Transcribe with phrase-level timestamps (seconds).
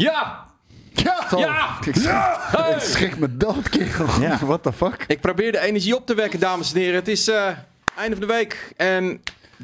[0.00, 0.46] Ja!
[0.92, 1.26] Ja!
[1.36, 1.76] Ja!
[1.84, 2.72] Ik schrik, Hey!
[2.74, 4.20] ik schrik me dood, kerel.
[4.20, 4.38] Ja.
[4.46, 5.04] What the fuck?
[5.06, 6.94] Ik probeer de energie op te wekken, dames en heren.
[6.94, 7.46] Het is eh
[7.96, 8.72] einde van de week.
[8.76, 9.20] En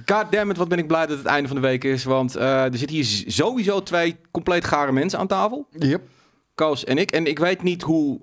[0.06, 2.04] goddammit, wat ben ik blij dat het einde van de week is.
[2.04, 5.66] Want eh, er zitten hier z- sowieso twee compleet gare mensen aan tafel.
[5.70, 6.02] Yep.
[6.54, 7.10] Koos en ik.
[7.10, 8.20] En ik weet niet hoe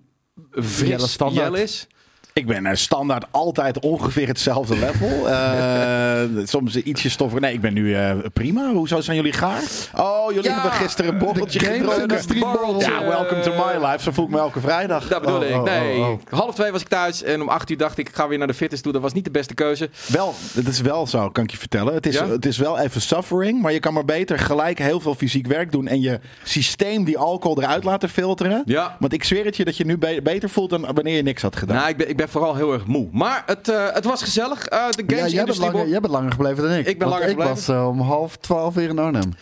[0.51, 1.45] Jelle fris standaard.
[1.51, 1.87] Jelle is.
[2.33, 5.11] Ik ben eh, standaard altijd ongeveer hetzelfde level.
[5.33, 7.41] Eh, soms ietsje stoffer.
[7.41, 8.71] Nee, ik ben nu eh, prima.
[8.71, 9.61] Hoezo zijn jullie gaar?
[9.95, 12.79] Oh, jullie Ja, hebben gisteren een borreltje gedronken.
[12.79, 14.01] Ja, welcome to my life.
[14.03, 15.07] Zo voel ik me elke vrijdag.
[15.07, 15.55] Dat bedoel Oh, ik.
[15.55, 16.19] oh, Nee, oh, oh.
[16.29, 17.23] half twee was ik thuis.
[17.23, 18.91] En om acht uur dacht ik, ik ga weer naar de fitness toe.
[18.91, 19.89] Dat was niet de beste keuze.
[20.07, 21.93] Wel, het is wel zo, kan ik je vertellen.
[21.93, 22.27] Het is, Ja?
[22.27, 25.71] het is wel even suffering, maar je kan maar beter gelijk heel veel fysiek werk
[25.71, 28.61] doen en je systeem die alcohol eruit laten filteren.
[28.65, 28.95] Ja.
[28.99, 31.41] Want ik zweer het je dat je nu be- beter voelt dan wanneer je niks
[31.41, 31.75] had gedaan.
[31.77, 33.07] Nou, ik ben, ik ben vooral heel erg moe.
[33.11, 34.65] Maar het, eh, het was gezellig.
[34.65, 36.87] Eh, de Ja, games jij, bent langer, jij bent langer gebleven dan ik.
[36.87, 37.55] Ik ben langer ik gebleven.
[37.55, 39.33] was eh, om half twaalf weer in Arnhem.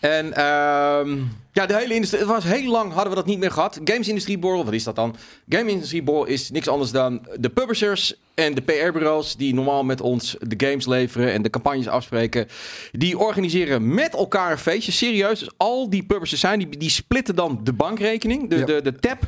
[0.00, 1.18] En ehm,
[1.58, 2.20] ja, de hele industrie.
[2.20, 3.80] Het was heel lang hadden we dat niet meer gehad.
[3.84, 5.16] Games Industrie Borrel, wat is dat dan?
[5.48, 10.00] Game Industrie Borrel is niks anders dan de publishers en de PR-bureaus die normaal met
[10.00, 12.46] ons de games leveren en de campagnes afspreken.
[12.92, 14.92] Die organiseren met elkaar een feestje.
[14.92, 15.38] Serieus.
[15.38, 18.64] Dus al die publishers zijn, die, die splitten dan de bankrekening, de, Ja.
[18.64, 19.18] de, de tab.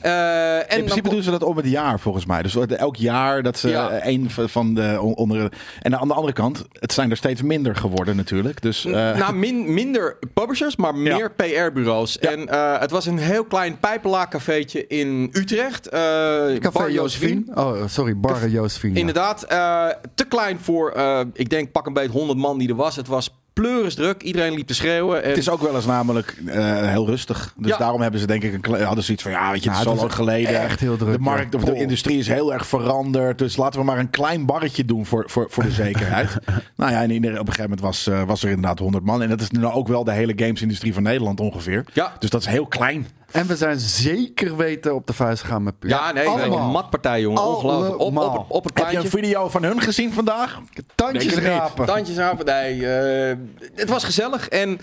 [0.00, 2.42] Eh, en in principe dan- doen ze dat om het jaar volgens mij.
[2.42, 4.06] Dus elk jaar dat ze Ja.
[4.06, 5.52] een van- de on- onder.
[5.80, 8.62] En aan de andere kant, het zijn er steeds minder geworden natuurlijk.
[8.62, 11.16] Dus eh, nou, min, minder publishers, maar Ja.
[11.16, 11.30] meer
[11.70, 12.16] PR-bureaus.
[12.20, 12.30] Ja.
[12.30, 15.88] En eh, het was een heel klein pijpenlaag-cafeetje in Utrecht.
[15.88, 17.42] Eh, Café Bar Josephine.
[17.54, 18.98] Oh, sorry, Bar Josephine.
[18.98, 20.94] Inderdaad, eh, te klein voor,
[21.32, 22.96] ik denk pak een beetje 100 man die er was.
[22.96, 25.22] Het was pleurisdruk, iedereen liep te schreeuwen.
[25.22, 25.28] En...
[25.28, 27.54] het is ook wel eens namelijk eh, heel rustig.
[27.56, 27.76] Dus Ja.
[27.78, 30.12] daarom hebben ze denk ik een hadden zoiets van ja, weet je, het is lang
[30.14, 30.60] geleden.
[30.60, 33.38] echt heel druk, De markt of de industrie is heel erg veranderd.
[33.38, 36.36] Dus laten we maar een klein barretje doen voor, voor, voor de zekerheid.
[36.76, 39.22] nou ja, en ieder- op een gegeven moment was, eh, was er inderdaad 100 man.
[39.22, 41.84] En dat is nu ook wel de hele gamesindustrie van Nederland ongeveer.
[41.92, 42.12] Ja.
[42.18, 43.06] Dus dat is heel klein.
[43.32, 45.90] En we zijn zeker weten op de vuist gegaan met Puur.
[45.90, 46.58] Ja, nee, nee, allemaal.
[46.58, 47.42] een matpartij, jongen.
[47.42, 47.94] Ongelooflijk.
[47.94, 48.38] Op, op, Allemaal.
[48.38, 50.60] op, op het Heb je een video van hun gezien vandaag?
[50.94, 51.86] Tandjes rapen.
[51.86, 52.86] Tandjes aan, nee.
[52.86, 53.36] eh,
[53.74, 54.78] het was gezellig en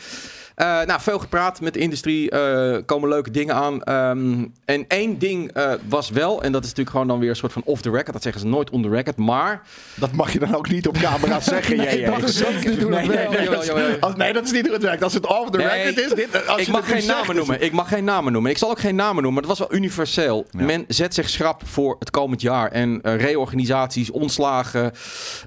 [0.66, 2.30] nou, veel gepraat met de industrie.
[2.32, 3.84] eh, komen leuke dingen aan.
[3.84, 7.36] Ehm, en één ding eh, was wel, en dat is natuurlijk gewoon dan weer een
[7.36, 8.14] soort van off the record.
[8.14, 9.62] Dat zeggen ze nooit on the record, maar...
[9.96, 11.78] Dat mag je dan ook niet op camera zeggen.
[11.78, 13.52] Nee, dat is niet hoe het nee, werkt.
[13.52, 13.70] dat is-
[14.02, 15.04] als- niet hoe het werkt.
[15.04, 17.36] Als het off the Nee, record is, dit, als ik je mag geen zegt, namen
[17.36, 17.62] noemen.
[17.62, 18.52] Ik mag geen namen noemen.
[18.52, 19.34] Ik zal ook geen namen noemen.
[19.42, 20.46] Maar het was wel universeel.
[20.52, 20.64] Ja.
[20.66, 22.72] Men zet zich schrap voor het komend jaar.
[22.72, 24.92] En eh, reorganisaties, ontslagen.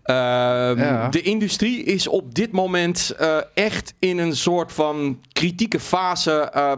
[0.02, 1.08] Ehm, Ja.
[1.08, 5.00] De industrie is op dit moment eh, echt in een soort van
[5.32, 6.32] kritieke fase.
[6.40, 6.72] eh,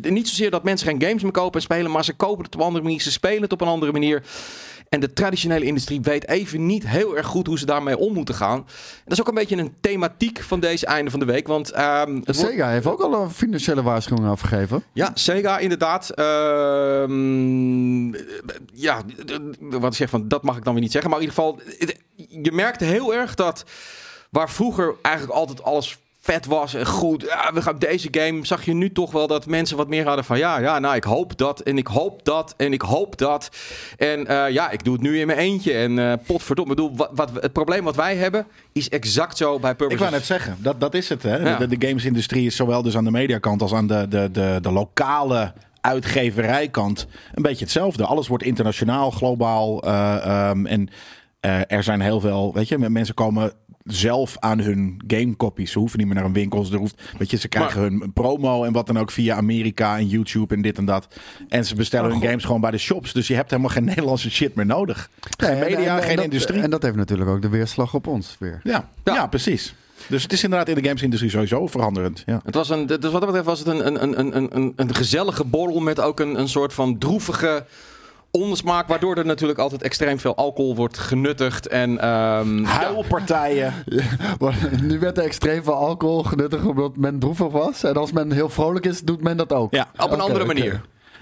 [0.00, 2.60] niet zozeer dat mensen geen games meer kopen en spelen, maar ze kopen het op
[2.60, 4.22] een andere manier, ze spelen het op een andere manier.
[4.88, 8.34] En de traditionele industrie weet even niet heel erg goed hoe ze daarmee om moeten
[8.34, 8.56] gaan.
[8.58, 8.64] En
[9.04, 11.46] dat is ook een beetje een thematiek van deze einde van de week.
[11.46, 14.82] Want ehm, het wordt- Sega heeft ook al een financiële waarschuwing afgegeven.
[14.92, 16.10] ja, Sega inderdaad.
[17.06, 18.06] Ehm,
[18.74, 19.02] ja,
[19.60, 21.10] wat ik zeg van, dat mag ik dan weer niet zeggen.
[21.10, 21.60] Maar in ieder geval,
[22.42, 23.64] je merkte heel erg dat
[24.30, 28.64] waar vroeger eigenlijk altijd alles vet was en goed, ja, we gaan deze game, zag
[28.64, 31.38] je nu toch wel dat mensen wat meer hadden van, ja, ja, nou, ik hoop
[31.38, 33.50] dat en ik hoop dat en ik hoop dat.
[33.96, 36.96] En eh, ja, ik doe het nu in mijn eentje en eh potverdomme, ik bedoel,
[36.96, 40.00] wat, wat, het probleem wat wij hebben is exact zo bij Ik Purpose.
[40.00, 41.22] wou net zeggen, dat, dat is het.
[41.22, 41.36] Hè?
[41.36, 41.56] Ja.
[41.56, 44.72] De, de gamesindustrie is zowel dus aan de mediakant als aan de, de, de, de
[44.72, 48.04] lokale uitgeverijkant een beetje hetzelfde.
[48.04, 49.82] Alles wordt internationaal, globaal.
[49.82, 50.88] eh, ehm, en
[51.68, 53.52] er zijn heel veel, weet je, mensen komen
[53.86, 55.72] zelf aan hun gamecopies.
[55.72, 56.64] Ze hoeven niet meer naar een winkel.
[56.64, 60.06] Ze, hoeft, weet je, ze krijgen hun promo en wat dan ook via Amerika en
[60.08, 61.06] YouTube en dit en dat.
[61.48, 63.12] En ze bestellen hun games gewoon bij de shops.
[63.12, 65.10] Dus je hebt helemaal geen Nederlandse shit meer nodig.
[65.36, 66.62] Geen media, en- en geen dat- industrie.
[66.62, 68.60] En dat heeft natuurlijk ook de weerslag op ons weer.
[68.62, 69.14] Ja, Ja.
[69.14, 69.26] ja.
[69.26, 69.74] precies.
[70.08, 72.22] Dus het is inderdaad in de gamesindustrie sowieso veranderend.
[72.26, 72.40] Ja.
[72.44, 74.94] Het was een, dus wat dat betreft was het een, een, een, een, een, een
[74.94, 77.66] gezellige borrel met ook een, een soort van droevige
[78.30, 81.68] ondersmaak, waardoor er natuurlijk altijd extreem veel alcohol wordt genuttigd.
[81.68, 83.74] En ehm, Huilpartijen.
[84.82, 87.82] Nu werd er extreem veel alcohol genuttigd omdat men droevig was.
[87.82, 89.74] En als men heel vrolijk is, doet men dat ook.
[89.74, 89.88] Ja.
[89.98, 90.80] op een andere manier.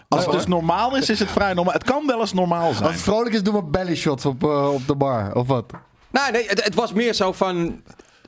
[0.08, 1.72] Als het dus normaal is, is het vrij normaal.
[1.74, 2.90] Het kan wel eens normaal Als zijn.
[2.90, 5.34] het vrolijk is, doen we belly shots op, eh, op de bar.
[5.34, 5.64] Of wat?
[6.10, 7.82] Nee, het, het was meer zo van.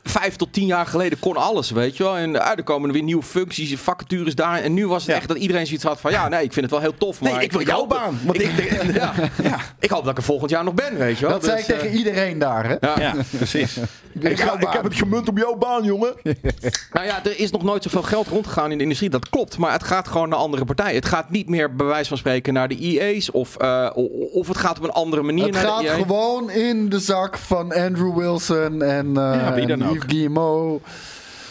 [0.08, 2.16] Vijf tot tien jaar geleden kon alles, weet je wel.
[2.16, 4.58] En uh, er komen er weer nieuwe functies, vacatures daar.
[4.62, 5.16] En nu was het Ja.
[5.16, 6.10] echt dat iedereen zoiets had van...
[6.10, 7.32] Ja, nee, ik vind het wel heel tof, maar...
[7.32, 8.18] Nee, ik wil jouw hoop dat- baan.
[8.24, 8.50] Want ik,
[8.94, 9.12] Ja,
[9.42, 9.58] ja.
[9.80, 11.34] ik hoop dat ik er volgend jaar nog ben, weet je wel.
[11.34, 12.76] Dat zei Dus, ik tegen eh, iedereen daar, hè?
[12.80, 13.00] ja.
[13.00, 13.76] ja, precies.
[14.20, 16.12] Ik, ga- ik heb het gemunt op jouw baan, jongen.
[16.92, 19.10] Nou ja, er is nog nooit zoveel geld rondgegaan in de industrie.
[19.10, 20.94] Dat klopt, maar het gaat gewoon naar andere partijen.
[20.94, 23.30] Het gaat niet meer, bij wijze van spreken, naar de EA's.
[23.30, 23.90] Of, eh,
[24.32, 25.94] of het gaat op een andere manier Het naar gaat de EA.
[25.94, 30.10] gewoon in de zak van Andrew Wilson en, eh Ja, wie dan en ook.
[30.10, 30.82] Guillemot.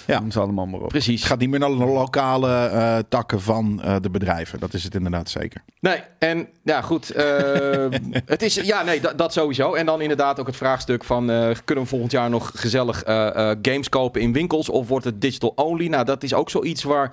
[0.08, 0.20] Ja.
[0.20, 0.88] Noem ze allemaal maar op.
[0.88, 1.20] Precies.
[1.20, 4.60] Het gaat niet meer naar de lokale eh, takken van eh, de bedrijven.
[4.60, 5.62] Dat is het inderdaad zeker.
[5.80, 7.10] Nee, en ja, goed.
[7.10, 7.86] eh,
[8.26, 9.74] het is, ja, nee, dat, sowieso.
[9.74, 11.26] En dan inderdaad ook het vraagstuk van...
[11.66, 13.04] kunnen we volgend jaar nog gezellig
[13.62, 14.70] games kopen in winkels?
[14.70, 15.88] Of wordt het digital only?
[15.88, 17.12] Nou, dat is ook zoiets waar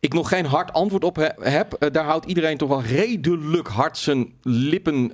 [0.00, 1.92] ik nog geen hard antwoord op he- heb.
[1.92, 5.10] Daar houdt iedereen toch wel redelijk hard zijn lippen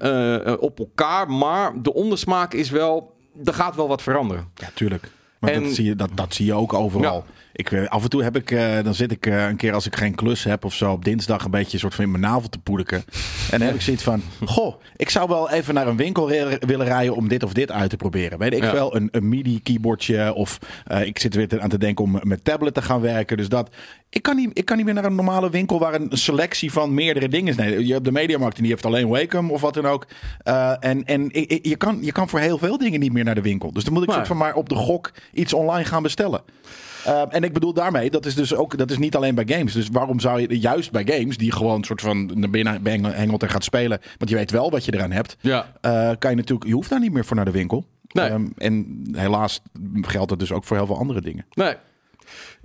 [0.60, 1.30] op elkaar.
[1.30, 3.14] Maar de ondersmaak is wel...
[3.44, 4.48] Er gaat wel wat veranderen.
[4.54, 5.10] Ja, tuurlijk.
[5.38, 7.24] Maar En- dat, zie je, dat, dat zie je ook overal.
[7.26, 7.32] Ja.
[7.58, 9.86] Ik, eh, af en toe heb ik, eh, dan zit ik eh, een keer als
[9.86, 12.22] ik geen klus heb of zo op dinsdag een beetje een soort van in mijn
[12.22, 12.96] navel te poedeken.
[13.50, 16.26] En dan heb ik zoiets van, goh, ik zou wel even naar een winkel
[16.60, 18.38] willen rijden om dit of dit uit te proberen.
[18.38, 18.72] Weet ik Ja.
[18.72, 20.58] wel, een, een MIDI keyboardje of
[21.04, 23.36] ik zit er weer te- aan te denken om met tablet te gaan werken.
[23.36, 23.74] Dus dat,
[24.10, 26.94] ik kan niet, ik kan niet meer naar een normale winkel waar een selectie van
[26.94, 27.56] meerdere dingen is.
[27.56, 30.06] Nee, je hebt de Mediamarkt en die heeft alleen Wacom of wat dan ook.
[30.80, 31.28] En en
[31.62, 33.72] je, kan, je kan voor heel veel dingen niet meer naar de winkel.
[33.72, 36.40] Dus dan moet ik soort van maar op de gok iets online gaan bestellen.
[37.06, 39.72] Uh, en ik bedoel daarmee, dat is dus ook, dat is niet alleen bij games.
[39.72, 43.42] Dus waarom zou je juist bij games, die gewoon een soort van naar binnen hengelt
[43.42, 45.72] en gaat spelen, want je weet wel wat je eraan hebt, Ja.
[45.82, 47.86] uh, kan je natuurlijk, je hoeft daar niet meer voor naar de winkel.
[48.08, 48.30] Nee.
[48.30, 49.60] Um, en helaas
[50.00, 51.46] geldt dat dus ook voor heel veel andere dingen.
[51.52, 51.74] Nee.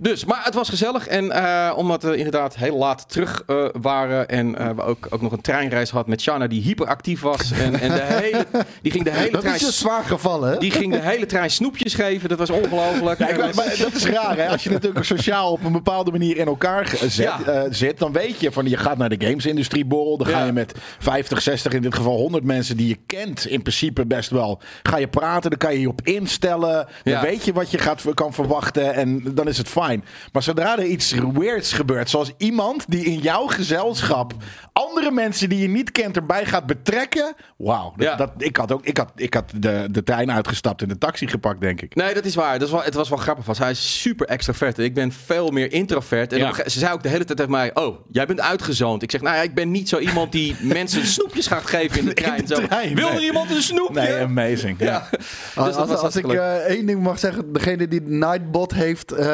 [0.02, 1.06] Dus, maar het was gezellig.
[1.06, 4.28] En uh, omdat we inderdaad heel laat terug uh, waren.
[4.28, 7.50] En uh, we ook, ook nog een treinreis hadden met Shana die hyperactief was.
[7.50, 8.46] En, en de hele,
[8.82, 9.54] die ging de hele dat trein.
[9.56, 10.58] is je zwaar gevallen, hè?
[10.58, 12.28] Die ging de hele trein snoepjes geven.
[12.28, 13.18] Dat was ongelooflijk.
[13.18, 14.48] Ja, maar, maar dat is raar, hè?
[14.48, 17.66] Als je natuurlijk sociaal op een bepaalde manier in elkaar zet, Ja.
[17.70, 20.16] zit, dan weet je van je gaat naar de gamesindustrie borrel.
[20.18, 20.44] Dan ga Ja.
[20.44, 24.30] je met 50, 60, in dit geval 100 mensen die je kent, in principe best
[24.30, 24.60] wel.
[24.82, 26.86] Ga je praten, dan kan je je op instellen.
[27.02, 29.90] Dan weet je wat je gaat, kan verwachten en dan is het fijn.
[30.32, 34.32] Maar zodra er iets weirds gebeurt, zoals iemand die in jouw gezelschap
[34.72, 37.34] andere mensen die je niet kent erbij gaat betrekken.
[37.56, 38.14] Wauw, dat, Ja.
[38.16, 41.26] dat, ik had ook ik had, ik had de, de trein uitgestapt en de taxi
[41.26, 41.94] gepakt, denk ik.
[41.94, 42.58] Nee, dat is waar.
[42.58, 43.44] Dat is wel, het was wel grappig.
[43.44, 44.78] Want hij is super extravert.
[44.78, 46.32] En ik ben veel meer introvert.
[46.32, 46.52] En Ja.
[46.54, 47.70] ze zei ook de hele tijd tegen mij...
[47.74, 49.02] Oh, jij bent uitgezoond.
[49.02, 52.04] Ik zeg, nou ja, ik ben niet zo iemand die mensen snoepjes gaat geven in
[52.04, 52.44] de trein.
[52.46, 52.60] de Zo,
[52.94, 53.16] Wil nee.
[53.18, 54.00] er iemand een snoepje?
[54.00, 54.78] Nee, amazing.
[54.82, 54.88] Ja.
[54.88, 55.08] Ja.
[55.10, 59.12] Dus als dat was als ik eh, één ding mag zeggen, degene die Nightbot heeft
[59.12, 59.26] eh,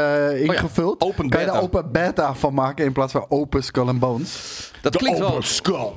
[0.55, 1.65] ingevuld, open kan je er beta.
[1.65, 4.71] open beta van maken in plaats van open skull and bones.
[4.83, 5.31] Dat klinkt wel...
[5.31, 5.89] Open skull.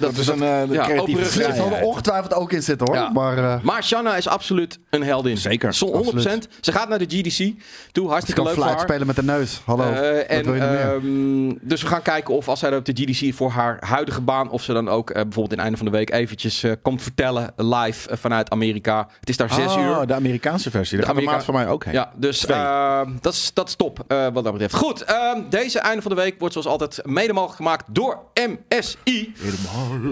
[0.00, 1.38] Dat, is een uh, ja, creatieve open rug.
[1.46, 2.96] Er zal er ongetwijfeld ook in zitten hoor.
[2.96, 3.10] Ja.
[3.10, 5.36] Maar eh, Maar Shanna is absoluut een heldin.
[5.36, 5.90] Zeker, Zo 100%.
[5.94, 6.48] absoluut.
[6.60, 7.54] Ze gaat naar de GDC
[7.92, 8.08] toe.
[8.08, 8.88] Hartstikke kan leuk voor fluit haar.
[8.88, 9.60] spelen met de neus.
[9.64, 10.94] Hallo, Eh, wat en, wil je meer?
[10.94, 14.50] ehm, dus we gaan kijken of als zij op de GDC voor haar huidige baan...
[14.50, 17.02] of ze dan ook eh, bijvoorbeeld in het einde van de week eventjes eh, komt
[17.02, 19.08] vertellen live eh, vanuit Amerika.
[19.20, 20.06] Het is daar zes Ah, uur.
[20.06, 20.96] de Amerikaanse versie.
[20.98, 21.94] Daar De gaat de Amerika- maat van mij ook heen.
[21.94, 24.74] Ja, dus ehm, dat, is, dat is top eh, wat dat betreft.
[24.74, 29.34] Goed, ehm, deze einde van de week wordt zoals altijd mede mogelijk gemaakt door MSI.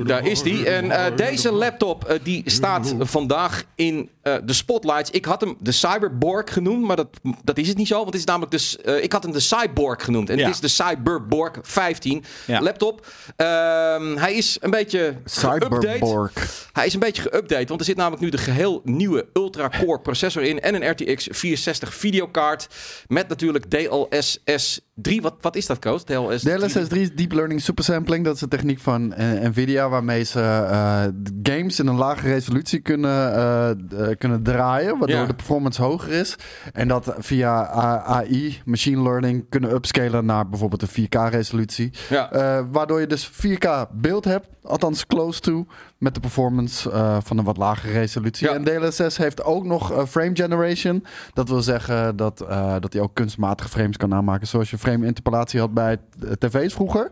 [0.05, 0.69] Daar is die.
[0.71, 5.11] En eh, deze laptop eh, die staat vandaag in eh, de spotlights.
[5.11, 7.09] Ik had hem de Cyberborg genoemd, maar dat,
[7.45, 7.95] dat is het niet zo.
[7.95, 10.31] Want het is namelijk de, s- eh, ik had hem de Cyborg genoemd.
[10.31, 10.45] En Ja.
[10.45, 12.61] het is de Cyberborg 15 Ja.
[12.61, 13.07] laptop.
[13.37, 15.31] Ehm, hij is een beetje geüpdate.
[15.31, 16.33] Cyberborg.
[16.73, 20.43] Hij is een beetje geüpdate, want er zit namelijk nu de geheel nieuwe ultra-core processor
[20.43, 22.67] in en een RTX 460 videokaart
[23.07, 25.23] met natuurlijk DLSS 3.
[25.23, 26.05] Wat, wat is dat, Koos?
[26.05, 26.59] DLSS 3?
[26.59, 28.25] DLSS 3 is Deep Learning Supersampling.
[28.25, 32.29] Dat is een techniek van eh, Nvidia waarmee ze eh, de games in een lage
[32.29, 34.99] resolutie kunnen, eh, kunnen draaien.
[34.99, 35.27] Waardoor Ja.
[35.27, 36.37] de performance hoger is.
[36.73, 41.91] En dat via AI, machine learning, kunnen upscalen naar bijvoorbeeld een 4K resolutie.
[42.09, 42.65] Ja.
[42.73, 45.67] Waardoor je dus 4K beeld hebt, althans close to,
[45.99, 46.91] met de performance
[47.25, 48.49] van een wat lagere resolutie.
[48.49, 48.55] Ja.
[48.55, 51.05] En DLSS heeft ook nog frame generation.
[51.33, 54.47] Dat wil zeggen dat, eh, dat hij ook kunstmatige frames kan aanmaken.
[54.47, 55.97] Zoals je frame interpolatie had bij
[56.39, 57.11] tv's vroeger.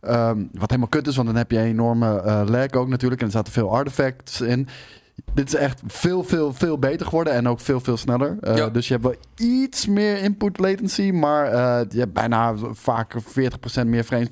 [0.00, 3.20] Ehm, wat helemaal kut is, want dan heb je een enorme eh lag ook natuurlijk.
[3.20, 4.68] En er zaten veel artifacts in.
[5.34, 7.32] Dit is echt veel, veel, veel beter geworden.
[7.32, 8.36] En ook veel, veel sneller.
[8.40, 8.68] Eh, Ja.
[8.68, 9.14] Dus je hebt wel
[9.48, 11.10] iets meer input latency.
[11.10, 14.28] Maar eh, je hebt bijna vaak 40% meer frames,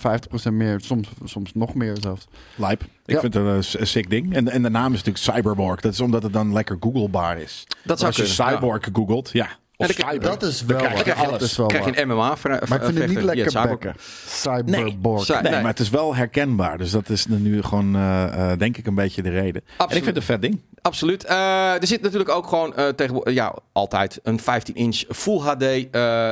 [0.49, 0.81] 50% meer.
[0.81, 2.27] Soms, soms nog meer zelfs.
[2.57, 2.83] Lijp.
[2.83, 3.21] Ik Ja.
[3.21, 4.35] vind het een sick ding.
[4.35, 5.81] En, en de naam is natuurlijk Cyberborg.
[5.81, 7.67] Dat is omdat het dan lekker googlebaar is.
[7.85, 9.49] Dat zou Als je kunnen, Cyborg googelt, ja.
[9.77, 11.43] Of cyber, dat is dan wel krijg je alles.
[11.43, 13.95] Is wel krijg je een MMA Maar ik vind het niet lekker bekken.
[14.27, 15.25] Cyberborg.
[15.25, 15.51] Cy- Nee, Nee.
[15.61, 16.79] maar het is wel herkenbaar.
[16.79, 19.63] Dus dat is nu gewoon, eh, eh, denk ik, een beetje de reden.
[19.67, 20.05] En ik Absoluut.
[20.05, 20.61] vind het een vet ding.
[20.83, 21.25] Absoluut.
[21.25, 21.37] Eh,
[21.81, 26.31] er zit natuurlijk ook gewoon eh tegenwoordig, ja, altijd een 15-inch Full HD eh,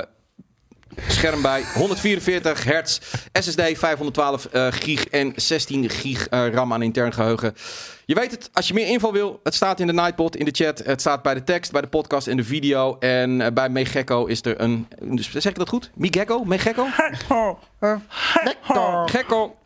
[1.08, 1.62] scherm bij.
[1.74, 2.98] 144 hertz,
[3.32, 7.54] SSD 512 eh, gig en 16 gig eh, RAM aan intern geheugen.
[8.04, 10.50] Je weet het, als je meer info wil, het staat in de Nightbot, in de
[10.50, 10.78] chat.
[10.78, 12.96] Het staat bij de tekst, bij de podcast en de video.
[12.98, 14.88] En eh, bij Megekko is er een...
[15.00, 15.90] Dus zeg ik dat goed?
[15.94, 16.44] Megekko?
[16.44, 16.86] Megekko?
[19.06, 19.56] Gekko.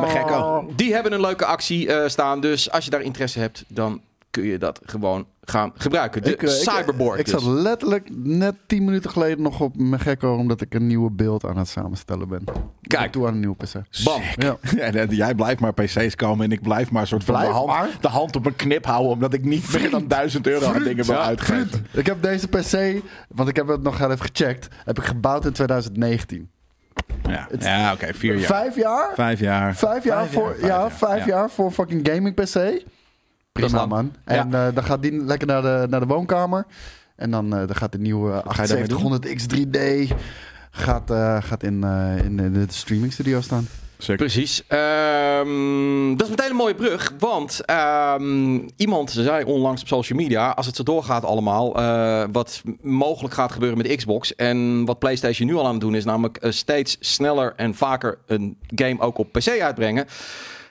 [0.00, 0.70] Megekko.
[0.76, 2.40] Die hebben een leuke actie eh, staan.
[2.40, 6.22] Dus als je daar interesse hebt, dan kun je dat gewoon gaan gebruiken.
[6.22, 7.18] De Ik, eh, ik- cyberboard.
[7.18, 7.34] Ik, dus.
[7.34, 11.44] zat letterlijk net 10 minuten geleden nog op mijn gekko omdat ik een nieuwe beeld
[11.44, 12.44] aan het samenstellen ben.
[12.82, 13.04] Kijk.
[13.04, 13.72] Ik doe aan een nieuwe PC.
[14.04, 14.20] Bam.
[14.36, 14.90] Ja.
[14.90, 18.08] Dat- jij blijft maar PC's komen en ik blijf maar soort van de hand, de
[18.08, 19.10] hand op een knip houden.
[19.12, 21.86] Omdat ik niet meer dan 1000 euro aan dingen wil ja, uitgeven.
[21.92, 25.52] Ik heb deze PC, want ik heb het nog even gecheckt, heb ik gebouwd in
[25.52, 26.50] 2019.
[27.28, 28.46] Ja, ja oké, vier jaar.
[28.46, 29.14] Vijf jaar?
[29.14, 29.76] Vijf jaar.
[29.76, 31.34] Vijf jaar Vijf voor, jaar, vijf ja, vijf ja.
[31.34, 32.82] jaar voor fucking gaming PC.
[33.64, 34.12] Is Prima man.
[34.24, 36.66] En eh, dan gaat die lekker naar de, naar de woonkamer.
[37.16, 38.98] En dan, eh, dan gaat de nieuwe ga je daarmee doen?
[38.98, 40.14] 7800X 3D
[40.78, 43.68] gaat, eh, gaat in, eh, in de, de streaming studio staan.
[43.98, 44.16] Sick.
[44.16, 44.62] Precies.
[44.66, 50.50] Ehm, dat is meteen een mooie brug, want ehm, iemand zei onlangs op social media,
[50.50, 55.48] als het zo doorgaat allemaal, eh, wat mogelijk gaat gebeuren met Xbox en wat PlayStation
[55.48, 59.32] nu al aan het doen is, namelijk steeds sneller en vaker een game ook op
[59.32, 60.06] PC uitbrengen,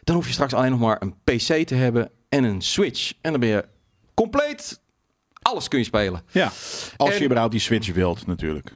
[0.07, 3.13] dan hoef je straks alleen nog maar een PC te hebben en een Switch.
[3.21, 3.65] En dan ben je
[4.13, 4.79] compleet,
[5.41, 6.21] alles kun je spelen.
[6.31, 6.51] Ja,
[6.97, 8.75] als En- je überhaupt die switch wilt natuurlijk.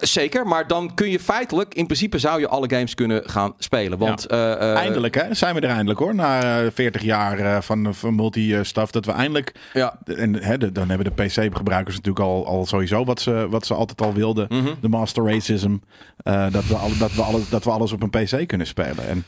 [0.00, 3.98] Zeker, maar dan kun je feitelijk, in principe zou je alle games kunnen gaan spelen.
[3.98, 6.14] Want eh, eh, eindelijk hè, zijn we er eindelijk hoor.
[6.14, 8.90] Na eh, 40 jaar eh, van, van multi-stuff.
[8.90, 9.54] Dat we eindelijk...
[9.72, 13.66] Ja, En hè, de- dan hebben de PC-gebruikers natuurlijk al, al sowieso wat ze, wat
[13.66, 14.46] ze altijd al wilden.
[14.48, 14.74] Mhm.
[14.80, 15.76] De master racism.
[16.50, 19.08] dat, we alle, dat, we alles, dat we alles op een PC kunnen spelen.
[19.08, 19.24] En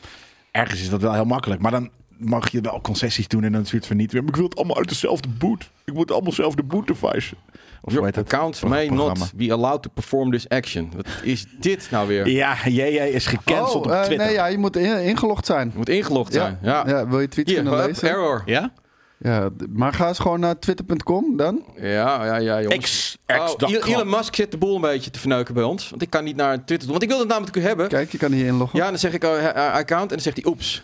[0.57, 1.61] ergens is dat wel heel makkelijk.
[1.61, 4.21] Maar dan mag je wel concessies doen en dan zoiets van niet weer.
[4.21, 5.71] Maar ik wil het allemaal uit dezelfde boot.
[5.85, 7.35] Ik moet allemaal zelf de boot device.
[7.83, 8.25] Of Your heet dat?
[8.25, 9.19] account Pro- may programma.
[9.19, 10.91] not be allowed to perform this action.
[10.97, 12.29] Wat is dit nou weer?
[12.29, 12.81] Ja, JJ
[13.13, 14.27] is gecanceld oh, op eh, Twitter.
[14.27, 15.69] nee, ja, je moet in- ingelogd zijn.
[15.73, 16.59] Je moet ingelogd zijn.
[16.63, 16.85] Ja.
[16.87, 18.09] Ja, wil je tweets Hier, kunnen lezen?
[18.09, 18.43] error.
[18.45, 18.73] Ja?
[19.19, 21.65] Ja, maar ga eens gewoon naar twitter.com dan.
[21.77, 22.79] Ja, ja, ja, jongens.
[22.85, 25.91] X, Oh, X, Elon- Elon Musk zit de boel een beetje te verneuken bij ons.
[25.91, 26.89] Want ik kan niet naar Twitter doen.
[26.91, 27.89] Want ik wil het namelijk hebben.
[27.89, 28.79] Kijk, je kan hier inloggen.
[28.79, 30.83] Ja, dan zeg ik uh, uh, account en dan zegt hij oeps.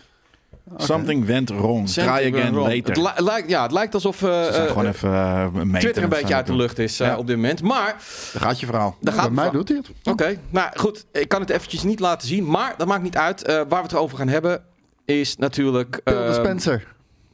[0.77, 1.89] Something went wrong.
[1.89, 2.67] Try again wrong.
[2.67, 2.83] later.
[2.85, 6.03] Het, li- lijkt, ja, het lijkt alsof uh, uh, gewoon even uh, een meter Twitter
[6.03, 7.17] een beetje uit de lucht is uh, Ja.
[7.17, 7.61] op dit moment.
[7.61, 7.95] Maar.
[8.33, 8.95] Daar gaat je verhaal.
[9.01, 9.91] daar Ja, gaat bij mij doet hij het.
[10.13, 11.05] Oké, nou goed.
[11.11, 12.49] Ik kan het eventjes niet laten zien.
[12.49, 13.41] Maar dat maakt niet uit.
[13.49, 14.63] Uh, waar we het over gaan hebben
[15.05, 16.01] is natuurlijk...
[16.03, 16.87] Phil uh, Spencer.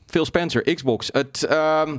[0.09, 1.09] Phil Spencer, Xbox.
[1.11, 1.97] Het, um,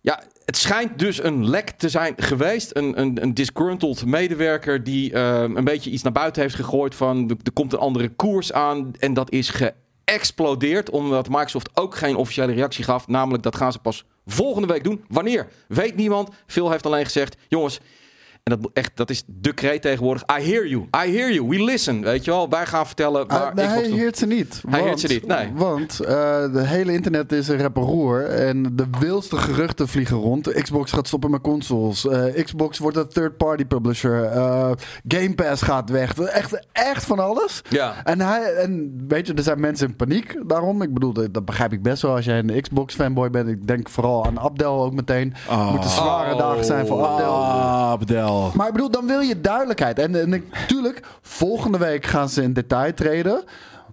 [0.00, 2.76] ja, het schijnt dus een lek te zijn geweest.
[2.76, 7.38] Een, een, een disgruntled medewerker die um, een beetje iets naar buiten heeft gegooid van...
[7.42, 10.90] Er komt een andere koers aan en dat is geëxplodeerd...
[10.90, 13.08] omdat Microsoft ook geen officiële reactie gaf.
[13.08, 15.04] Namelijk, dat gaan ze pas volgende week doen.
[15.08, 15.48] Wanneer?
[15.68, 16.30] Weet niemand.
[16.46, 17.80] Phil heeft alleen gezegd, jongens...
[18.42, 20.22] En dat, echt, dat is de kreet tegenwoordig.
[20.38, 20.82] I hear you.
[21.06, 21.48] I hear you.
[21.48, 22.00] We listen.
[22.00, 22.48] Weet je wel?
[22.48, 24.60] Wij gaan vertellen waar Uh, nee, hij heert ze niet.
[24.68, 25.52] Hij want, heert ze niet, nee.
[25.54, 26.08] Want uh,
[26.52, 28.24] de hele internet is een rapperoer.
[28.24, 30.52] En de wildste geruchten vliegen rond.
[30.52, 32.04] Xbox gaat stoppen met consoles.
[32.04, 34.34] Uh, Xbox wordt een third-party publisher.
[34.34, 34.70] Uh,
[35.08, 36.18] Game Pass gaat weg.
[36.18, 37.62] Echt, echt van alles.
[37.68, 37.94] Ja.
[38.04, 40.82] En, hij, en weet je, er zijn mensen in paniek daarom.
[40.82, 43.48] Ik bedoel, dat, dat begrijp ik best wel als jij een Xbox-fanboy bent.
[43.48, 45.34] Ik denk vooral aan Abdel ook meteen.
[45.36, 45.70] Het Oh.
[45.70, 46.38] moeten zware Oh.
[46.38, 47.32] dagen zijn voor Abdel.
[47.34, 48.29] Ah, Abdel.
[48.54, 49.98] Maar ik bedoel, dan wil je duidelijkheid.
[49.98, 53.44] En, en natuurlijk, volgende week gaan ze in detail treden.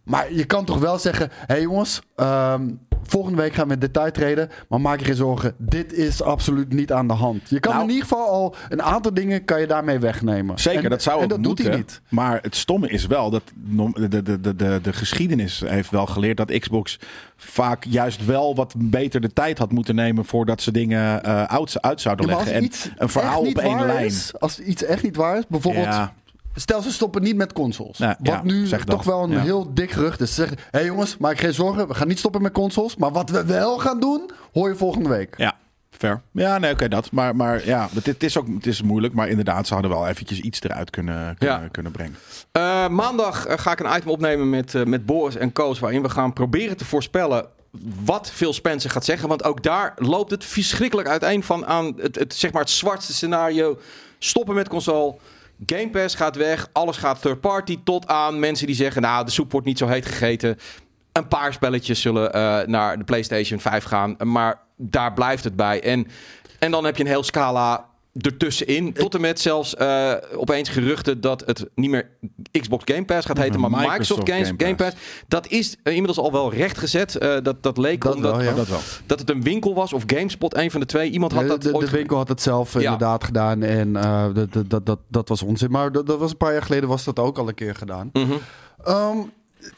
[0.08, 3.80] Maar je kan toch wel zeggen: hé hey jongens, um, volgende week gaan we in
[3.80, 4.50] detail treden.
[4.70, 7.50] Maar maak je geen zorgen, dit is absoluut niet aan de hand.
[7.50, 10.60] Je kan Nou, in ieder geval al een aantal dingen kan je daarmee wegnemen.
[10.60, 11.56] Zeker, en, dat zou En dat moeten.
[11.56, 12.02] doet hij niet.
[12.10, 16.38] Maar het stomme is wel dat de, de, de, de, de geschiedenis heeft wel geleerd
[16.38, 17.00] dat Xbox
[17.36, 21.82] vaak juist wel wat beter de tijd had moeten nemen voordat ze dingen uh, uit,
[21.82, 22.54] uit zouden Ja, leggen.
[22.54, 24.06] En een verhaal op één lijn.
[24.06, 25.86] Is, als iets echt niet waar is, bijvoorbeeld.
[25.86, 26.14] Ja.
[26.60, 27.98] Stel, ze stoppen niet met consoles.
[27.98, 28.96] Ja, wat ja, nu zeg dat.
[28.96, 29.40] toch wel een Ja.
[29.40, 30.30] heel dik gerucht is.
[30.30, 31.88] Ze zeggen, hé hey jongens, maak geen zorgen.
[31.88, 32.96] We gaan niet stoppen met consoles.
[32.96, 35.34] Maar wat we wel gaan doen, hoor je volgende week.
[35.38, 35.56] Ja,
[35.90, 36.22] fair.
[36.32, 37.12] Ja, nee, oké, dat.
[37.12, 39.14] Maar, maar ja, het, het is ook het is moeilijk.
[39.14, 41.68] Maar inderdaad, ze hadden wel eventjes iets eruit kunnen, kunnen, Ja.
[41.68, 42.16] kunnen brengen.
[42.58, 45.80] Uh, maandag uh, ga ik een item opnemen met, uh, met Boris en Koos...
[45.80, 47.46] waarin we gaan proberen te voorspellen
[48.04, 49.28] wat Phil Spencer gaat zeggen.
[49.30, 53.14] Want ook daar loopt het verschrikkelijk uiteen van aan het, het, zeg maar het zwartste
[53.14, 53.80] scenario.
[54.20, 55.16] Stoppen met console...
[55.66, 59.02] Game Pass gaat weg, alles gaat third party tot aan mensen die zeggen...
[59.02, 60.58] nou, de soep wordt niet zo heet gegeten.
[61.12, 65.84] Een paar spelletjes zullen uh, naar de PlayStation 5 gaan, maar daar blijft het bij.
[65.84, 66.08] En,
[66.60, 67.90] en dan heb je een heel scala
[68.22, 68.94] ertussenin.
[68.94, 72.10] Tot en met zelfs uh, opeens geruchten dat het niet meer
[72.52, 74.90] Xbox Game Pass gaat heten, maar Microsoft, Microsoft Games, Game, Pass.
[74.90, 75.26] Game, Pass.
[75.28, 77.18] Dat is uh, inmiddels al wel rechtgezet.
[77.20, 78.54] Uh, dat, dat leek dat omdat wel, ja.
[78.54, 78.80] dat, wel.
[79.06, 81.10] dat het een winkel was of GameSpot, een van de twee.
[81.10, 82.80] Iemand had dat de, ooit de winkel had het zelf ja.
[82.80, 85.72] inderdaad gedaan en uh, dat, dat, dat, dat was onzin.
[85.72, 88.10] Maar dat, dat was een paar jaar geleden was dat ook al een keer gedaan.
[88.14, 88.40] Mm -hmm.
[88.88, 89.32] um,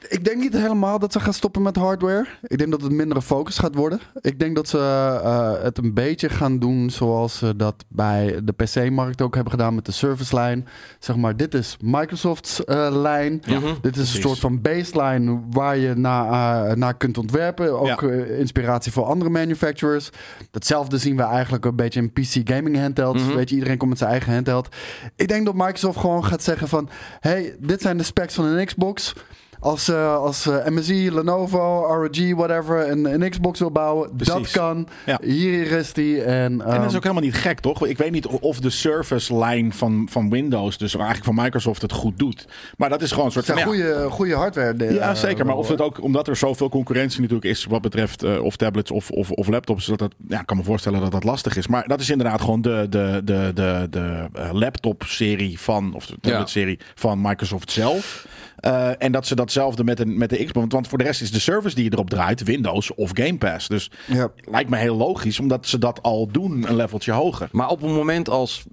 [0.08, 2.26] Ik denk niet helemaal dat ze gaan stoppen met hardware.
[2.42, 4.00] Ik denk dat het mindere focus gaat worden.
[4.22, 4.78] Ik denk dat ze
[5.24, 9.76] eh, het een beetje gaan doen zoals ze dat bij de PC-markt ook hebben gedaan
[9.76, 10.64] met de service line.
[11.00, 13.42] Zeg maar, dit is Microsoft's eh, lijn.
[13.46, 17.80] Ja, dit is een soort van baseline waar je naar, eh, naar kunt ontwerpen.
[17.80, 18.24] Ook Ja.
[18.38, 20.10] inspiratie voor andere manufacturers.
[20.52, 23.24] Datzelfde zien we eigenlijk een beetje in PC gaming handhelds.
[23.24, 23.36] Mhm.
[23.36, 24.68] Weet je, iedereen komt met zijn eigen handheld.
[25.16, 26.90] Ik denk dat Microsoft gewoon gaat zeggen van...
[27.20, 29.14] hey, dit zijn de specs van een Xbox.
[29.62, 34.88] Als, eh, als eh, MSI, Lenovo, ROG, whatever, een, een Xbox wil bouwen, dat kan.
[35.06, 35.20] Ja.
[35.24, 36.22] Hier is die.
[36.24, 37.86] En, En dat ehm, is ook helemaal niet gek, toch?
[37.86, 41.92] Ik weet niet of de service line van, van Windows, dus eigenlijk van Microsoft, het
[41.92, 42.48] goed doet.
[42.78, 43.78] Maar dat is gewoon een soort het zijn van.
[43.78, 44.74] ja, goede, goede hardware.
[44.76, 45.46] de- Ja, eh, zeker.
[45.46, 48.56] Maar of wel, het ook, omdat er zoveel concurrentie natuurlijk is wat betreft eh, of
[48.56, 51.58] tablets of, of, of laptops, dat dat, ja, ik kan me voorstellen dat dat lastig
[51.58, 51.68] is.
[51.68, 56.18] Maar dat is inderdaad gewoon de, de, de, de, de eh, laptop-serie van, of de
[56.22, 58.28] tablet-serie van Microsoft zelf.
[58.60, 60.68] Eh, en dat ze datzelfde met, een, met de Xbox.
[60.74, 63.68] Want voor de rest is de service die je erop draait Windows of Game Pass.
[63.68, 64.32] Dus Ja.
[64.52, 67.50] lijkt me heel logisch, omdat ze dat al doen, een leveltje hoger.
[67.52, 68.64] Maar op een moment als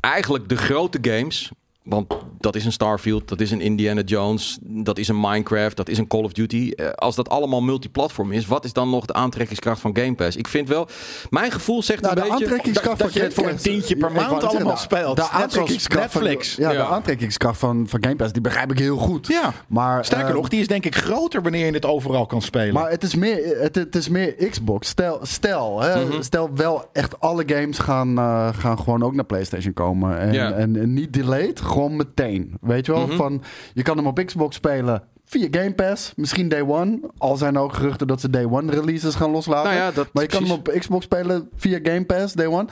[0.00, 1.50] eigenlijk de grote games.
[1.82, 5.88] Want dat is een Starfield, dat is een Indiana Jones, dat is een Minecraft, dat
[5.88, 6.72] is een Call of Duty.
[6.76, 10.36] Eh, Als dat allemaal multiplatform is, wat is dan nog de aantrekkingskracht van Game Pass?
[10.36, 10.88] Ik vind wel,
[11.30, 12.44] mijn gevoel zegt Nou, een de beetje...
[12.44, 15.16] aantrekkingskracht dat van je het voor een tientje per maand allemaal zeggen, speelt.
[15.16, 16.54] De aantrekkingskracht van- Netflix.
[16.56, 16.84] ja, de Ja.
[16.86, 19.26] aantrekkingskracht van, van Game Pass, die begrijp ik heel goed.
[19.26, 22.42] Ja, Maar, sterker eh, nog, die is denk ik groter wanneer je het overal kan
[22.42, 22.74] spelen.
[22.74, 24.88] Maar het is meer, het, het is meer Xbox.
[24.88, 26.22] Stel, stel, hè, Mhm.
[26.22, 30.18] stel wel echt alle games gaan, eh, gaan gewoon ook naar PlayStation komen.
[30.18, 30.52] En, Ja.
[30.52, 32.54] en, en niet delayed, gewoon meteen.
[32.60, 33.06] Weet je wel?
[33.06, 33.16] Mhm.
[33.16, 33.42] Van,
[33.74, 36.12] je kan hem op Xbox spelen via Game Pass.
[36.16, 37.00] Misschien Day One.
[37.18, 39.70] Al zijn er ook geruchten dat ze Day One releases gaan loslaten.
[39.70, 42.66] Nou ja, dat- maar je kan hem op Xbox spelen via Game Pass, Day One.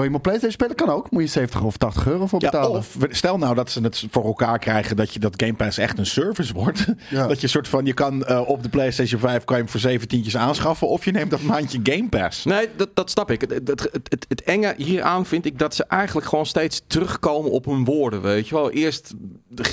[0.00, 0.76] Wil je op PlayStation spelen?
[0.76, 1.10] Kan ook.
[1.10, 2.78] Moet je 70 of 80 euro voor ja, betalen.
[2.78, 5.98] of stel nou dat ze het voor elkaar krijgen dat je dat Game Pass echt
[5.98, 6.84] een service wordt.
[7.08, 7.26] Ja.
[7.26, 9.80] Dat je soort van je kan eh, op de PlayStation 5 kan je hem voor
[9.80, 12.44] 17 aanschaffen of je neemt dat maandje Game Pass.
[12.44, 13.40] Nee, dat, dat snap ik.
[13.40, 17.50] Het, het, het, het, het enge hieraan vind ik dat ze eigenlijk gewoon steeds terugkomen
[17.50, 18.22] op hun woorden.
[18.22, 19.14] Weet je wel, eerst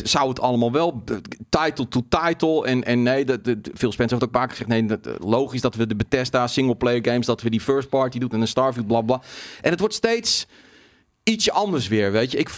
[0.04, 1.04] zou het allemaal wel
[1.50, 2.66] title to title.
[2.66, 5.08] En, en nee, dat, dat, Phil Spencer heeft ook een paar keer gezegd: nee, dat,
[5.08, 8.30] eh, logisch dat we de Bethesda single player games, dat we die first party doen
[8.30, 9.22] en een Starfield, bla bla.
[9.62, 10.17] En het wordt steeds
[11.24, 12.12] ietsje anders weer.
[12.12, 12.50] Weet je, ik.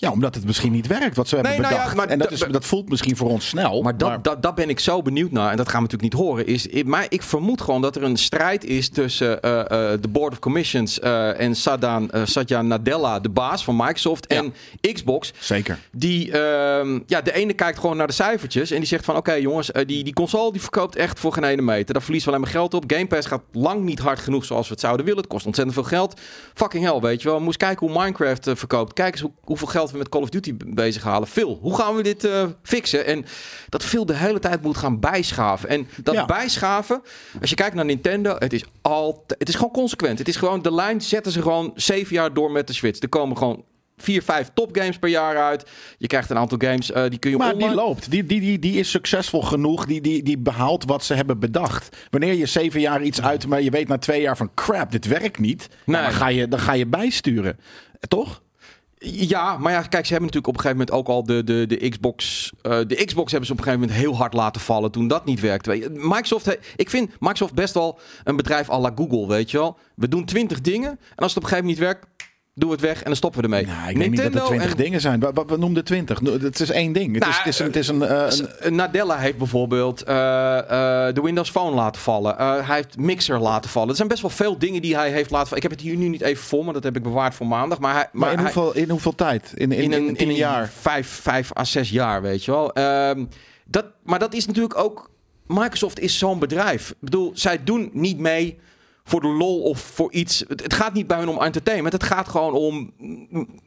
[0.00, 1.96] Ja, omdat het misschien niet werkt wat ze hebben nou ja, bedacht.
[1.96, 3.82] maar en dat, is, dat voelt misschien voor ons snel.
[3.82, 5.50] Maar dat, dat, dat ben ik zo benieuwd naar.
[5.50, 6.46] En dat gaan we natuurlijk niet horen.
[6.46, 10.08] Is, ik- maar ik vermoed gewoon dat er een strijd is tussen eh, eh, de
[10.08, 14.54] Board of Commissions eh, en Sadan, Satya Nadella, de baas van Microsoft, en
[14.92, 15.32] Xbox.
[15.38, 15.78] Zeker.
[15.92, 19.32] Die, ehm, ja, de ene kijkt gewoon naar de cijfertjes en die zegt van, oké
[19.32, 21.92] jongens, die, die console die verkoopt echt voor geen ene meter.
[21.94, 22.84] Daar verliezen we alleen maar geld op.
[22.92, 25.20] Game Pass gaat lang niet hard genoeg zoals we het zouden willen.
[25.20, 26.20] Het kost ontzettend veel geld.
[26.54, 27.40] Fucking hell, weet je wel.
[27.40, 28.92] Moest kijken hoe Minecraft verkoopt.
[28.92, 31.28] Kijk eens hoe, hoeveel geld we met Call of Duty bezig halen.
[31.28, 33.06] Phil, hoe gaan we dit eh, fixen?
[33.06, 33.24] En
[33.68, 35.68] dat Phil de hele tijd moet gaan bijschaven.
[35.68, 36.24] En dat Ja.
[36.26, 37.02] bijschaven,
[37.40, 40.18] als je kijkt naar Nintendo, het is altijd, het is gewoon consequent.
[40.18, 43.00] Het is gewoon, de lijn zetten ze gewoon zeven jaar door met de Switch.
[43.00, 43.64] Er komen gewoon
[43.96, 45.70] vier, vijf topgames per jaar uit.
[45.98, 47.68] Je krijgt een aantal games, eh, die kun je Maar online...
[47.72, 48.10] die loopt.
[48.10, 49.86] Die, die, die, die is succesvol genoeg.
[49.86, 51.96] Die, die, die behaalt wat ze hebben bedacht.
[52.10, 55.06] Wanneer je zeven jaar iets uit, maar je weet na twee jaar van crap, dit
[55.06, 55.68] werkt niet.
[55.86, 56.02] Nee.
[56.02, 57.58] Dan, ga je, dan ga je bijsturen.
[57.92, 58.42] Eh, Toch?
[59.02, 61.66] Ja, maar ja, kijk, ze hebben natuurlijk op een gegeven moment ook al de, de,
[61.66, 62.50] de Xbox.
[62.62, 65.24] eh, de Xbox hebben ze op een gegeven moment heel hard laten vallen toen dat
[65.24, 65.90] niet werkte.
[65.92, 69.78] Microsoft, ik vind Microsoft best wel een bedrijf à la Google, weet je wel.
[69.94, 72.06] We doen twintig dingen en als het op een gegeven moment niet werkt,
[72.60, 73.66] doen we het weg en dan stoppen we ermee.
[73.66, 75.20] Nou, ik weet niet dat er twintig en- dingen zijn.
[75.20, 76.20] Wat, wat we noemden twintig.
[76.20, 77.14] Het is één ding.
[77.14, 80.02] Het, Nou, is, het, is een, het is een, eh, een- S- Nadella heeft bijvoorbeeld
[80.02, 82.38] eh, eh, de Windows Phone laten vallen.
[82.38, 83.88] Eh, hij heeft Mixer laten vallen.
[83.88, 85.64] Er zijn best wel veel dingen die hij heeft laten vallen.
[85.64, 87.78] Ik heb het hier nu niet even voor me, dat heb ik bewaard voor maandag.
[87.78, 89.52] Maar, hij, maar in, hij- hoeveel, in hoeveel tijd?
[89.54, 90.70] In, in, in, tien een jaar?
[90.80, 92.72] Vijf, vijf à zes jaar, weet je wel.
[92.72, 93.24] Ehm,
[93.64, 95.08] dat, maar dat is natuurlijk ook...
[95.46, 96.90] Microsoft is zo'n bedrijf.
[96.90, 98.58] Ik bedoel, zij doen niet mee
[99.10, 100.44] voor de lol of voor iets.
[100.48, 101.92] Het, het gaat niet bij hun om entertainment.
[101.92, 102.92] Het gaat gewoon om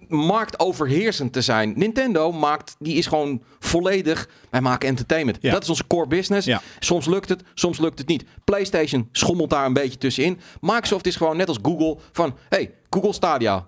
[0.08, 1.74] marktoverheersend te zijn.
[1.76, 4.30] Nintendo maakt, die is gewoon volledig...
[4.50, 5.38] Wij maken entertainment.
[5.42, 5.52] Ja.
[5.52, 6.48] Dat is onze core business.
[6.48, 6.62] Ja.
[6.80, 8.24] Soms lukt het, soms lukt het niet.
[8.44, 10.40] PlayStation schommelt daar een beetje tussenin.
[10.62, 12.36] Microsoft is gewoon net als Google van...
[12.50, 13.66] Hey, Google Stadia.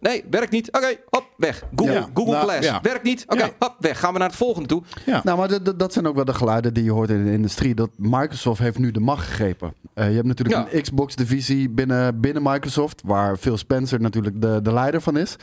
[0.00, 0.72] Nee, werkt niet.
[0.72, 1.62] Oké, hop, weg.
[1.74, 2.08] Google, Ja.
[2.14, 2.66] Google Nou, Glass.
[2.68, 2.80] ja.
[2.82, 3.24] Werkt niet.
[3.28, 3.50] Oké, Ja.
[3.58, 3.98] hop, weg.
[4.00, 4.82] Gaan we naar het volgende toe.
[5.06, 5.20] Ja.
[5.24, 7.74] Nou, maar dat- zijn ook wel de geluiden die je hoort in de industrie.
[7.74, 9.74] Dat Microsoft heeft nu de macht gegrepen.
[9.94, 10.76] Eh, je hebt natuurlijk Ja.
[10.76, 15.36] een Xbox-divisie binnen, binnen Microsoft, waar Phil Spencer natuurlijk de, de leider van is.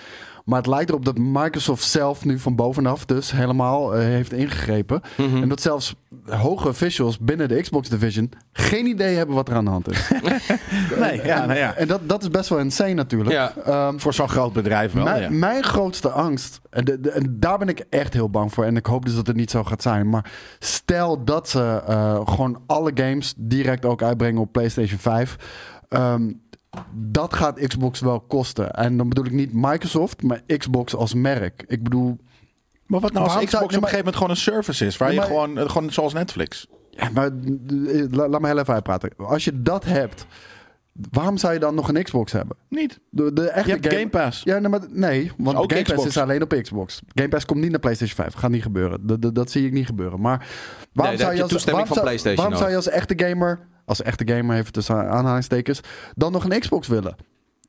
[0.45, 5.01] Maar het lijkt erop dat Microsoft zelf nu van bovenaf dus helemaal eh, heeft ingegrepen.
[5.17, 5.41] Mhm.
[5.41, 9.65] En dat zelfs hoge officials binnen de Xbox Division geen idee hebben wat er aan
[9.65, 10.09] de hand is.
[10.99, 11.75] Nee, ja, nou ja.
[11.75, 13.31] En dat, dat is best wel insane natuurlijk.
[13.31, 13.53] Ja.
[13.65, 15.03] Ehm, Voor zo'n groot bedrijf wel.
[15.03, 15.29] mijn, ja.
[15.29, 18.63] mijn grootste angst, en, de- de- en daar ben ik echt heel bang voor.
[18.65, 20.09] En ik hoop dus dat het niet zo gaat zijn.
[20.09, 25.35] Maar stel dat ze eh, gewoon alle games direct ook uitbrengen op PlayStation 5.
[25.89, 26.31] ehm,
[26.93, 28.71] dat gaat Xbox wel kosten.
[28.71, 31.63] En dan bedoel ik niet Microsoft, maar Xbox als merk.
[31.67, 32.17] Ik bedoel,
[32.85, 34.97] Maar wat nou als Xbox zou- op een gegeven moment gewoon een service is?
[34.97, 36.67] Waar Nee, je maar- gewoon, eh, gewoon zoals Netflix.
[36.89, 39.11] ja, maar eh, la- laat me heel even uitpraten.
[39.17, 40.25] Als je dat hebt,
[41.11, 42.57] waarom zou je dan nog een Xbox hebben?
[42.69, 42.99] Niet.
[43.09, 44.43] De, de echte Je hebt Game Pass.
[44.43, 47.01] Ja, nee, maar, nee want Ook Game Pass is alleen op Xbox.
[47.13, 48.33] Game Pass komt niet naar PlayStation 5.
[48.33, 49.07] Gaat niet gebeuren.
[49.07, 50.21] Dat, dat, dat zie ik niet gebeuren.
[50.21, 50.47] Maar
[50.93, 53.59] waarom zou je als, toestemming waarom van zou- PlayStation Waarom zou je als echte gamer,
[53.91, 55.79] als echte gamer even tussen aanhalingstekens,
[56.15, 57.15] dan nog een Xbox willen?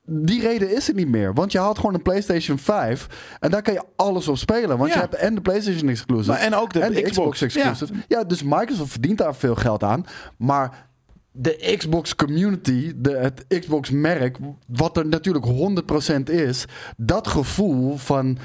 [0.06, 1.34] Die reden is er niet meer.
[1.34, 4.78] Want je haalt gewoon een PlayStation 5 en daar kan je alles op spelen.
[4.78, 4.94] Want Ja.
[4.94, 7.10] je hebt en de PlayStation exclusive Maar en ook de en de Xbox.
[7.10, 7.94] Xbox exclusive.
[8.08, 8.24] Ja.
[8.24, 10.04] dus Microsoft verdient daar veel geld aan.
[10.38, 10.88] Maar
[11.32, 16.64] de Xbox community, de, het Xbox merk, wat er natuurlijk 100% is,
[16.96, 18.38] dat gevoel van.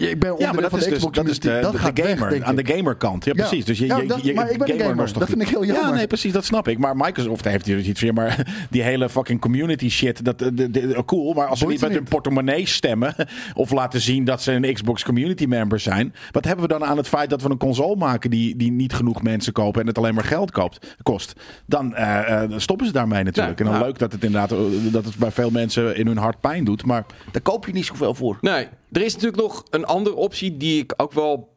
[0.00, 1.76] Ja, Ik ben Ja, maar dat van is de dus Xbox dat is de, dat
[1.76, 2.30] gaat de weg, gamer.
[2.30, 3.24] denk aan de gamerkant.
[3.24, 3.46] Ja, Ja.
[3.46, 3.64] precies.
[3.64, 5.12] Dus je, Ja, dat- je, maar ik ben gamer gamer.
[5.12, 5.94] Dat vind ik heel Ja, jammer.
[5.94, 6.32] nee, precies.
[6.32, 6.78] Dat snap ik.
[6.78, 8.12] Maar Microsoft heeft hier iets weer.
[8.14, 10.24] Maar die hele fucking community shit.
[10.24, 11.32] Dat, de, de, de- cool.
[11.34, 12.10] Maar als ze Boeit niet ze met hun niet.
[12.12, 13.14] portemonnee stemmen.
[13.54, 16.14] Of laten zien dat ze een Xbox community member zijn.
[16.30, 18.30] Wat hebben we dan aan het feit dat we een console maken.
[18.30, 19.80] Die, die niet genoeg mensen kopen.
[19.80, 21.32] En het alleen maar geld koopt, kost.
[21.66, 23.58] Dan eh, eh, stoppen ze daarmee natuurlijk.
[23.58, 23.86] Ja, en dan ja.
[23.86, 24.52] leuk dat het inderdaad.
[24.52, 24.58] eh,
[24.92, 26.84] Dat het bij veel mensen in hun hart pijn doet.
[26.84, 28.38] Maar daar koop je niet zoveel voor.
[28.40, 31.56] Nee, er is natuurlijk nog een andere optie die ik ook wel.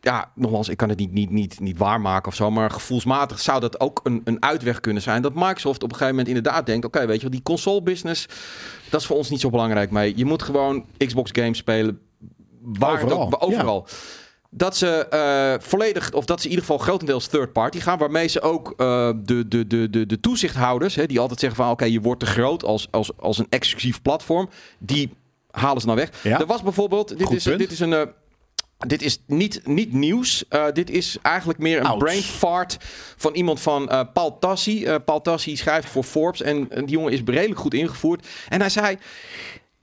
[0.00, 2.50] Ja, nogmaals, ik kan het niet, niet, niet, niet waarmaken of zo.
[2.50, 5.22] Maar gevoelsmatig zou dat ook een, een uitweg kunnen zijn.
[5.22, 8.26] Dat Microsoft op een gegeven moment inderdaad denkt: oké, weet je wel, die console business.
[8.90, 10.12] Dat is voor ons niet zo belangrijk mee.
[10.16, 12.00] Je moet gewoon Xbox games spelen.
[12.62, 13.86] Waar Overal, ook- overal.
[14.50, 17.98] Dat ze eh, volledig, of dat ze in ieder geval grotendeels third party gaan.
[17.98, 21.70] Waarmee ze ook eh, de, de, de, de, de toezichthouders, hè, die altijd zeggen van
[21.70, 24.48] oké, je wordt te groot als, als, als een exclusief platform.
[24.78, 25.12] Die
[25.50, 26.10] halen ze nou weg.
[26.22, 26.40] Ja.
[26.40, 27.58] Er was bijvoorbeeld, dit Goed is, punt.
[27.58, 27.92] dit is een.
[27.92, 28.02] eh,
[28.86, 30.44] dit is niet, niet nieuws.
[30.48, 32.76] Eh, dit is eigenlijk meer een brain fart
[33.16, 34.84] van iemand van eh, Paul Tassi.
[34.84, 38.26] Eh, Paul Tassi schrijft voor Forbes en die jongen is redelijk goed ingevoerd.
[38.48, 38.98] En hij zei,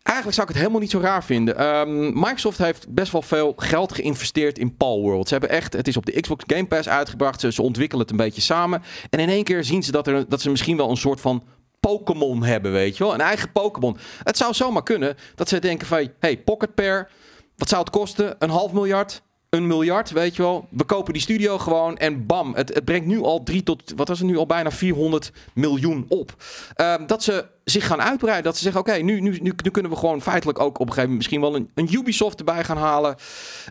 [0.04, 1.58] Eigenlijk zou ik het helemaal niet zo raar vinden.
[1.58, 5.28] Ehm, Microsoft heeft best wel veel geld geïnvesteerd in Palworld.
[5.28, 7.40] Ze hebben echt, het is op de Xbox Game Pass uitgebracht.
[7.40, 8.82] Ze, ze ontwikkelen het een beetje samen.
[9.10, 11.44] En in één keer zien ze dat, er, dat ze misschien wel een soort van
[11.86, 13.14] Pokémon hebben, weet je wel.
[13.14, 13.98] Een eigen Pokémon.
[14.24, 16.10] Het zou zomaar kunnen dat ze denken van...
[16.20, 17.10] hey, Pocket Pair,
[17.56, 18.36] wat zou het kosten?
[18.40, 19.22] Een half miljard?
[19.50, 20.68] Een miljard, weet je wel.
[20.70, 22.56] We kopen die studio gewoon en bam.
[22.56, 26.06] Het, het brengt nu al drie tot, wat was het nu, al bijna 400 miljoen
[26.10, 26.36] op.
[26.76, 28.44] Ehm, dat ze zich gaan uitbreiden.
[28.44, 31.02] Dat ze zeggen, oké, nu, nu, nu, kunnen we gewoon feitelijk ook op een gegeven
[31.02, 33.16] moment misschien wel een, een Ubisoft erbij gaan halen.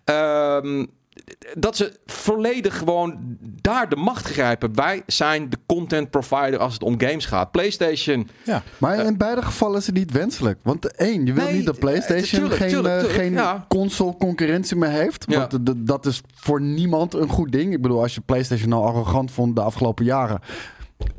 [0.05, 0.87] Ehm,
[1.55, 4.75] dat ze volledig gewoon daar de macht grijpen.
[4.75, 7.51] Wij zijn de content provider als het om games gaat.
[7.51, 8.29] PlayStation.
[8.45, 8.63] Ja.
[8.79, 10.59] Maar in beide gevallen is het niet wenselijk.
[10.63, 13.65] Want één, je wil Nee, niet dat PlayStation tuurlijk, geen, tuurlijk, eh, tuurlijk, geen ja.
[13.69, 15.25] console concurrentie meer heeft.
[15.29, 15.39] Ja.
[15.39, 17.73] Want dat is voor niemand een goed ding.
[17.73, 20.41] Ik bedoel, als je PlayStation al arrogant vond de afgelopen jaren.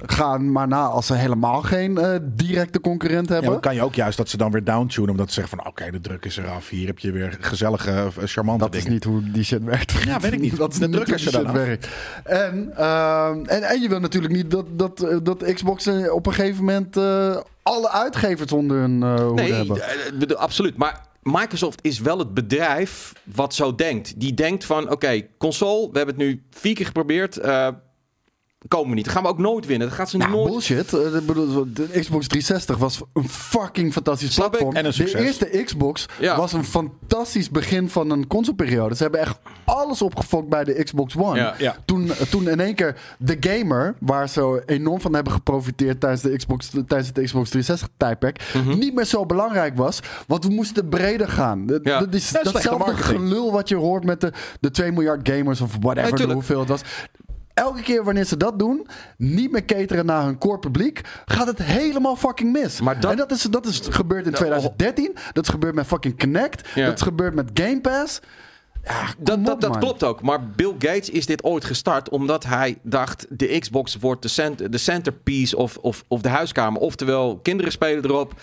[0.05, 3.51] Ga maar na als ze helemaal geen eh, directe concurrent Ja, hebben.
[3.51, 5.09] dan kan je ook juist dat ze dan weer downtunen.
[5.09, 6.69] Omdat ze zeggen van oké, de druk is eraf.
[6.69, 8.93] Hier heb je weer gezellige, eh, charmante dat is dingen.
[8.93, 9.91] niet hoe die shit werkt.
[9.91, 10.57] Ja, weet ik niet.
[10.65, 11.87] dat is De druk is er shit dan werkt.
[12.23, 16.33] En, ehm, en, en je wil natuurlijk niet dat, dat, eh, dat Xbox op een
[16.33, 19.79] gegeven moment eh, alle uitgevers onder hun eh hoede Nee, hebben.
[20.19, 20.77] bedoel, absoluut.
[20.77, 24.19] Maar Microsoft is wel het bedrijf wat zo denkt.
[24.19, 27.37] Die denkt van, oké, console, we hebben het nu vier keer geprobeerd.
[27.37, 27.67] eh,
[28.67, 29.05] komen we niet.
[29.05, 29.87] Dat gaan we ook nooit winnen.
[29.87, 30.49] Dat gaat ze Nou, nooit...
[30.51, 30.93] bullshit.
[30.93, 34.51] Eh, ik bedoel, De Xbox 360 was een fucking fantastisch Snap ik.
[34.51, 34.75] platform.
[34.75, 35.21] En een de succes.
[35.21, 36.37] eerste Xbox Ja.
[36.37, 38.95] was een fantastisch begin van een consoleperiode.
[38.95, 41.37] Ze hebben echt alles opgefokt bij de Xbox One.
[41.39, 41.55] Ja.
[41.57, 41.75] Ja.
[41.85, 46.35] Toen, toen in één keer de gamer, waar ze enorm van hebben geprofiteerd tijdens, de
[46.35, 49.99] Xbox, tijdens het Xbox 360 tijdperk, niet meer zo belangrijk was.
[50.27, 51.65] Want we moesten breder gaan.
[51.65, 51.99] Dat, Ja.
[51.99, 56.31] dat is datzelfde gelul wat je hoort met de, de 2 miljard gamers of whatever,
[56.31, 56.81] hoeveel het was.
[57.55, 58.87] Elke keer wanneer ze dat doen,
[59.17, 62.81] niet meer cateren naar hun core publiek, gaat het helemaal fucking mis.
[62.81, 65.15] Maar dat- en dat is, dat is gebeurd in 2013.
[65.33, 66.67] Dat is gebeurd met fucking Connect.
[66.75, 66.85] Ja.
[66.85, 68.19] Dat is gebeurd met Game Pass.
[68.83, 69.79] Ja, Dat, dat, op, dat man.
[69.79, 70.21] klopt ook.
[70.21, 73.25] Maar Bill Gates is dit ooit gestart omdat hij dacht...
[73.29, 76.81] de Xbox wordt de, cent, de centerpiece of, of, of de huiskamer.
[76.81, 78.33] Oftewel, kinderen spelen erop,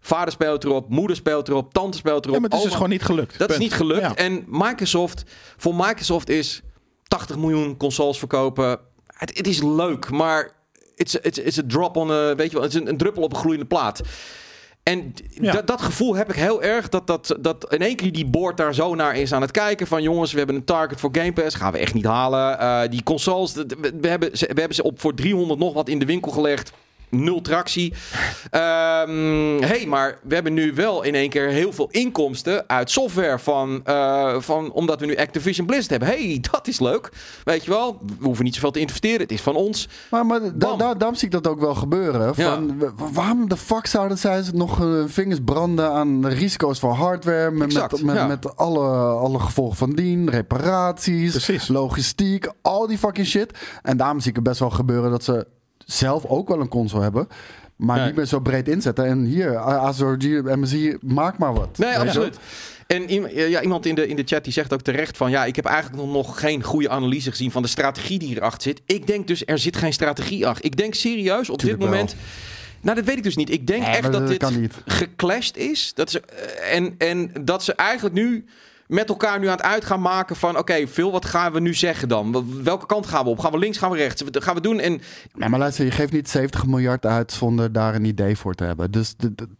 [0.00, 2.34] vader speelt erop, moeder speelt erop, tante speelt erop.
[2.34, 3.38] Ja, maar het is dus gewoon niet gelukt.
[3.38, 4.00] Dat is niet gelukt.
[4.00, 4.14] Ja.
[4.14, 5.22] En Microsoft,
[5.56, 6.62] voor Microsoft is
[7.10, 8.78] 80 miljoen consoles verkopen.
[9.06, 10.50] Het, het is leuk, maar
[10.94, 13.32] it's, it's a drop on a, weet je wel, het is een, een druppel op
[13.32, 14.00] een gloeiende plaat.
[14.82, 15.62] En Ja.
[15.62, 16.88] dat- gevoel heb ik heel erg.
[16.88, 19.86] Dat, dat, dat in één keer die board daar zo naar is aan het kijken.
[19.86, 21.56] Van jongens, we hebben een target voor Game Pass.
[21.56, 22.58] Gaan we echt niet halen.
[22.58, 23.52] Eh, die consoles,
[24.00, 26.72] we hebben, ze, we hebben ze op voor 300 nog wat in de winkel gelegd.
[27.10, 27.94] Nul tractie.
[28.50, 33.38] Ehm hey, maar we hebben nu wel in één keer heel veel inkomsten uit software.
[33.38, 36.08] Van, eh, van, omdat we nu Activision Blizzard hebben.
[36.08, 37.08] hey, dat is leuk.
[37.44, 39.20] Weet je wel, we hoeven niet zoveel te investeren.
[39.20, 39.88] Het is van ons.
[40.10, 42.34] Maar, maar da- da- daarom zie ik dat ook wel gebeuren.
[42.34, 46.92] Van, wa- waarom de fuck zouden zij nog hun vingers branden aan de risico's van
[46.94, 47.50] hardware?
[47.50, 48.26] Met, Exact, met, met, ja.
[48.26, 51.68] met alle, alle gevolgen van dien, reparaties, Precies.
[51.68, 53.58] logistiek, al die fucking shit.
[53.82, 55.46] En daarom zie ik het best wel gebeuren dat ze
[55.86, 57.28] zelf ook wel een console hebben.
[57.76, 59.04] Maar niet meer zo breed inzetten.
[59.06, 61.78] En hier, ASRG, MSI, maak maar wat.
[61.78, 62.38] Nee, absoluut.
[62.86, 63.08] En
[63.50, 65.30] ja, iemand in de, in de chat die zegt ook terecht van...
[65.30, 68.62] ja, ik heb eigenlijk nog- nog geen goede analyse gezien van de strategie die hierachter
[68.62, 68.80] zit.
[68.86, 70.64] Ik denk dus, er zit geen strategie achter.
[70.64, 71.98] Ik denk serieus op Tuurlijk dit wel.
[71.98, 72.16] moment...
[72.80, 73.50] Nou, dat weet ik dus niet.
[73.50, 75.92] Ik denk echt dat dat dit geclashed is.
[75.94, 78.44] Dat ze, eh, en, en dat ze eigenlijk nu
[78.90, 80.58] met elkaar nu aan het uit gaan maken van...
[80.58, 82.44] oké, Phil, wat gaan we nu zeggen dan?
[82.62, 83.38] Welke kant gaan we op?
[83.38, 84.22] Gaan we links, gaan we rechts?
[84.22, 84.80] Wat gaan we doen?
[84.80, 85.00] En
[85.34, 88.64] Nee, maar luister, je geeft niet 70 miljard uit zonder daar een idee voor te
[88.64, 88.90] hebben.
[88.90, 89.14] Dus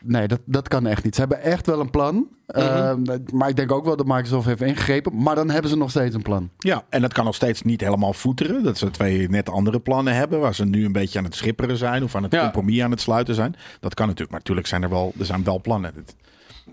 [0.05, 1.15] nee, dat, dat kan echt niet.
[1.15, 2.29] Ze hebben echt wel een plan.
[2.47, 2.93] Eh,
[3.33, 5.23] maar ik denk ook wel dat Microsoft heeft ingegrepen.
[5.23, 6.51] Maar dan hebben ze nog steeds een plan.
[6.59, 8.63] Ja, en dat kan nog steeds niet helemaal voeteren.
[8.63, 10.41] Dat ze twee net andere plannen hebben.
[10.41, 12.03] Waar ze nu een beetje aan het schipperen zijn.
[12.03, 12.41] Of aan het Ja.
[12.41, 13.55] compromis aan het sluiten zijn.
[13.81, 14.31] Dat kan natuurlijk.
[14.31, 15.93] Maar natuurlijk zijn er wel, er zijn wel plannen.
[15.95, 16.15] Het-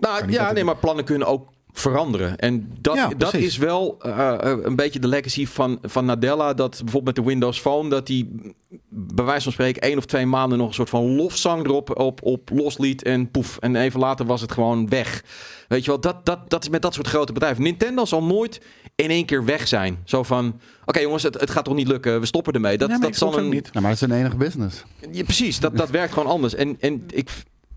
[0.00, 2.36] Nou ja, nee, maar plannen kunnen ook veranderen.
[2.36, 6.54] En dat, Ja, dat is wel eh, eh, een beetje de legacy van, van Nadella.
[6.54, 8.54] Dat bijvoorbeeld met de Windows Phone, dat die
[8.88, 12.22] bij wijze van spreken één of twee maanden nog een soort van lofzang erop op,
[12.22, 13.58] op losliet en poef.
[13.58, 15.24] En even later was het gewoon weg.
[15.68, 17.62] Weet je wel, dat, dat, dat is met dat soort grote bedrijven.
[17.62, 18.60] Nintendo zal nooit
[18.94, 19.98] in één keer weg zijn.
[20.04, 22.78] Zo van, oké jongens, het, het gaat toch niet lukken, we stoppen ermee.
[22.78, 23.72] Dat, Nee, dat zal een, niet.
[23.72, 24.84] Nou, maar dat is een enige business.
[25.10, 26.54] ja, precies, dat, dat werkt gewoon anders.
[26.54, 27.30] En, en ik,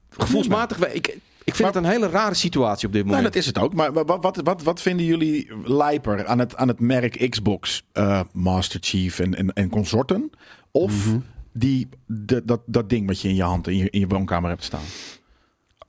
[0.09, 3.33] gevoelsmatig, ik, ik vind het een hele rare situatie op dit Nou, moment.
[3.33, 3.73] dat is het ook.
[3.73, 8.21] Maar wat, wat, wat, wat vinden jullie lijper aan het, aan het merk Xbox, eh,
[8.33, 10.29] Master Chief en, en, en consorten?
[10.71, 11.17] Of Mhm.
[11.53, 14.49] die, de, dat, dat ding wat je in je hand in je, in je woonkamer
[14.49, 14.81] hebt staan?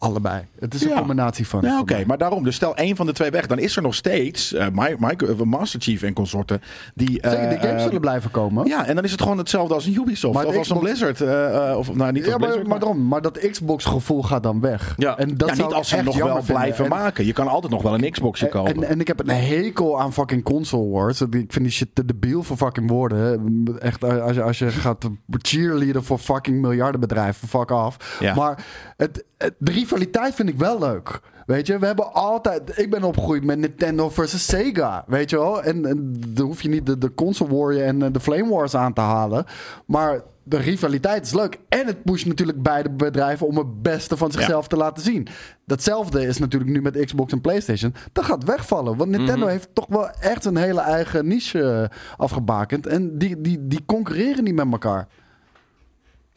[0.03, 0.43] Allebei.
[0.59, 0.99] Het is een Ja.
[0.99, 1.61] combinatie van.
[1.63, 2.03] Ja, oké.
[2.07, 3.47] Maar daarom, dus stel één van de twee weg.
[3.47, 6.61] Dan is er nog steeds eh, Mi- Mi- eh, Master Chief en consorten.
[6.95, 8.67] Die, eh, Zeker, die games eh, zullen blijven komen.
[8.67, 10.35] Ja, en dan is het gewoon hetzelfde als een Ubisoft.
[10.35, 11.21] Maar of als een Xbox- Blizzard.
[11.21, 12.67] eh, eh, of nou, niet als Ja, maar, Blizzard.
[12.67, 14.95] maar, daarom, maar dat Xbox-gevoel gaat dan weg.
[14.97, 15.19] Ja.
[15.19, 17.27] En dat ja, niet als ze nog wel blijven En- maken.
[17.27, 18.75] Je kan altijd nog wel een Xboxje kopen.
[18.75, 21.21] En, en ik heb een hekel aan fucking console wars.
[21.21, 23.41] Ik vind die shit te debiel voor fucking woorden.
[23.81, 28.17] Echt, als je, als je gaat cheerleaden voor fucking miljardenbedrijven, fuck af.
[28.21, 28.35] Ja.
[28.35, 28.65] Maar
[28.97, 29.25] het-
[29.59, 31.21] de rivaliteit vind ik wel leuk.
[31.47, 32.79] Weet je, we hebben altijd.
[32.79, 35.05] Ik ben opgegroeid met Nintendo versus Sega.
[35.07, 35.63] Weet je wel?
[35.63, 38.75] En, en dan hoef je niet de, de console warrior en eh, de flame wars
[38.75, 39.45] aan te halen.
[39.87, 41.59] Maar de rivaliteit is leuk.
[41.69, 45.29] En het pusht natuurlijk beide bedrijven om het beste van zichzelf te laten zien.
[45.65, 47.95] Datzelfde is natuurlijk nu met Xbox en PlayStation.
[48.13, 48.97] Dat gaat wegvallen.
[48.97, 52.87] Want Nintendo heeft toch wel echt een hele eigen niche eh, afgebakend.
[52.87, 55.09] En die, die, die concurreren niet met elkaar.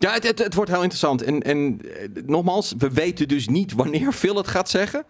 [0.05, 1.21] Ja, het, het, het wordt heel interessant.
[1.21, 5.05] En, en eh, nogmaals, we weten dus niet wanneer Phil het gaat zeggen.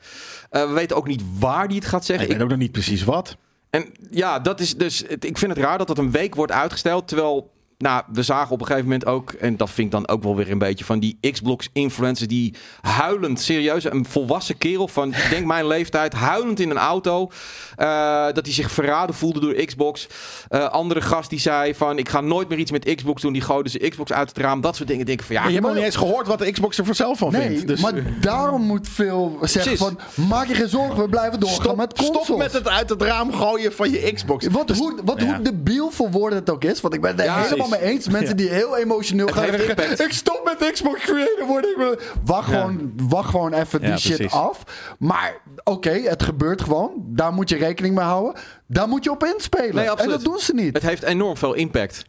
[0.49, 2.25] Eh, we weten ook niet waar hij het gaat zeggen.
[2.25, 3.37] ik weet ook nog niet precies wat.
[3.69, 5.03] En ja, dat is dus.
[5.07, 7.07] het- ik vind het raar dat dat een week wordt uitgesteld.
[7.07, 7.53] Terwijl.
[7.77, 10.35] Nou, we zagen op een gegeven moment ook, en dat vind ik dan ook wel
[10.35, 15.45] weer een beetje van die Xbox-influencers die huilend, serieus, een volwassen kerel van, ik denk
[15.45, 17.31] mijn leeftijd, huilend in een auto,
[17.75, 20.07] eh, dat hij zich verraden voelde door Xbox.
[20.49, 23.41] Eh, andere gast die zei van, ik ga nooit meer iets met Xbox doen, die
[23.41, 24.61] gooide zijn Xbox uit het raam.
[24.61, 26.51] Dat soort dingen denk ik van, ja, je hebt nog niet eens gehoord wat de
[26.51, 27.67] Xbox er voor zelf van Nee, vindt.
[27.67, 29.79] Dus maar daarom moet veel zeggen Precies.
[29.79, 30.25] van...
[30.27, 32.23] Maak je geen zorgen, we blijven doorgaan stop, met consoles.
[32.23, 34.47] stop met het uit het raam gooien van je Xbox.
[34.47, 35.25] Wat, Dus- hoe, wat Ja.
[35.35, 36.81] hoe debiel voor woorden het ook is.
[36.81, 37.85] Want ik ben er Ja, helemaal precies.
[37.85, 38.07] mee eens.
[38.09, 39.99] Mensen die heel emotioneel Het gaan impact.
[40.01, 41.69] Ik stop met Xbox Creator worden.
[41.71, 42.55] Ik wil-" Wacht, Ja.
[42.59, 44.33] gewoon, wacht gewoon even die shit precies.
[44.33, 44.63] af.
[44.99, 46.91] Maar oké, het gebeurt gewoon.
[46.97, 48.41] Daar moet je rekening mee houden.
[48.67, 49.75] Daar moet je op inspelen.
[49.75, 50.73] Nee, en dat doen ze niet.
[50.73, 52.05] het heeft enorm veel impact.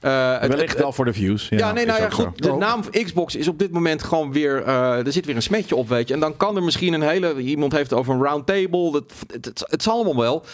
[0.00, 1.46] Eh, het- Wellicht wel voor de views.
[1.50, 2.24] Ja, nee, nou ja, zo.
[2.24, 2.42] goed.
[2.42, 4.62] De naam van Xbox is op dit moment gewoon weer.
[4.62, 6.14] eh, er zit weer een smetje op, weet je.
[6.14, 7.36] En dan kan er misschien een hele.
[7.40, 8.92] Iemand heeft het over een round table.
[8.92, 10.44] Dat, het, het, het zal allemaal wel.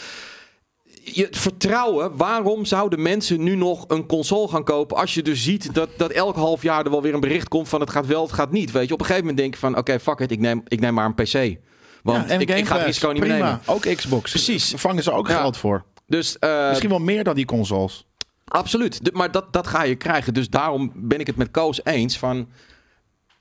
[1.05, 5.75] Je, vertrouwen, waarom zouden mensen nu nog een console gaan kopen als je dus ziet
[5.75, 8.23] dat, dat elk half jaar er wel weer een bericht komt van het gaat wel,
[8.23, 8.71] het gaat niet.
[8.71, 10.81] Weet je, op een gegeven moment denk je van oké, fuck it, ik neem, ik
[10.81, 11.59] neem maar een PC.
[12.03, 13.45] Want Ja, ik, ik ga het risico niet meer prima.
[13.45, 13.61] nemen.
[13.67, 14.31] Ook Xbox.
[14.31, 14.73] Precies.
[14.77, 15.37] Vangen ze ook Ja.
[15.41, 15.85] geld voor.
[16.07, 18.07] Dus eh, Misschien wel meer dan die consoles.
[18.45, 19.05] Absoluut.
[19.05, 20.35] De- maar dat, dat ga je krijgen.
[20.35, 22.49] Dus daarom ben ik het met Koos eens van...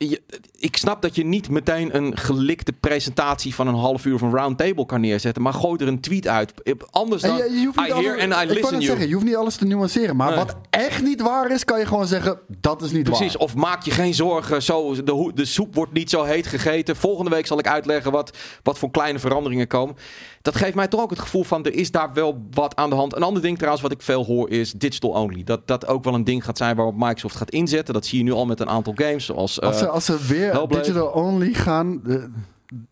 [0.07, 0.21] je-
[0.57, 4.85] ik snap dat je niet meteen een gelikte presentatie van een half uur van roundtable
[4.85, 5.41] kan neerzetten.
[5.41, 6.53] Maar gooi er een tweet uit.
[6.91, 9.35] Anders En dan je, je hoeft niet I hear and listen zeggen, je hoeft niet
[9.35, 10.15] alles te nuanceren.
[10.15, 10.37] Maar Nee.
[10.37, 13.41] wat echt niet waar is, kan je gewoon zeggen, dat is niet Precies, waar.
[13.41, 14.63] of maak je geen zorgen.
[14.63, 16.95] Zo, de, de soep wordt niet zo heet gegeten.
[16.95, 19.95] Volgende week zal ik uitleggen wat, wat voor kleine veranderingen komen.
[20.41, 22.95] Dat geeft mij toch ook het gevoel van er is daar wel wat aan de
[22.95, 23.15] hand.
[23.15, 25.43] Een ander ding trouwens wat ik veel hoor is digital only.
[25.43, 27.93] Dat dat ook wel een ding gaat zijn waarop Microsoft gaat inzetten.
[27.93, 29.25] Dat zie je nu al met een aantal games.
[29.25, 30.81] Zoals, Als ze, eh, als ze weer Hellblade.
[30.83, 32.01] digital only gaan...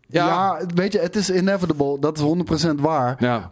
[0.10, 0.26] ja.
[0.28, 0.60] Ja.
[0.76, 2.00] weet je, het is inevitable.
[2.00, 3.16] Dat is 100% waar.
[3.20, 3.52] ja.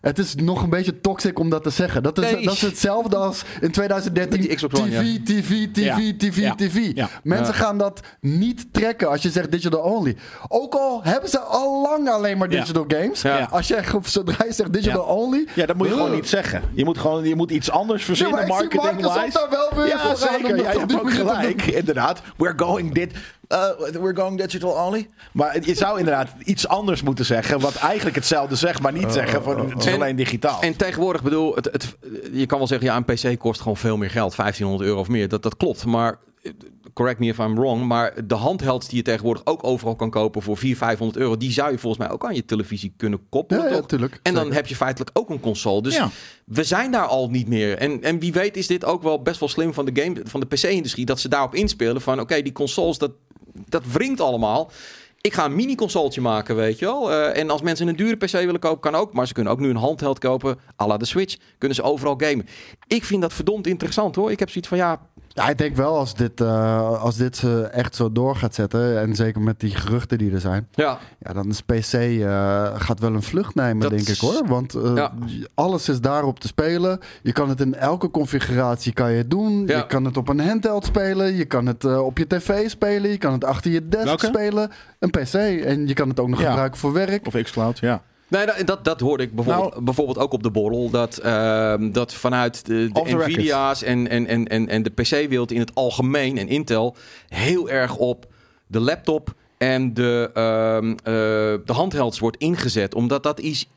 [0.00, 2.02] Het is nog een beetje toxic om dat te zeggen.
[2.02, 2.44] Dat is, Nee.
[2.44, 5.18] dat is hetzelfde als in 2013 Met die Xbox One, TV, ja.
[5.24, 5.94] TV, TV, Ja.
[6.16, 6.54] TV, Ja.
[6.54, 6.90] TV.
[6.94, 7.08] Ja.
[7.22, 7.60] Mensen Ja.
[7.60, 10.16] gaan dat niet trekken als je zegt digital only.
[10.48, 12.60] Ook al hebben ze al lang alleen maar Ja.
[12.60, 13.22] digital games.
[13.22, 13.48] Ja.
[13.50, 15.46] Als je, zodra je zegt digital only...
[15.54, 16.62] Ja, dat moet je gewoon niet zeggen.
[16.74, 19.38] Je moet gewoon je moet iets anders Ja, verzinnen, maar ik zie marketing Microsoft wise.
[19.38, 20.56] daar wel weer Ja, zeker.
[20.56, 22.22] dat Ja, je op hebt ook gelijk, inderdaad.
[22.36, 23.12] We're going dit.
[23.48, 23.68] uh,
[24.00, 25.08] we're going digital only.
[25.32, 29.42] Maar je zou inderdaad iets anders moeten zeggen, wat eigenlijk hetzelfde zegt, maar niet zeggen
[29.42, 30.60] van het is En- alleen digitaal.
[30.62, 31.96] En tegenwoordig bedoel, het, het,
[32.32, 33.04] je kan wel zeggen, ja, een
[33.34, 35.28] PC kost gewoon veel meer geld, 1500 euro of meer.
[35.28, 36.52] Dat, dat klopt, maar eh,
[36.94, 40.42] correct me if I'm wrong, maar de handhelds die je tegenwoordig ook overal kan kopen
[40.42, 43.62] voor 400, 500 euro, die zou je volgens mij ook aan je televisie kunnen koppelen,
[43.64, 43.86] Ja, ja, toch?
[43.86, 44.18] tuurlijk.
[44.22, 44.56] En dan Zeker.
[44.56, 45.82] heb je feitelijk ook een console.
[45.82, 46.10] Dus Ja.
[46.44, 47.78] we zijn daar al niet meer.
[47.78, 50.40] En, en wie weet is dit ook wel best wel slim van de, game, van
[50.40, 53.10] de PC-industrie, dat ze daarop inspelen van, oké, die consoles, dat,
[53.68, 54.70] dat wringt allemaal.
[55.22, 57.12] Ik ga een mini-consoletje maken, weet je wel.
[57.12, 59.12] Eh, en als mensen een dure PC willen kopen, kan ook.
[59.12, 61.36] Maar ze kunnen ook nu een handheld kopen, à la de Switch.
[61.58, 62.46] Kunnen ze overal gamen.
[62.86, 64.30] Ik vind dat verdomd interessant, hoor.
[64.30, 65.08] Ik heb zoiets van, ja...
[65.40, 69.00] Ja, ik denk wel als dit, eh, als dit ze echt zo door gaat zetten.
[69.00, 70.68] En zeker met die geruchten die er zijn.
[70.70, 74.46] ja Ja, dan is PC eh, gaat wel een vlucht nemen, Dat denk ik hoor.
[74.46, 75.12] Want eh, Ja.
[75.54, 76.98] alles is daarop te spelen.
[77.22, 79.66] Je kan het in elke configuratie kan je het doen.
[79.66, 79.76] Ja.
[79.76, 81.34] Je kan het op een handheld spelen.
[81.36, 83.10] Je kan het eh, op je tv spelen.
[83.10, 84.26] Je kan het achter je desk Welke?
[84.26, 84.70] spelen.
[84.98, 85.34] Een PC.
[85.64, 86.48] En je kan het ook nog Ja.
[86.48, 87.26] gebruiken voor werk.
[87.26, 88.02] Of xCloud, ja.
[88.30, 90.90] Nee, dat, dat, dat hoorde ik bijvoorbeeld, Nou- bijvoorbeeld ook op de borrel.
[90.90, 92.90] Dat, ehm, dat vanuit de.
[92.92, 96.96] Nvidia's en, en, en, en, en de PC-wereld in het algemeen en Intel
[97.28, 98.26] heel erg op
[98.66, 100.94] de laptop en de, ehm, eh,
[101.64, 102.94] de handhelds wordt ingezet.
[102.94, 103.68] Omdat dat is.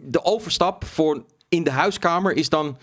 [0.00, 2.76] De overstap voor in de huiskamer is dan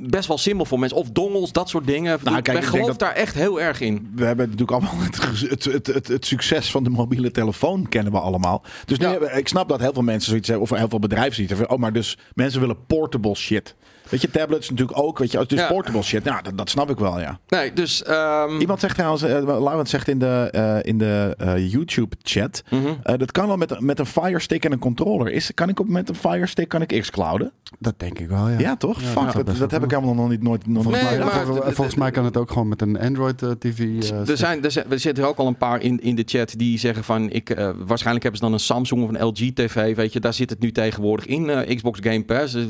[0.00, 0.98] best wel simpel voor mensen.
[0.98, 2.18] Of dongels, dat soort dingen.
[2.22, 4.12] Nou, kijk, ik geloof dat- daar echt heel erg in.
[4.14, 5.04] We hebben natuurlijk allemaal
[5.50, 8.62] het, het, het, succes van de mobiele telefoon kennen we allemaal.
[8.84, 9.30] Dus nu, Ja.
[9.30, 11.70] ik snap dat heel veel mensen zoiets hebben, of heel veel bedrijven zoiets hebben.
[11.74, 13.74] Oh, maar dus mensen willen portable shit.
[14.08, 15.18] Weet je, tablets natuurlijk ook.
[15.18, 15.66] Weet je, dus Ja.
[15.68, 16.24] portable shit.
[16.24, 17.38] Nou, dat, dat snap ik wel, ja.
[17.48, 18.02] Nee, dus.
[18.02, 22.86] ehm, Iemand zegt trouwens, uh, Laurent zegt in de, eh, in de eh, YouTube-chat, mhm.
[23.02, 25.32] eh, dat kan wel met, met een Fire Stick en een controller.
[25.32, 27.52] Is, kan ik op met een Fire Stick kan ik xClouden?
[27.78, 28.58] Dat denk ik wel, ja.
[28.58, 29.02] Ja, toch?
[29.02, 32.10] Fuck, dat heb ik helemaal nog niet nooit nog Volgens, Nee, mij, maar volgens mij
[32.10, 33.78] kan het ook gewoon met een Android eh, TV.
[33.78, 36.22] eh, Er, zijn, er, zijn, er zitten er ook al een paar in, in de
[36.26, 37.30] chat die zeggen van...
[37.30, 39.96] Ik, eh, waarschijnlijk hebben ze dan een Samsung of een LG TV.
[39.96, 42.52] Weet je, daar zit het nu tegenwoordig in, eh, Xbox Game Pass.
[42.52, 42.66] Dus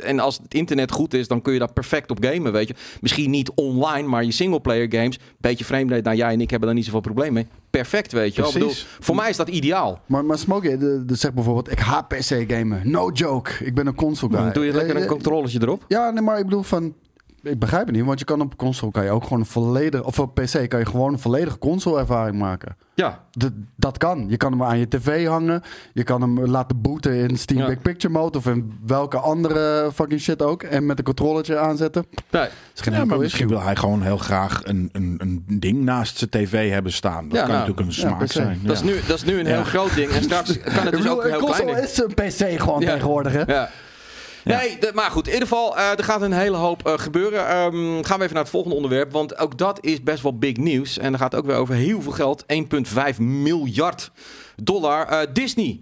[0.00, 2.74] en als het internet goed is, dan kun je daar perfect op gamen, weet je.
[3.00, 5.18] Misschien niet online, maar je singleplayer games...
[5.38, 7.46] Beetje vreemd, nou jij en ik hebben daar niet zoveel probleem mee.
[7.70, 10.00] Perfect, weet je bedoel, Voor mij is dat ideaal.
[10.06, 12.90] Maar, maar Smokey, de, de, zeg bijvoorbeeld, ik haat PC gamen.
[12.90, 13.64] No joke.
[13.64, 14.42] Ik ben een console guy.
[14.44, 15.84] Dan doe je lekker Eh, een controllertje erop.
[15.88, 16.94] Ja, nee, maar ik bedoel van...
[17.42, 20.02] Ik begrijp het niet, want je kan op console kan je ook gewoon een volledig...
[20.04, 22.76] Of op PC kan je gewoon een volledige console-ervaring maken.
[22.94, 24.24] Ja, D- dat kan.
[24.28, 25.62] Je kan hem aan je tv hangen.
[25.92, 27.66] Je kan hem laten booten in Steam Ja.
[27.66, 28.38] Big Picture Mode...
[28.38, 30.62] of in welke andere fucking shit ook.
[30.62, 32.04] En met een controllertje aanzetten.
[32.30, 32.48] nee.
[32.74, 36.18] is geen Ja, maar misschien wil hij gewoon heel graag een, een, een ding naast
[36.18, 37.28] zijn tv hebben staan.
[37.28, 38.60] Dat Ja, kan nou, natuurlijk een smaak zijn.
[38.62, 40.10] Dat, is nu, dat is nu een heel groot ding.
[40.10, 41.78] En straks kan het dus bedoel, ook een heel klein ding.
[41.78, 42.92] is een PC gewoon Ja.
[42.92, 43.42] tegenwoordig, hè?
[43.54, 43.70] Ja.
[44.56, 45.26] Nee, de- maar goed.
[45.26, 47.48] In ieder geval, eh, er gaat een hele hoop eh, gebeuren.
[47.48, 49.12] Ehm, gaan we even naar het volgende onderwerp.
[49.12, 50.98] Want ook dat is best wel big nieuws.
[50.98, 52.44] En dat gaat ook weer over heel veel geld.
[52.46, 54.10] 1,5 miljard
[54.62, 55.06] dollar.
[55.06, 55.80] Eh, Disney.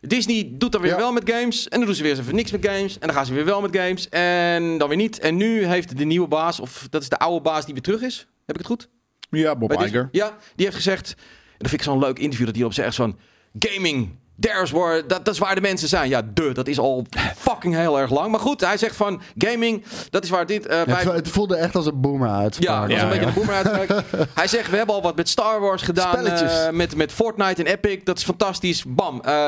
[0.00, 0.96] Disney doet dan weer Ja.
[0.96, 1.68] wel met games.
[1.68, 2.94] En dan doen ze weer eens even niks met games.
[2.98, 4.08] En dan gaan ze weer wel met games.
[4.08, 5.18] En dan weer niet.
[5.18, 8.00] En nu heeft de nieuwe baas, of dat is de oude baas die weer terug
[8.02, 8.16] is.
[8.46, 8.88] Heb ik het goed?
[9.30, 9.72] Ja, Bob?
[9.82, 10.08] Iger.
[10.12, 11.08] Ja, die heeft gezegd.
[11.16, 13.18] En dat vind ik zo'n leuk interview dat hij op zegt van
[13.58, 14.20] gaming.
[14.42, 16.08] There's where, dat, dat is waar de mensen zijn.
[16.08, 18.30] Ja, de, dat is al fucking heel erg lang.
[18.30, 20.66] Maar goed, hij zegt van gaming, dat is waar dit.
[20.66, 23.26] eh, Ja, het, voelde echt als een boomer ja, dat is Ja, een beetje ja.
[23.26, 24.04] de boomer uitspraak.
[24.34, 26.12] Hij zegt, we hebben al wat met Star Wars gedaan.
[26.18, 26.64] Spelletjes.
[26.64, 28.00] eh, met, met Fortnite en Epic.
[28.04, 28.84] Dat is fantastisch.
[28.86, 29.20] Bam.
[29.20, 29.46] eh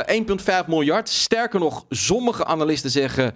[0.63, 1.09] 1,5 miljard.
[1.09, 3.35] Sterker nog, sommige analisten zeggen...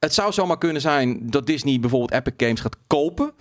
[0.00, 3.32] Het zou zomaar kunnen zijn dat Disney bijvoorbeeld Epic Games gaat kopen.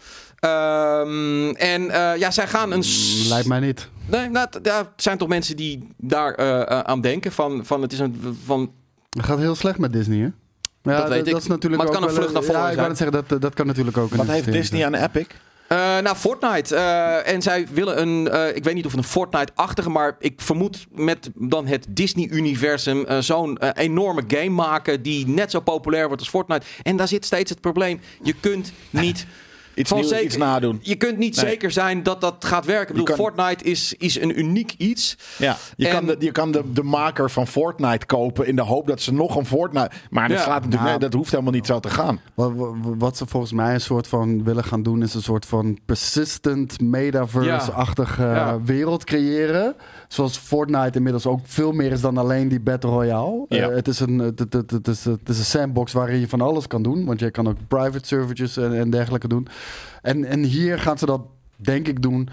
[0.46, 2.84] Ehm, en eh, ja, zij gaan een...
[3.28, 3.90] Lijkt mij niet.
[4.06, 7.32] Nee, nou, ja, het zijn toch mensen die daar eh, eh, aan denken.
[7.32, 8.38] Van, van het is een...
[8.46, 8.72] Van,
[9.10, 10.30] Het gaat heel slecht met Disney, hè?
[10.92, 11.36] Ja, Dat weet ik.
[11.36, 13.26] is natuurlijk Maar het ook kan een vlucht naar Ja, voren ik wou net zeggen,
[13.28, 15.26] dat, dat kan natuurlijk ook Wat heeft Disney aan Epic?
[15.68, 16.76] Eh, nou, Fortnite.
[16.76, 20.42] Eh, en zij willen een, eh, ik weet niet of het een Fortnite-achtige, maar ik
[20.42, 26.30] vermoed met dan het Disney-universum zo'n enorme game maken die net zo populair wordt als
[26.30, 26.66] Fortnite.
[26.84, 28.00] En daar zit steeds het probleem.
[28.22, 29.26] Je kunt niet
[29.76, 30.80] Iets van nieuws, zeker- iets nadoen.
[30.82, 31.46] Je kunt niet Nee.
[31.46, 32.96] zeker zijn dat dat gaat werken.
[32.96, 35.18] Ik bedoel, kan- Fortnite is, is een uniek iets.
[35.38, 38.62] Ja, je En- kan, de, je kan de, de maker van Fortnite kopen in de
[38.62, 39.90] hoop dat ze nog een Fortnite...
[40.10, 40.44] Maar dat, Ja.
[40.44, 41.00] slaat natuurlijk, Nou.
[41.00, 42.20] nee, dat hoeft helemaal niet zo te gaan.
[42.34, 42.52] Wat,
[42.98, 46.82] wat- ze volgens mij een soort van willen gaan doen, is een soort van persistent
[46.82, 48.62] metaverse-achtige Ja.
[48.62, 49.76] wereld creëren.
[50.08, 53.46] Zoals Fortnite inmiddels ook veel meer is dan alleen die Battle Royale.
[53.50, 53.70] Ja.
[53.70, 56.28] Eh, het, is een, het, het, het, het is, het is een sandbox waarin je
[56.28, 57.06] van alles kan doen.
[57.06, 59.48] Want je kan ook private servers en, en dergelijke doen.
[60.02, 61.22] En, en hier gaan ze dat,
[61.56, 62.30] denk ik, doen.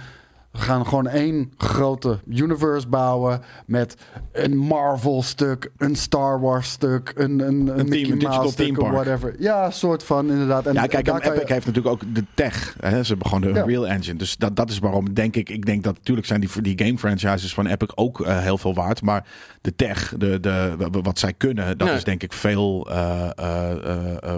[0.53, 3.97] We gaan gewoon één grote universe bouwen met
[4.33, 8.85] een Marvel-stuk, een Star Wars-stuk, een, een, een, team- Mickey een digital Mouse-stuk, theme of
[8.91, 8.95] park.
[9.05, 9.35] whatever.
[9.39, 10.67] Ja, soort van inderdaad.
[10.67, 12.77] En Ja, kijk, en Epic je- heeft natuurlijk ook de tech.
[12.81, 13.03] Hè?
[13.03, 13.65] Ze hebben gewoon de Ja.
[13.65, 14.19] Real Engine.
[14.19, 16.99] Dus dat, dat is waarom, denk ik, ik denk dat natuurlijk zijn die, die game
[16.99, 19.03] franchises van Epic ook eh, heel veel waard.
[19.03, 19.27] Maar
[19.61, 21.97] de tech, de, de, wat zij kunnen, dat Nee.
[21.97, 24.37] is denk ik veel eh, eh,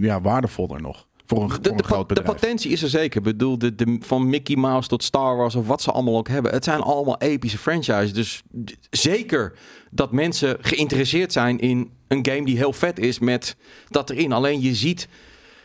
[0.00, 1.06] ja, waardevoller nog.
[1.34, 3.18] Voor een, De, voor de, een groot de potentie is er zeker.
[3.18, 6.28] Ik bedoel, de, de, van Mickey Mouse tot Star Wars of wat ze allemaal ook
[6.28, 6.52] hebben.
[6.52, 8.12] Het zijn allemaal epische franchises.
[8.12, 8.42] Dus
[8.90, 9.52] zeker
[9.90, 13.56] dat mensen geïnteresseerd zijn in een game die heel vet is met
[13.88, 14.32] dat erin.
[14.32, 15.08] Alleen je ziet...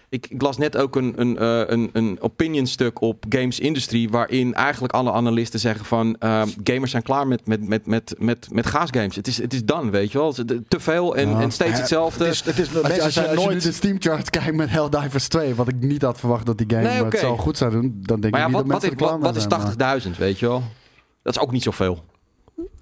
[0.10, 4.10] Ik, ik las net ook een, een, eh, een, een opinion stuk op Games Industry...
[4.10, 6.16] waarin eigenlijk alle analisten zeggen van...
[6.20, 9.16] eh, gamers zijn klaar met, met, met, met, met, met gaasgames.
[9.16, 10.34] Het is, het is done, weet je wel.
[10.68, 11.42] Te veel en, Ja.
[11.42, 12.24] en steeds Ja, hetzelfde.
[12.24, 13.64] Het is, het is, Als je, mensen als je, zijn als je nu nooit...
[13.64, 16.82] de Steam charts kijkt met Helldivers 2, wat ik niet had verwacht dat die game
[16.88, 18.82] Nee, het zo goed zou doen, dan denk maar ik ja, niet wat, dat wat,
[18.82, 20.64] mensen is, klaar wat, wat is zijn, 80.000, weet je wel?
[21.24, 22.04] Dat is ook niet zoveel.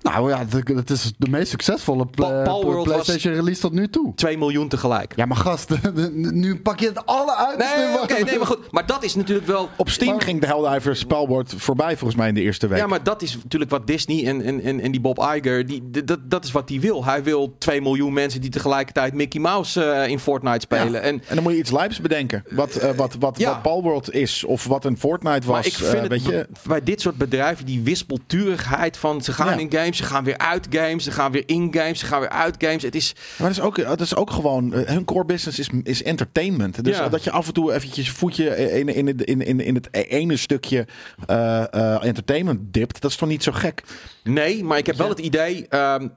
[0.02, 4.12] Nou ja, het- het is de meest succesvolle pla- was- PlayStation release tot nu toe.
[4.16, 5.14] 2 miljoen tegelijk.
[5.16, 5.70] Ja, maar gast,
[6.14, 7.58] nu pak je het alle uit.
[7.58, 8.72] Nee, oké, nee, maar goed.
[8.72, 9.70] Maar dat is natuurlijk wel...
[9.78, 12.80] Op Steam ging de Helldivers spelbord voorbij volgens mij in de eerste week.
[12.80, 16.04] Ja, maar dat is natuurlijk wat Disney en, en, en, en die Bob Iger, die,
[16.06, 17.06] dat, dat is wat hij wil.
[17.06, 20.92] Hij wil 2 miljoen mensen die tegelijkertijd Mickey Mouse eh, in Fortnite spelen.
[20.92, 21.00] Ja.
[21.00, 22.44] En, En dan moet je iets lijps bedenken.
[22.50, 23.50] Wat, eh, wat, wat, Ja.
[23.50, 25.56] wat Palworld is of wat een Fortnite was.
[25.56, 29.34] maar ik vind eh, het weet je, bij dit soort bedrijven, die wispelturigheid van ze
[29.34, 29.58] gaan Ja.
[29.60, 32.30] in games, ze gaan weer uit games, ze gaan weer in games, ze gaan weer
[32.30, 32.84] uit games.
[32.84, 35.70] Het is, Maar dat is ook, dat is ook gewoon, eh, hun core business is,
[35.84, 36.84] is entertainment.
[36.84, 37.10] Dus Ja.
[37.10, 40.38] dat je af en toe eventjes je voetje in, in, in, in, in, het ene
[40.38, 40.88] stukje
[41.26, 43.84] eh, eh, entertainment dipt, dat is toch niet zo gek?
[44.24, 46.08] Nee, maar ik heb wel het idee ehm,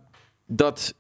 [0.46, 0.94] dat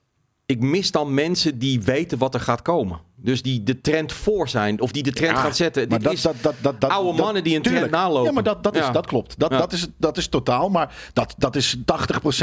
[0.46, 3.00] ik mis dan mensen die weten wat er gaat komen.
[3.22, 5.88] Dus die de trend voor zijn of die de trend Ja, gaan zetten.
[5.88, 8.24] Dit dat, is dat, dat, dat, dat, oude mannen die een trend nalopen.
[8.24, 8.90] Ja, maar dat, dat, is, Ja.
[8.90, 9.38] dat klopt.
[9.38, 9.58] Dat, Ja.
[9.58, 10.68] dat, is, dat is totaal.
[10.68, 11.80] Maar dat, dat is 80%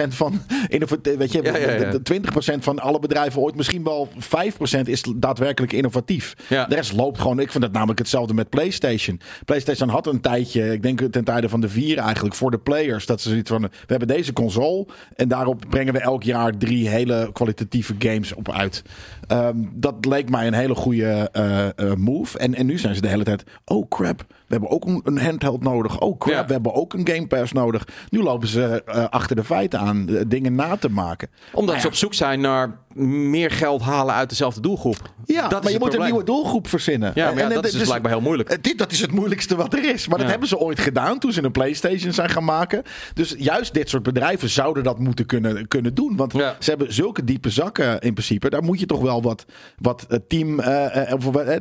[0.07, 0.41] van,
[1.17, 1.91] weet je, Ja, ja, ja.
[1.91, 2.21] de- de
[2.55, 3.55] 20% van alle bedrijven ooit.
[3.55, 6.33] Misschien wel 5% is daadwerkelijk innovatief.
[6.49, 7.39] De rest loopt gewoon.
[7.39, 9.19] Ik vind dat namelijk hetzelfde met PlayStation.
[9.45, 13.05] PlayStation had een tijdje, ik denk ten tijde van de vier eigenlijk, voor de players.
[13.05, 16.89] Dat ze zoiets van, we hebben deze console en daarop brengen we elk jaar drie
[16.89, 18.83] hele kwalitatieve games op uit.
[19.27, 22.37] Ehm, dat leek mij een hele goede eh, eh, move.
[22.37, 25.63] En, en nu zijn ze de hele tijd, oh crap, hebben ook een, een handheld
[25.63, 26.01] nodig.
[26.25, 26.45] Ja.
[26.45, 27.87] we hebben ook een Game Pass nodig.
[28.09, 31.29] Nu lopen ze eh, achter de feiten aan, eh, dingen na te maken.
[31.53, 34.97] Omdat Nou ze op zoek zijn naar meer geld halen uit dezelfde doelgroep.
[35.25, 37.11] Ja, dat maar je moet een nieuwe doelgroep verzinnen.
[37.15, 38.49] Ja, maar ja, En- en dat is dus blijkbaar heel moeilijk.
[38.49, 40.07] Eh, dit- dat is het moeilijkste wat er is.
[40.07, 42.83] Maar dat hebben ze ooit gedaan toen ze een PlayStation zijn gaan maken.
[43.13, 46.15] Dus juist dit soort bedrijven zouden dat moeten kunnen, kunnen doen.
[46.15, 48.49] Want ze hebben zulke diepe zakken in principe.
[48.49, 49.45] Daar moet je toch wel wat,
[49.77, 50.59] wat team,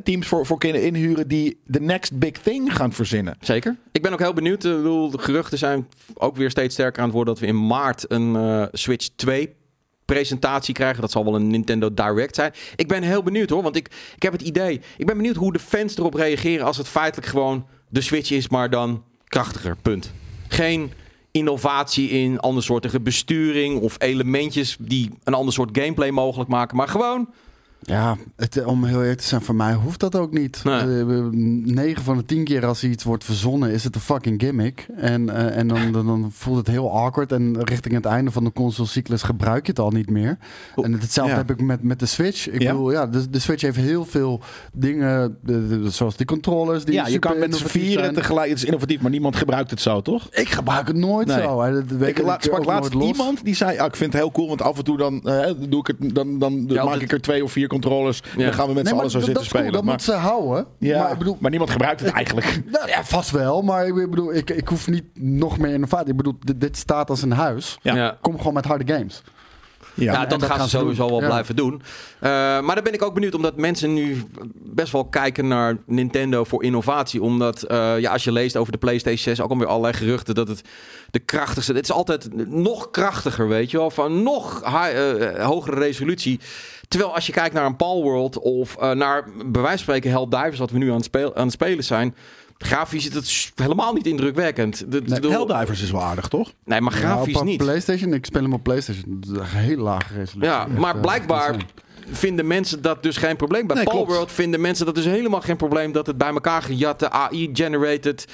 [0.03, 3.37] teams voor, voor kunnen inhuren die de next big thing gaan verzinnen.
[3.41, 3.77] Zeker.
[3.93, 4.63] Ik ben ook heel benieuwd.
[4.63, 8.37] De geruchten zijn ook weer steeds sterker aan het worden dat we in maart een
[8.37, 9.55] eh, Switch 2
[10.05, 11.01] presentatie krijgen.
[11.01, 12.53] Dat zal wel een Nintendo Direct zijn.
[12.77, 14.81] Ik ben heel benieuwd hoor, want ik, ik heb het idee.
[14.97, 18.49] Ik ben benieuwd hoe de fans erop reageren als het feitelijk gewoon de Switch is,
[18.49, 19.77] maar dan krachtiger.
[19.77, 20.13] Punt.
[20.49, 20.93] Geen
[21.31, 27.29] innovatie in andersoortige besturing of elementjes die een ander soort gameplay mogelijk maken, maar gewoon
[27.89, 30.61] Ja, het, om heel eerlijk te zijn, voor mij hoeft dat ook niet.
[30.65, 30.75] Nee.
[31.01, 34.87] Eh, 9 van de 10 keer als iets wordt verzonnen, is het een fucking gimmick.
[34.97, 37.33] En, eh, en dan, dan, dan voelt het heel awkward.
[37.33, 40.39] En richting het einde van de consolecyclus gebruik je het al niet meer.
[40.83, 41.39] En hetzelfde Ja.
[41.39, 42.49] heb ik met, met de Switch.
[42.49, 42.71] Ik Ja?
[42.73, 44.41] bedoel, ja, de, de Switch heeft heel veel
[44.73, 46.85] dingen, de- de- zoals die controllers.
[46.85, 48.49] Die ja, je kan met z'n vieren tegelijk.
[48.49, 50.29] Het is innovatief, maar niemand gebruikt het zo, toch?
[50.31, 51.41] Ik gebruik het nooit Nee.
[51.43, 51.61] zo.
[51.63, 51.73] hè.
[51.73, 54.63] Dat weet Ik sprak laatst iemand die zei: ah, Ik vind het heel cool, want
[54.63, 57.45] af en toe dan, eh, doe ik het, dan, dan Ja, maak ik er twee
[57.45, 58.21] of vier controllers.
[58.37, 58.45] Ja.
[58.45, 59.73] dan gaan we met Nee, z'n allen zo zitten dat is cool, spelen.
[59.73, 60.67] Dat maar, moet ze houden.
[60.79, 62.61] ja, Maar ik bedoel, maar niemand gebruikt het eigenlijk.
[62.77, 66.11] Nou ja, vast wel, maar ik bedoel, ik, ik hoef niet nog meer innovatie.
[66.11, 67.79] Ik bedoel, dit, dit staat als een huis.
[67.83, 67.95] Ja.
[67.95, 68.19] ja.
[68.21, 69.23] Kom gewoon met harde games.
[69.95, 70.13] Ja.
[70.13, 71.11] Ja, en dat, dat gaan gaan ze sowieso doen.
[71.11, 71.27] wel Ja.
[71.27, 71.83] blijven doen.
[72.21, 74.23] Eh, maar dan ben ik ook benieuwd, omdat mensen nu
[74.55, 77.23] best wel kijken naar Nintendo voor innovatie.
[77.23, 80.49] Omdat eh, ja, als je leest over de PlayStation 6, ook alweer allerlei geruchten dat
[80.49, 80.63] het
[81.11, 81.73] de krachtigste.
[81.73, 83.91] Het is altijd nog krachtiger, weet je wel.
[83.91, 86.41] Van nog eh, hogere resolutie.
[86.89, 90.59] Terwijl als je kijkt naar een Palworld of eh, naar bij wijze van spreken Helldivers,
[90.59, 92.15] wat we nu aan het, speel- aan het spelen zijn.
[92.59, 94.85] Grafisch is het helemaal niet indrukwekkend.
[94.93, 96.53] De- Helldivers is wel aardig, toch?
[96.65, 97.57] Nee, maar Ja, grafisch op niet.
[97.57, 99.23] PlayStation, ik speel hem op PlayStation.
[99.43, 100.53] Hele lage resolutie.
[100.53, 101.57] Ja, Echt, maar eh, blijkbaar
[102.11, 103.67] vinden mensen dat dus geen probleem.
[103.67, 103.85] Bij Nee.
[103.85, 108.27] Palworld vinden mensen dat dus helemaal geen probleem dat het bij elkaar gejatte AI-generated.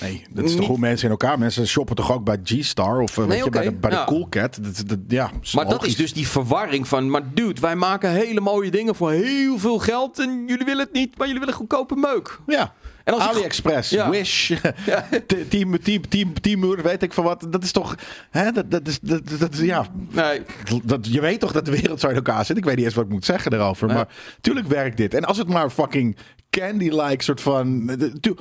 [0.00, 1.38] Nee, dat is toch hoe mensen in elkaar.
[1.38, 4.04] Mensen shoppen toch ook bij G-Star of eh, weet je, bij de, bij de ja.
[4.04, 4.58] Cool Cat.
[4.62, 8.40] Dat, dat, ja, Maar dat is dus die verwarring van, maar dude, wij maken hele
[8.40, 11.94] mooie dingen voor heel veel geld en jullie willen het niet, maar jullie willen goedkope
[11.96, 12.38] meuk.
[12.46, 12.72] Ja.
[13.04, 14.10] En als AliExpress, Ja.
[14.10, 14.48] Wish,
[14.86, 15.06] Ja.
[15.26, 17.46] te- team, team, team, Teamur, weet ik van wat.
[17.50, 17.94] Dat is toch,
[18.30, 20.40] hè, dat, dat is, dat, dat, is- ja, Nee,
[20.84, 22.56] dat, je weet toch dat de wereld zo in elkaar zit.
[22.56, 23.50] Ik weet niet eens wat ik moet zeggen.
[23.50, 23.74] Nee.
[23.86, 24.08] Maar
[24.40, 25.14] tuurlijk werkt dit.
[25.14, 26.16] En als het maar fucking
[26.50, 27.90] candy-like soort van...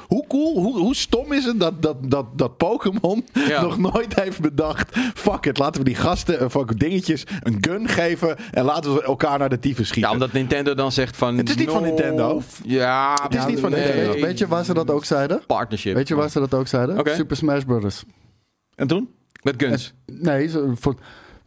[0.07, 3.61] Hoe cool, hoe, hoe stom is het dat, dat, dat, dat Pokémon Ja.
[3.67, 4.97] nog nooit heeft bedacht...
[5.13, 8.35] Fuck it, laten we die gasten, uh, fuck dingetjes, een gun geven...
[8.51, 10.09] en laten we elkaar naar de tyfus schieten.
[10.11, 11.37] ja, omdat Nintendo dan zegt van...
[11.37, 12.41] Het is niet van Nintendo.
[12.63, 14.19] Ja, Het is Ja, niet van weet- Nintendo.
[14.25, 15.41] Weet, je waar ze dat ook zeiden?
[15.47, 15.93] partnership.
[15.95, 17.15] Weet je waar ze dat ook zeiden?
[17.15, 18.03] Super Smash Brothers.
[18.75, 19.09] En toen?
[19.43, 19.93] Met guns.
[20.05, 20.95] Nee, ze- voor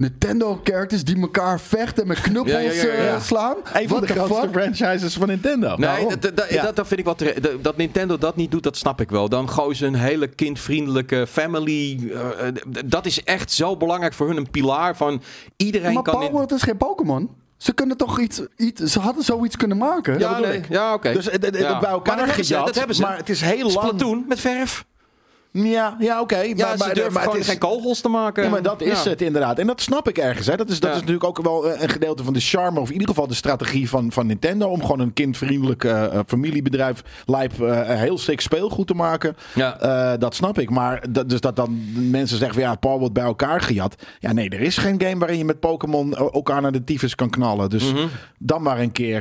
[0.02, 3.14] Nintendo-characters die elkaar vechten en met knuppels Ja, ja, ja, ja, ja.
[3.14, 3.56] eh, slaan.
[3.72, 4.50] Een van de grootste fuck?
[4.52, 5.76] franchises van Nintendo.
[5.76, 6.72] Nee, dat, dat, Ja.
[6.74, 7.62] vind ik wel terecht.
[7.62, 9.28] Dat- Nintendo dat niet doet, dat snap ik wel.
[9.28, 12.10] Dan gooien ze een hele kindvriendelijke family.
[12.12, 12.54] eh, eh,
[12.86, 14.36] dat is echt zo belangrijk voor hun.
[14.36, 15.22] Een pilaar van
[15.56, 16.14] iedereen Maar kan...
[16.14, 17.30] in- Palworld is geen Pokémon.
[17.56, 18.80] Ze kunnen toch iets, iets...
[18.80, 20.18] Ze hadden zoiets kunnen maken.
[20.18, 20.56] Ja, bedoel nee.
[20.58, 20.68] ik.
[20.68, 21.12] Ja, oké.
[21.12, 21.78] Dus het, het- het Ja.
[21.78, 23.02] bij elkaar Maar dat hebben ze, gejat, dat hebben ze.
[23.02, 23.70] Maar het is heel lang.
[23.70, 24.84] Splatoon met verf.
[25.52, 26.38] Ja, ja oké.
[26.38, 28.44] Ja, maar, ze maar, durven maar gewoon het is, geen kogels te maken.
[28.44, 29.10] Ja, maar dat is Ja.
[29.10, 29.58] het inderdaad.
[29.58, 30.46] En dat snap ik ergens.
[30.46, 30.56] Hè.
[30.56, 30.94] Dat, is, dat Ja.
[30.94, 32.80] is natuurlijk ook wel eh, een gedeelte van de charme.
[32.80, 34.68] Of in ieder geval de strategie van, van Nintendo.
[34.68, 37.02] Om gewoon een kindvriendelijk eh, eh, familiebedrijf.
[37.26, 37.52] Lijp
[37.86, 39.36] heel sick speelgoed te maken.
[39.54, 40.16] Ja.
[40.16, 40.70] Dat snap ik.
[40.70, 41.80] Maar dat, dus dat dan
[42.10, 43.94] mensen zeggen van ja, Paul wordt bij elkaar gejat.
[44.18, 47.30] Ja, nee, er is geen game waarin je met Pokémon elkaar naar de tyfus kan
[47.30, 47.70] knallen.
[47.70, 48.06] Dus Mhm.
[48.38, 49.20] dan maar een keer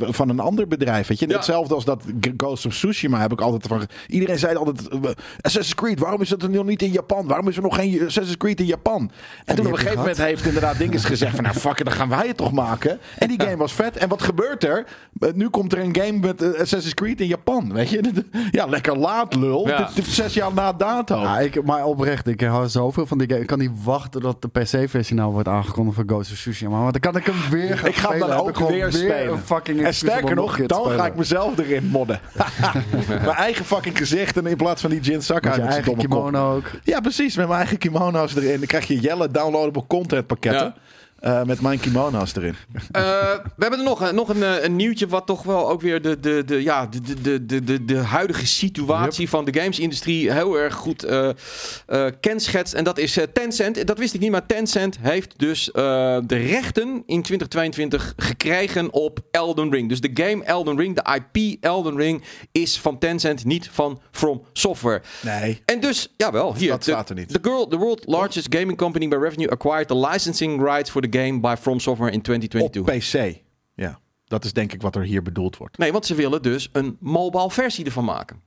[0.00, 1.06] van een ander bedrijf.
[1.06, 1.26] Weet je?
[1.26, 2.02] Hetzelfde als dat
[2.36, 3.82] Ghost of Tsushima heb ik altijd van.
[4.08, 4.98] Iedereen zei altijd eh,
[5.40, 5.98] Assassin's Creed.
[5.98, 7.26] Waarom is dat er nog niet in Japan?
[7.26, 9.10] Waarom is er nog geen Assassin's Creed in Japan?
[9.44, 11.94] En toen op een gegeven moment heeft inderdaad Dinges gezegd van nou fuck it, dan
[11.94, 12.98] gaan wij het toch maken.
[13.18, 13.96] En die game was vet.
[13.96, 14.84] En wat gebeurt er?
[15.20, 17.72] Eh, Nu komt er een game met eh, Assassin's Creed in Japan.
[17.72, 18.02] Weet je?
[18.50, 19.68] Ja, lekker laat lul.
[19.68, 19.76] Ja.
[19.76, 21.20] Dit- dit is zes jaar na dato.
[21.20, 23.40] Ja, ik, maar oprecht, ik hou zoveel van die game.
[23.40, 26.78] Ik kan niet wachten dat de PC-versie nou wordt aangekondigd voor Ghost of Tsushima.
[26.80, 28.36] Want dan kan ik hem weer gaan Ik ga hem spelen.
[28.36, 29.32] dan ook gewoon weer spelen.
[29.32, 31.06] een fucking En sterker nog, dan ga spelen.
[31.06, 32.20] ik mezelf erin modden.
[33.08, 35.92] mijn eigen fucking gezicht en in plaats van die Sakai Met je met zijn eigen
[35.92, 36.00] kop.
[36.00, 36.70] kimono ook.
[36.82, 37.36] Ja, precies.
[37.36, 38.58] Met mijn eigen kimono's erin.
[38.58, 40.64] Dan krijg je Jelle downloadable content pakketten.
[40.66, 40.74] Ja.
[41.24, 42.54] Eh, met mijn kimono's erin.
[42.92, 43.02] Eh,
[43.32, 46.02] we hebben er nog, een- nog een, eh, een nieuwtje wat toch wel ook weer
[46.02, 50.32] de, de, de, ja, de, de- de, de, de, de huidige situatie van de gamesindustrie
[50.32, 51.28] heel erg goed eh,
[51.86, 52.74] eh, kenschetst.
[52.74, 53.86] En dat is eh, Tencent.
[53.86, 55.82] Dat wist ik niet, maar Tencent heeft dus eh,
[56.26, 59.88] de rechten in 2022 gekregen op Elden Ring.
[59.88, 62.22] Dus de game Elden Ring, de IP Elden Ring,
[62.52, 65.02] is van Tencent, niet van From Software.
[65.22, 65.62] Nee.
[65.64, 66.68] En dus, jawel, hier.
[66.68, 67.28] Dat staat er niet.
[67.32, 71.13] The, girl, the world largest gaming company by revenue acquired the licensing rights for the
[71.18, 73.32] game by From Software in Op 2022.
[73.32, 73.42] PC.
[73.74, 73.98] Ja.
[74.24, 75.78] Dat is denk ik wat er hier bedoeld wordt.
[75.78, 78.42] Nee, want ze willen dus een mobile versie ervan maken.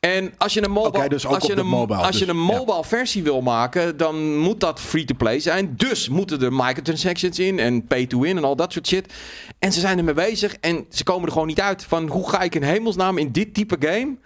[0.00, 2.40] En als je een mobile, dus als je op een, mobile, als je dus, een
[2.40, 2.56] ja.
[2.56, 5.74] mobile versie wil maken, dan moet dat free-to-play zijn.
[5.76, 9.12] Dus moeten er microtransactions in en pay-to-win en al dat soort shit.
[9.58, 12.40] En ze zijn ermee bezig en ze komen er gewoon niet uit van hoe ga
[12.40, 14.16] ik in hemelsnaam in dit type game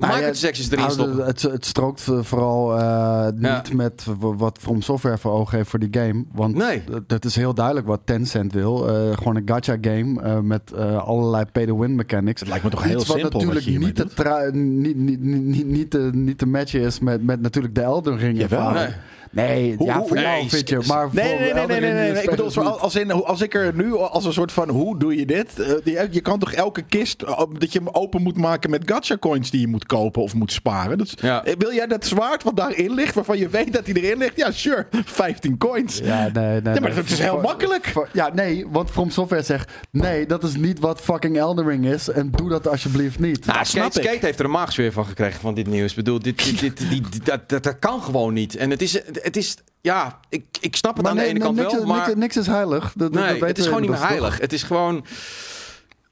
[0.00, 1.26] Nou ja, microtransactions erin stoppen.
[1.26, 5.78] Het, het strookt eh, vooral eh, niet met wat From Software voor ogen heeft voor
[5.78, 6.24] die game.
[6.32, 6.82] Want Nee.
[7.06, 8.88] dat is heel duidelijk wat Tencent wil.
[8.88, 12.40] Eh, gewoon een gacha game eh, met eh, allerlei pay-to-win mechanics.
[12.40, 15.20] Het lijkt me toch heel Iets wat simpel wat natuurlijk hiermee niet te, niet, niet,
[15.20, 18.70] niet, niet, te, niet te matchen is met, met natuurlijk de Elden Ring Jawel.
[18.70, 18.88] Nee.
[19.32, 20.80] Nee, Hoe- ja, voor nee, jou vind je.
[20.86, 23.96] Maar Nee, voor nee, nee, nee, nee, Ik bedoel, als, in, als ik er nu
[23.96, 25.60] als een soort van hoe doe je dit?
[25.84, 29.18] Eh, je kan toch elke kist eh, dat je hem open moet maken met gacha
[29.18, 30.98] coins die je moet kopen of moet sparen.
[30.98, 31.44] Dat is- Ja.
[31.44, 34.36] eh, Wil jij dat zwaard wat daarin ligt, waarvan je weet dat hij erin ligt?
[34.36, 35.98] Ja, sure, 15 coins.
[36.04, 36.94] Ja, nee, nee, maar nee.
[36.94, 37.84] dat is heel Voor- makkelijk.
[37.86, 39.72] voor- ja, nee, want From Software zegt...
[39.90, 42.08] Nee, dat is niet wat fucking Elden Ring is.
[42.08, 43.46] En doe dat alsjeblieft niet.
[43.46, 45.90] Nou, Skate, heeft er een maagsfeer van gekregen van dit nieuws.
[45.90, 48.56] Ik bedoel, dit, dit, dit, dit- dit- dat, dat, dat kan gewoon niet.
[48.56, 51.42] En het is, het is ja, ik, ik snap het maar aan de ene nee,
[51.42, 52.06] kant niks, wel, is- maar...
[52.06, 52.92] niks, niks is heilig.
[52.96, 54.08] Dat, dat Nee, weten het is gewoon niet meer toch?
[54.08, 54.38] heilig.
[54.40, 55.04] Het is gewoon...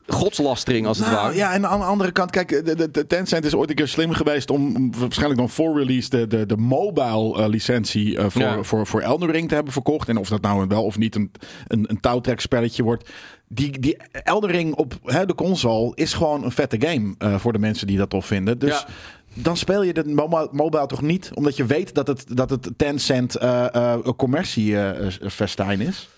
[0.07, 1.35] godslastering als het Nou, ware.
[1.37, 3.89] Ja, en aan de andere kant, kijk, de, de, de Tencent is ooit een keer
[3.89, 8.27] slim geweest om om waarschijnlijk dan voor release de, de, de mobile eh, licentie eh,
[8.29, 8.63] voor, Ja.
[8.63, 10.09] voor, voor Elden Ring te hebben verkocht.
[10.09, 11.31] En of dat nou wel of niet een,
[11.67, 13.09] een, een touwtrekspelletje wordt.
[13.49, 17.53] Die, die Elden Ring op hè, de console is gewoon een vette game eh, voor
[17.53, 18.59] de mensen die dat tof vinden.
[18.59, 18.87] Dus Ja.
[19.43, 20.05] Dan speel je de
[20.53, 26.09] mobile, toch niet, omdat je weet dat het, dat het Tencent eh eh commerciefestijn is.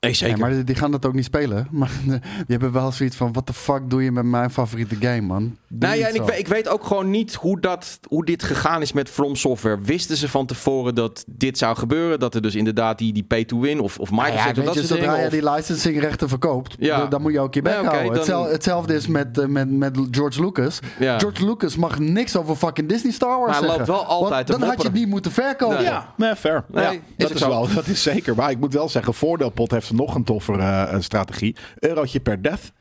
[0.00, 0.34] Nee, zeker.
[0.34, 1.68] Nee, maar die- die gaan dat ook niet spelen.
[1.80, 5.20] Maar die hebben wel zoiets van: wat de fuck doe je met mijn favoriete game,
[5.20, 5.56] man?
[5.78, 8.92] Nou ja, en ik, ik weet ook gewoon niet hoe, dat, hoe dit gegaan is
[8.92, 9.80] met From Software.
[9.80, 12.18] Wisten ze van tevoren dat dit zou gebeuren?
[12.20, 14.96] Dat er dus inderdaad die, die pay-to-win of, of Nou Microsoft ja, dat je, zodra
[15.04, 15.18] dingen?
[15.18, 16.98] je of- die licensingrechten verkoopt, Ja.
[16.98, 18.08] dan, dan moet je ook je bek Nee, oké, houden.
[18.12, 20.78] dan- Hetzel- hetzelfde is met, eh, met, met George Lucas.
[20.98, 21.18] Ja.
[21.18, 23.86] George Lucas mag niks over fucking Disney Star Wars Maar hij zeggen.
[23.94, 25.76] loopt wel altijd Dan had je het niet moeten verkopen.
[25.76, 25.84] Nee.
[25.84, 26.64] Ja, nee, fair.
[26.68, 28.34] Nee, ja, is dat, is wel, dat is zeker.
[28.36, 31.56] Maar ik moet wel zeggen, Voordeelpot heeft nog een toffere eh, strategie.
[31.78, 32.72] Eurotje per death.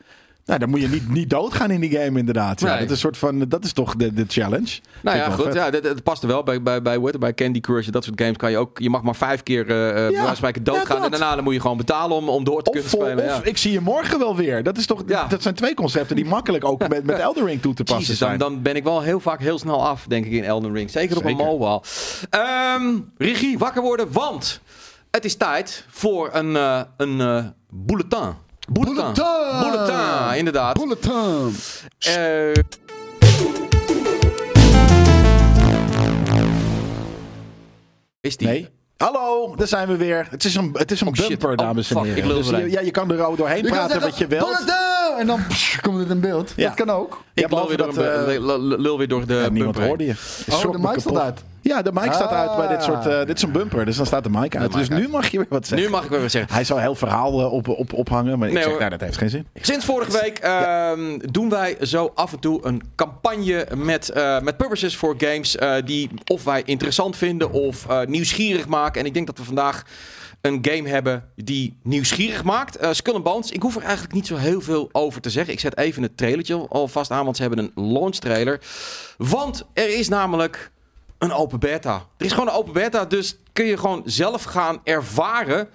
[0.50, 2.60] Nou, dan moet je niet, niet doodgaan in die game inderdaad.
[2.60, 4.80] Ja, dat, is een soort van, dat is toch de, de challenge.
[5.02, 5.44] Nou ja, goed.
[5.44, 5.54] vet.
[5.54, 6.44] Ja, dat, dat past er wel.
[6.44, 8.80] Bij, bij, bij, bij Candy Crush en dat soort games kan je ook...
[8.80, 9.66] Je mag maar vijf keer
[10.16, 10.98] van spreken doodgaan.
[10.98, 13.18] ja, en daarna dan moet je gewoon betalen om, om door te Of, kunnen spelen.
[13.18, 13.50] of ja.
[13.50, 14.64] ik zie je morgen wel weer.
[14.64, 15.28] Dat, is toch, Ja.
[15.28, 18.18] dat zijn twee concepten die makkelijk ook met, met Elden Ring toe te passen Jezus,
[18.18, 18.38] zijn.
[18.40, 20.90] dan ben ik wel heel vaak heel snel af, denk ik, in Elden Ring.
[20.90, 21.82] Zeker, op een mobile.
[23.18, 24.62] Regie, wakker worden, want
[25.12, 28.48] het is tijd voor een, eh, een bulletin.
[28.72, 29.14] Bulletin.
[29.14, 29.72] Bulletin!
[29.72, 30.74] Bulletin, inderdaad.
[30.74, 31.56] Bulletin.
[32.00, 32.52] Eh,
[38.22, 38.48] is die?
[38.48, 38.70] Nee.
[38.98, 40.28] Hallo, daar zijn we weer.
[40.30, 42.36] Het is een, het is een Oh, bumper, Oh, dames en heren.
[42.36, 44.46] Dus je, ja, je kan er ook doorheen Je praten wat je wilt.
[44.46, 44.89] Bulletin!
[45.20, 46.54] En dan pss, komt het in beeld.
[46.56, 46.68] Ja.
[46.68, 47.22] Dat kan ook.
[47.34, 48.38] Ik Ja, lul weer, door dat, eh,
[48.78, 50.14] lul- weer door de Ja, niemand bumper hoorde je.
[50.52, 51.44] Oh, de mic staat uit.
[51.62, 53.06] Ja, de mic staat uit bij dit soort...
[53.06, 53.26] eh, Ah.
[53.26, 54.68] dit is een bumper, dus dan staat de mic uit.
[54.68, 55.00] mic dus uit.
[55.00, 55.88] nu mag je weer wat zeggen.
[55.88, 56.54] Nu mag ik weer wat zeggen.
[56.54, 59.30] Hij zou heel verhaal eh, op, op, ophangen, maar ik zeg, nou, dat heeft geen
[59.30, 59.48] zin.
[59.62, 64.58] Sinds vorige week ehm, doen wij zo af en toe een campagne met, eh, met
[64.58, 69.02] publishers voor games eh, die of wij interessant vinden of eh, nieuwsgierig maken.
[69.02, 69.84] En ik denk dat we vandaag
[70.42, 72.76] een game hebben die nieuwsgierig maakt.
[72.76, 73.52] Eh Skull and Bones.
[73.52, 75.54] Ik hoef er eigenlijk niet zo heel veel over te zeggen.
[75.54, 78.62] Ik zet even het trailertje alvast aan, want ze hebben een launch trailer.
[79.18, 80.72] Want er is namelijk
[81.18, 82.06] een open beta.
[82.18, 85.70] Er is gewoon een open beta, dus kun je gewoon zelf gaan ervaren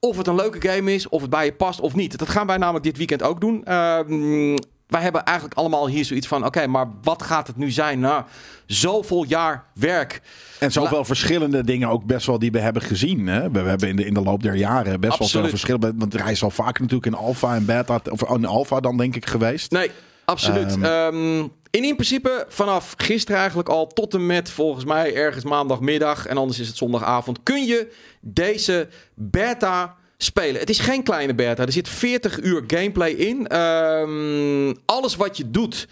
[0.00, 2.18] of het een leuke game is, of het bij je past of niet.
[2.18, 3.64] Dat gaan wij namelijk dit weekend ook doen.
[3.64, 4.56] Ehm,
[4.88, 8.26] wij hebben eigenlijk allemaal hier zoiets van: oké, maar wat gaat het nu zijn na
[8.66, 10.20] zoveel jaar werk?
[10.58, 13.26] En zoveel verschillende dingen ook best wel die we hebben gezien.
[13.26, 13.50] Hè?
[13.50, 15.98] We, we hebben in de, in de loop der jaren best wel veel verschillen.
[15.98, 19.16] Want hij is al vaak natuurlijk in alpha en beta, of in alpha dan denk
[19.16, 19.70] ik geweest.
[19.70, 19.90] Nee,
[20.24, 20.72] absoluut.
[20.72, 20.84] Ehm.
[20.84, 26.26] Ehm, en in principe vanaf gisteren eigenlijk al tot en met volgens mij ergens maandagmiddag
[26.26, 30.60] en anders is het zondagavond kun je deze beta spelen.
[30.60, 31.66] Het is geen kleine beta.
[31.66, 33.46] Er zit 40 uur gameplay in.
[33.46, 35.88] Ehm, alles wat je doet,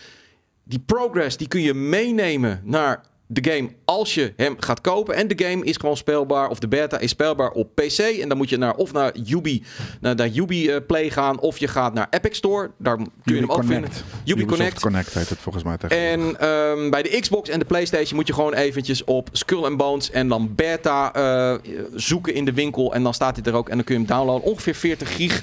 [0.65, 5.15] die progress, die kun je meenemen naar de game als je hem gaat kopen.
[5.15, 7.99] En de game is gewoon speelbaar, of de beta is speelbaar op PC.
[7.99, 9.63] En dan moet je naar, of naar Ubi,
[10.01, 12.71] naar, naar Ubi eh, Play gaan, of je gaat naar Epic Store.
[12.79, 13.91] Daar kun je hem ook vinden.
[14.25, 14.81] Ubi Ubisoft Connect.
[14.81, 16.39] Connect heet het volgens mij tegenwoordig.
[16.39, 19.77] En ehm, bij de Xbox en de PlayStation moet je gewoon eventjes op Skull and
[19.77, 21.55] Bones en dan beta eh,
[21.95, 22.95] zoeken in de winkel.
[22.95, 24.51] En dan staat hij er ook en dan kun je hem downloaden.
[24.51, 25.43] Ongeveer 40 gig.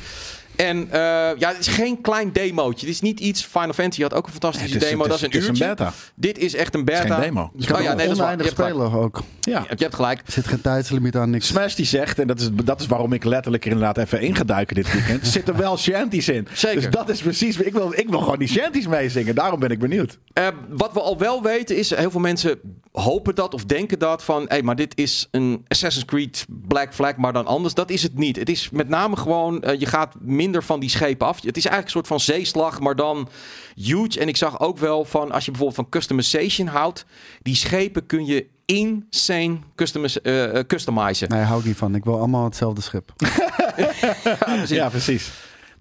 [0.56, 1.00] En eh,
[1.38, 2.86] ja, het is geen klein demootje.
[2.86, 3.46] Dit is niet iets.
[3.46, 5.02] Final Fantasy had ook een fantastische Het is- demo.
[5.02, 5.94] het dat is is- een het is beta.
[6.16, 6.98] Dit is echt een beta.
[7.00, 7.52] Het is geen demo.
[7.58, 8.46] Je kan Oh ja, nee, dat is.
[8.46, 9.22] Je spelen ook.
[9.42, 9.60] Ja.
[9.70, 10.22] Je hebt gelijk.
[10.26, 11.48] Er zit geen tijdslimiet aan, niks.
[11.48, 14.36] Smash die zegt, en dat is, dat is waarom ik letterlijk er inderdaad even in
[14.36, 15.22] ga duiken dit weekend.
[15.22, 16.48] Er zitten wel shanties in.
[16.54, 16.82] Zeker.
[16.82, 17.58] Dus dat is precies.
[17.58, 19.36] Ik wil, ik wil gewoon die shanties meezingen.
[19.36, 20.18] Daarom ben ik benieuwd.
[20.34, 22.60] Eh, wat we al wel weten is, heel veel mensen
[22.94, 27.16] hopen dat of denken dat van, hé, maar dit is een Assassin's Creed Black Flag,
[27.16, 27.74] maar dan anders.
[27.74, 28.36] Dat is het niet.
[28.36, 31.36] Het is met name gewoon, eh, je gaat minder van die schepen af.
[31.36, 33.30] Het is eigenlijk een soort van zeeslag, maar dan
[33.76, 34.20] huge.
[34.20, 37.06] En ik zag ook wel van, als je bijvoorbeeld van customization houdt,
[37.42, 41.30] die schepen kun je insane customiz eh, eh, customizen.
[41.30, 41.96] Nee, hou ik niet van.
[41.96, 43.14] Ik wil allemaal hetzelfde schip.
[44.40, 44.70] precies.
[44.70, 45.32] Ja, precies.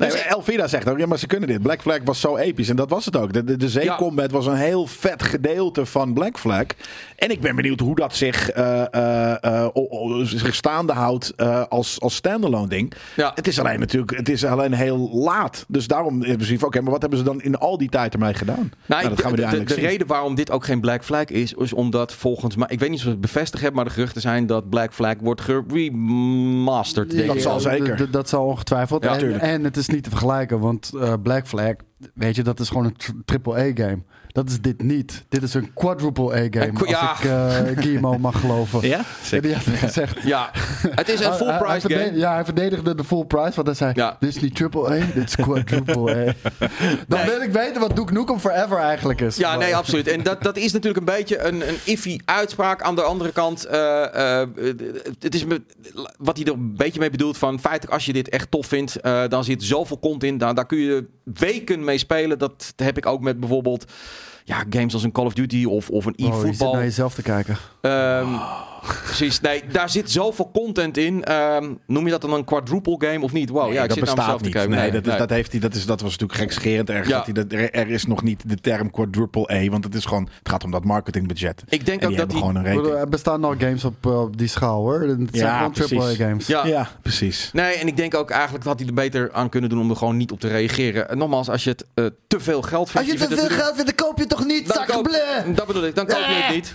[0.03, 1.63] Nee, Dus- Elvira zegt ook, ja, maar ze kunnen dit.
[1.63, 3.33] Black Flag was zo episch en dat was het ook.
[3.33, 6.65] De, de, de zeecombat was een heel vet gedeelte van Black Flag.
[7.17, 9.69] En ik ben benieuwd hoe dat zich, eh, eh, eh,
[10.23, 12.93] zich staande houdt eh, als, als standalone ding.
[13.17, 13.33] Ja.
[13.35, 15.65] Het is alleen natuurlijk, het is alleen heel laat.
[15.69, 18.35] Dus daarom in principe, oké, maar wat hebben ze dan in al die tijd ermee
[18.35, 18.71] gedaan?
[18.87, 19.85] Nou, dat ik- gaan we de, de, de zien.
[19.85, 22.99] reden waarom dit ook geen Black Flag is, is omdat volgens mij, ik weet niet
[22.99, 27.11] of ze het bevestigd hebben, maar de geruchten zijn dat Black Flag wordt geremasterd.
[27.11, 27.43] denk Dat ik.
[27.43, 28.11] zal zeker.
[28.11, 29.05] Dat zal ongetwijfeld.
[29.05, 29.43] Ja, en, tuurlijk.
[29.43, 31.75] en het is niet te vergelijken, want eh, Black Flag
[32.15, 34.03] weet je, dat is gewoon een tr- triple-A-game.
[34.33, 35.25] Dat is dit niet.
[35.29, 37.01] Dit is een quadruple-A-game, Een qu- ja.
[37.11, 38.89] als ik Guillermo mag geloven.
[38.89, 39.01] Ja?
[39.31, 40.23] Ja, die had gezegd.
[40.23, 40.51] Ja,
[40.91, 42.13] het is een full price game.
[42.19, 44.17] Ja, hij verdedigde de full price, want hij zei, Ja.
[44.21, 46.25] dit is niet triple A, dit is quadruple A.
[47.09, 47.27] Dan Nee.
[47.31, 49.37] wil ik weten wat Duke Nukem Forever eigenlijk is.
[49.37, 50.09] Ja, nee, absoluut.
[50.09, 52.83] En dat, dat is natuurlijk een beetje een, een iffy uitspraak.
[52.83, 54.49] Aan de andere kant, eh, eh,
[55.19, 55.63] het is me,
[56.19, 57.61] wat hij er een beetje mee bedoelt van...
[57.61, 60.39] feitelijk, als je dit echt tof vindt, eh, dan zit zoveel content in.
[60.39, 62.39] Daar, daar kun je weken mee spelen.
[62.39, 63.93] Dat heb ik ook met bijvoorbeeld
[64.45, 66.73] ja, games als een Call of Duty of, of een Oh, je zit e-football.
[66.73, 67.57] naar jezelf te kijken.
[67.81, 68.35] Ehm,
[69.05, 71.25] Precies, nee, daar zit zoveel content in.
[71.25, 73.49] Ehm, noem je dat dan een quadruple game of niet?
[73.49, 74.69] Wow, Nee, ja, ik dat zit bestaat niet.
[74.69, 77.09] Nee, dat, is- dat, heeft hij, dat, is, dat was natuurlijk gekscherend ergens.
[77.09, 77.17] Ja.
[77.17, 80.05] Dat hij dat, er, er is nog niet de term quadruple A, want het, is
[80.05, 81.63] gewoon, het gaat om dat marketingbudget.
[81.69, 82.39] Ik denk En ook die dat die...
[82.39, 85.01] gewoon een Er bestaan nog games op, eh, op die schaal hoor.
[85.01, 86.19] Het zijn Ja, gewoon triple A precies.
[86.19, 86.47] games.
[86.47, 87.51] Ja, Ja, precies.
[87.53, 89.97] Nee, en ik denk ook eigenlijk dat hij er beter aan kunnen doen om er
[89.97, 91.09] gewoon niet op te reageren.
[91.09, 93.09] En nogmaals, als je het eh, te veel geld vindt...
[93.09, 95.55] Als je te vindt veel geld vindt, dan koop je toch niet, Dan koop- zakgeblé!
[95.55, 96.75] Dat bedoel ik, dan koop je het niet.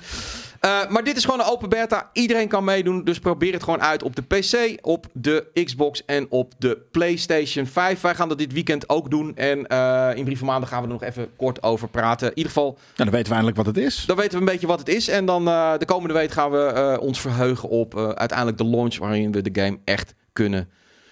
[0.60, 2.10] Eh, maar dit is gewoon een open beta.
[2.14, 3.04] Iedereen kan meedoen.
[3.04, 7.66] Dus probeer het gewoon uit op de PC, op de Xbox en op de PlayStation
[7.66, 8.02] 5.
[8.02, 9.36] Wij gaan dat dit weekend ook doen.
[9.36, 12.28] En eh, in drie van maanden gaan we er nog even kort over praten.
[12.30, 14.04] In ieder geval, Nou, dan weten we eindelijk wat het is.
[14.06, 15.08] dan weten we een beetje wat het is.
[15.08, 19.32] En dan eh, de komende week gaan we ons verheugen op uiteindelijk de launch waarin
[19.32, 20.70] we de game echt kunnen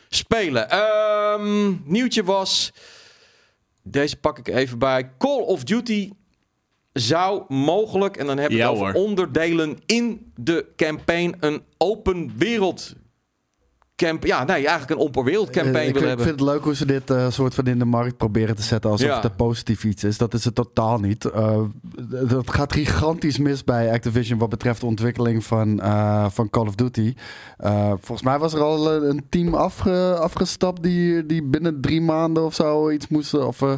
[0.10, 0.70] spelen.
[0.70, 2.74] Ehm, nieuwtje was,
[3.84, 6.12] deze pak ik even bij, Call of Duty
[7.00, 9.04] zou mogelijk, en dan hebben we Ja, het over hoor.
[9.08, 12.94] onderdelen in de campaign, een open wereld
[13.96, 16.26] camp, ja, nee, eigenlijk een open wereld campaign Eh, ik, willen vind, ik hebben.
[16.26, 18.90] vind het leuk hoe ze dit eh, soort van in de markt proberen te zetten
[18.92, 19.16] alsof Ja.
[19.16, 20.18] het een positief iets is.
[20.18, 21.26] Dat is het totaal niet.
[21.26, 21.60] Eh,
[22.28, 26.76] dat gaat gigantisch mis bij Activision wat betreft de ontwikkeling van, eh, van Call of
[26.76, 27.14] Duty.
[27.58, 32.44] Eh, volgens mij was er al een, team afge- afgestapt die, die binnen drie maanden
[32.46, 33.74] of zo iets moest, of eh,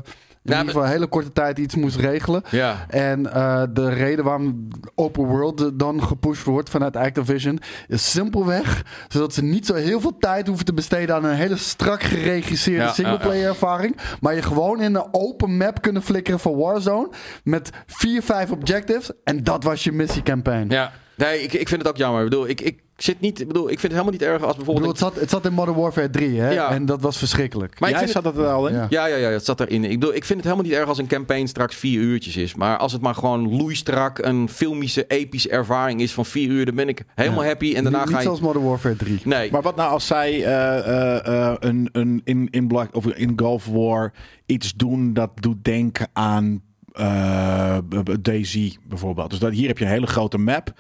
[0.47, 2.41] in Nou, ieder geval een hele korte tijd iets moest regelen.
[2.49, 8.83] Ja, En eh, de reden waarom open world dan gepusht wordt vanuit Activision is simpelweg
[9.07, 12.83] zodat ze niet zo heel veel tijd hoeven te besteden aan een hele strak geregisseerde
[12.83, 17.09] Ja, singleplayer ervaring, maar je gewoon in een open map kunnen flikkeren van Warzone
[17.43, 20.69] met vier, vijf objectives en dat was je missiecampaign.
[20.69, 20.91] ja.
[21.17, 22.23] Nee, ik, ik vind het ook jammer.
[22.23, 24.51] Ik bedoel, ik, ik zit niet, ik bedoel, ik vind het helemaal niet erg als
[24.51, 24.99] Ik bedoel, bijvoorbeeld...
[24.99, 26.49] het, zat, het zat in Modern Warfare 3 hè?
[26.51, 26.69] Ja.
[26.69, 27.79] en dat was verschrikkelijk.
[27.79, 28.73] Maar Jij zat het er al in?
[28.75, 28.87] Ja.
[28.89, 29.83] Ja, ja, ja, het zat erin.
[29.83, 32.55] Ik bedoel, ik vind het helemaal niet erg als een campaign straks vier uurtjes is.
[32.55, 36.75] Maar als het maar gewoon loeistrak een filmische, epische ervaring is van vier uur, dan
[36.75, 37.47] ben ik helemaal Ja.
[37.47, 37.75] happy.
[37.75, 38.23] En daarna niet, ga niet je...
[38.23, 39.19] zoals Modern Warfare 3.
[39.23, 43.05] Nee, Maar wat nou als zij eh, eh, eh, een, een, in, in, Black, of
[43.07, 44.13] in Gulf War
[44.45, 46.61] iets doen dat doet denken aan
[46.93, 47.77] eh
[48.21, 49.29] DayZ bijvoorbeeld.
[49.29, 50.73] Dus dat, hier heb je een hele grote map.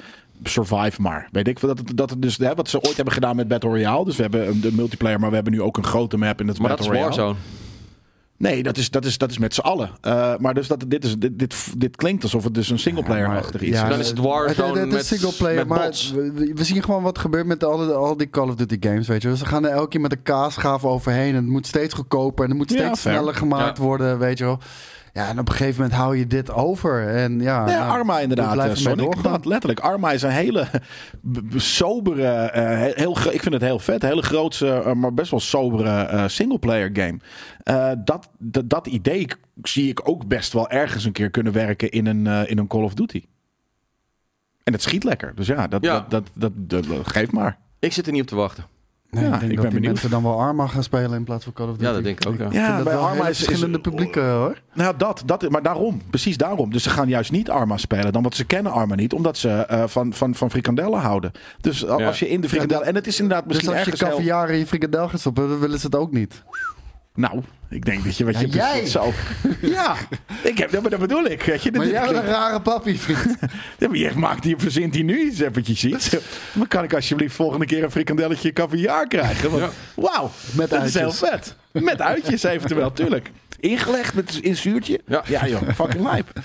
[0.43, 1.27] Survive maar.
[1.31, 3.69] Weet ik dat het, dat het dus hè, wat ze ooit hebben gedaan met Battle
[3.69, 4.05] Royale.
[4.05, 6.47] Dus we hebben een- de multiplayer, maar we hebben nu ook een grote map in
[6.47, 7.15] het maar dat Battle is Royale.
[7.21, 7.39] Warzone.
[8.39, 9.89] Nee, dat is, dat is, dat is met z'n allen.
[10.01, 13.61] Eh, maar dus dat, dit, is, dit, dit, dit klinkt alsof het dus een singleplayer-achtig
[13.61, 13.89] iets Ja, is.
[13.89, 16.11] Dan is het Warzone het, het met- is singleplayer, met maar bots.
[16.11, 19.21] we, we zien gewoon wat gebeurt met alle, al die Call of Duty games, weet
[19.21, 19.27] je.
[19.29, 21.29] Dus ze gaan er elke keer met de kaasgaven overheen.
[21.29, 23.83] En het moet steeds goedkoper en het moet steeds sneller gemaakt Ja.
[23.83, 24.59] worden, weet je wel.
[25.17, 27.07] Ja, en op een gegeven moment hou je dit over.
[27.07, 28.97] En ja, Ja, nou, Arma inderdaad, eh, Sonic.
[28.97, 29.31] doorgaan.
[29.31, 29.79] Dat, letterlijk.
[29.79, 30.67] Arma is een hele
[31.55, 35.89] sobere, eh, heel, ik vind het heel vet, hele grootse, eh, maar best wel sobere
[36.01, 37.17] eh, singleplayer game.
[37.63, 39.27] Eh, dat, dat, dat idee
[39.63, 42.67] zie ik ook best wel ergens een keer kunnen werken in een, eh, in een
[42.67, 43.23] Call of Duty.
[44.63, 45.31] En het schiet lekker.
[45.35, 46.05] Dus ja, dat, Ja.
[46.09, 47.57] Dat, dat, dat, dat- geef maar.
[47.79, 48.63] Ik zit er niet op te wachten.
[49.21, 50.01] Nee, Ja, ik denk ik dat ben die benieuwd.
[50.01, 51.83] mensen dan wel Arma gaan spelen in plaats van Call of Duty.
[51.85, 52.47] Ja, dat denk ik ook, ja.
[52.51, 54.61] Ja, dat bij wel Arma is- verschillende publieken hoor.
[54.73, 56.71] Nou, dat, dat, maar daarom, precies daarom.
[56.71, 59.49] Dus ze gaan juist niet Arma spelen, dan want ze kennen Arma niet, omdat ze
[59.49, 61.31] eh, van, van, van frikandellen houden.
[61.61, 62.05] Dus Ja.
[62.05, 64.57] als je in de frikandel, en het is inderdaad Dus misschien als je caviar in
[64.57, 66.43] je frikandel gaat stoppen, dan willen ze het ook niet.
[67.17, 68.85] Nou, ik denk dat je wat Ja, je jij!
[68.85, 69.13] Zo.
[69.61, 69.95] Ja,
[70.43, 71.41] ik heb, dat bedoel ik.
[71.43, 73.35] Weet je, Maar jij bent een rare papi, vriend.
[73.79, 76.15] Ja, maar je maakt die verzint die nu iets eventjes iets.
[76.53, 79.49] Maar kan ik alsjeblieft volgende keer een frikandelletje caviar krijgen?
[79.51, 79.69] Want, Ja.
[80.01, 81.29] Wauw, Met dat is heel uitjes.
[81.29, 81.55] vet.
[81.71, 83.31] Met uitjes eventueel, tuurlijk.
[83.59, 85.01] Ingelegd met in zuurtje.
[85.07, 85.23] Ja.
[85.27, 86.39] ja joh, fucking lijp.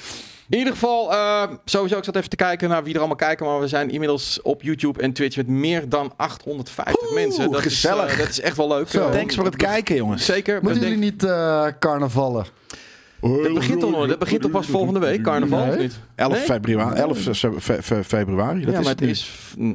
[0.52, 3.46] In ieder geval, eh, sowieso, ik zat even te kijken naar wie er allemaal kijken.
[3.46, 7.50] Maar we zijn inmiddels op YouTube en Twitch met meer dan 850 Oeh, mensen.
[7.50, 8.04] Dat gezellig.
[8.06, 8.88] Is, eh, dat is echt wel leuk.
[8.88, 9.06] Zo.
[9.06, 10.24] Eh, Thanks voor het kijken, jongens.
[10.24, 10.62] Zeker.
[10.62, 12.46] Moeten denk- jullie niet eh, carnavallen?
[13.20, 14.06] Dat begint nog?
[14.06, 15.70] Dat begint toch pas volgende week, carnaval, Nee.
[15.70, 15.98] of niet?
[16.14, 16.42] 11 Nee?
[16.42, 16.94] februari.
[17.00, 18.64] 11 fe- fe- fe- februari.
[18.64, 19.30] Dat ja, is maar het het is...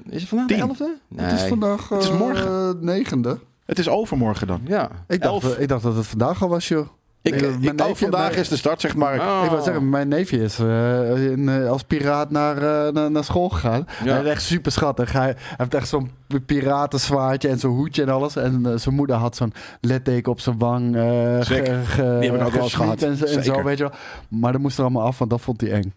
[0.09, 0.57] Is het vandaag Tien.
[0.57, 0.85] de 11e?
[1.07, 1.25] Nee.
[1.25, 2.77] Het is vandaag Het is eh, morgen.
[2.85, 3.39] negende.
[3.65, 4.61] Het is overmorgen dan.
[4.67, 4.89] Ja.
[5.07, 5.57] Ik dacht, Elf.
[5.57, 6.87] ik dacht dat het vandaag al was, joh.
[7.27, 9.19] Ik- Eh, oh, neefje- vandaag mijn- is de start, zeg maar.
[9.19, 9.41] Oh.
[9.43, 13.23] Ik wou zeggen, mijn neefje is eh, in, eh, als piraat naar, eh, naar, naar
[13.23, 13.87] school gegaan.
[14.03, 14.11] Ja.
[14.13, 15.11] Hij is echt super schattig.
[15.11, 16.11] Hij, hij heeft echt zo'n
[16.45, 18.35] piratenzwaardje en zo'n hoedje en alles.
[18.35, 20.95] En zijn moeder had zo'n litteken op zijn wang.
[20.95, 21.01] eh
[21.39, 23.01] ge- ge- Die heb ik ook wel eens gehad.
[23.01, 23.63] En, zo- en zo, Zeker.
[23.63, 23.93] weet je wel.
[24.39, 25.93] Maar dat moest er allemaal af, want dat vond hij eng.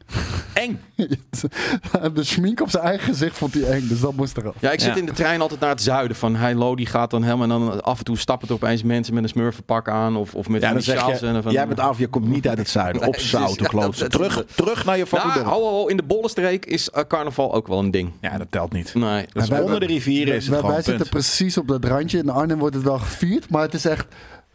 [0.53, 0.81] Eng.
[2.14, 4.55] de schmink op zijn eigen gezicht vond hij eng, dus dat moest eraf.
[4.59, 5.01] Ja, ik zit Ja.
[5.01, 6.16] in de trein altijd naar het zuiden.
[6.16, 7.43] Van Heilo, die gaat dan helemaal...
[7.43, 10.16] En dan af en toe stappen er opeens mensen met een smurfenpak aan.
[10.16, 10.83] Of, of met Ja, van dan
[11.23, 13.07] en van, jij bent af, je komt niet uit het zuiden.
[13.09, 16.91] Op zout, dus- ja, dat- Terug, terug naar je fucking Nou, in de Bollenstreek is
[16.91, 18.12] eh, carnaval ook wel een ding.
[18.21, 18.95] Ja, dat telt niet.
[18.95, 19.27] Nee.
[19.33, 20.97] Dat is wij- onder de rivieren is het wij, gewoon wij punt.
[20.97, 22.18] zitten precies op dat randje.
[22.18, 24.07] In Arnhem wordt het wel gevierd, maar het is echt...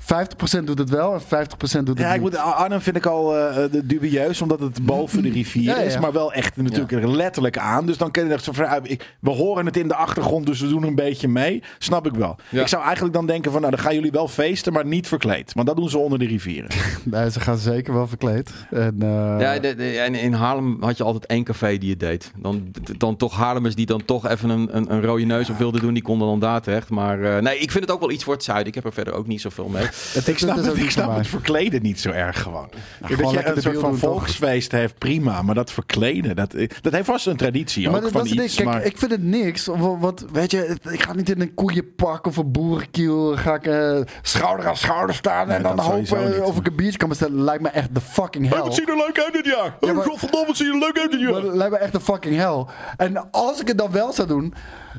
[0.06, 1.26] 50% doet het wel en 50%
[1.60, 2.32] doet het Ja, ik niet.
[2.32, 5.82] moet, Arnhem vind ik al eh, de- dubieus, omdat het boven de rivier Ja, ja.
[5.82, 6.00] is.
[6.00, 7.86] Maar wel echt natuurlijk letterlijk aan.
[7.86, 10.60] Dus dan kun je echt zo van, ik- we horen het in de achtergrond, dus
[10.62, 11.64] we doen een beetje mee.
[11.80, 12.36] Snap ik wel.
[12.50, 12.62] Ja.
[12.62, 15.54] Ik zou eigenlijk dan denken van, nou dan gaan jullie wel feesten, maar niet verkleed.
[15.54, 16.70] Want dat doen ze onder de rivieren.
[17.04, 18.52] Nee, ze gaan zeker wel verkleed.
[18.72, 22.00] En, eh, Ja, de, de- en in Haarlem had je altijd één café die het
[22.00, 22.32] deed.
[22.38, 25.82] Dan, dan toch Haarlemers die dan toch even een, een, een rode neus op wilden
[25.82, 26.90] doen, die konden dan daar terecht.
[26.90, 28.68] Maar eh, nee, ik vind het ook wel iets voor het zuiden.
[28.68, 29.86] Ik heb er verder ook niet zoveel mee.
[30.14, 32.70] het, ik snap, het, ik snap het verkleden niet zo erg gewoon.
[33.02, 34.00] gewoon dat je een soort van toch?
[34.00, 35.42] volksfeest heeft, prima.
[35.42, 38.56] Maar dat verkleden, dat, dat heeft vast een traditie Maar ook dat, van het iets.
[38.56, 38.84] Kijk, maar...
[38.84, 39.66] ik vind het niks.
[39.66, 43.36] Wa- Wat, weet je, ik ga niet in een koeienpak of een boerenkiel.
[43.38, 46.40] Ga ik eh, schouder aan schouder staan Nee, en dan hopen niet.
[46.42, 47.44] of ik een biertje kan bestellen.
[47.44, 48.54] Lijkt me echt de fucking hell.
[48.58, 49.76] Hey, wat zie je er leuk uit dit jaar?
[49.80, 51.42] Ja, Oh, maar- godverdomme, wat zie je er leuk uit dit Maar jaar?
[51.42, 52.66] dat lijkt me echt de fucking hell.
[52.98, 54.54] En als ik het dan wel zou doen,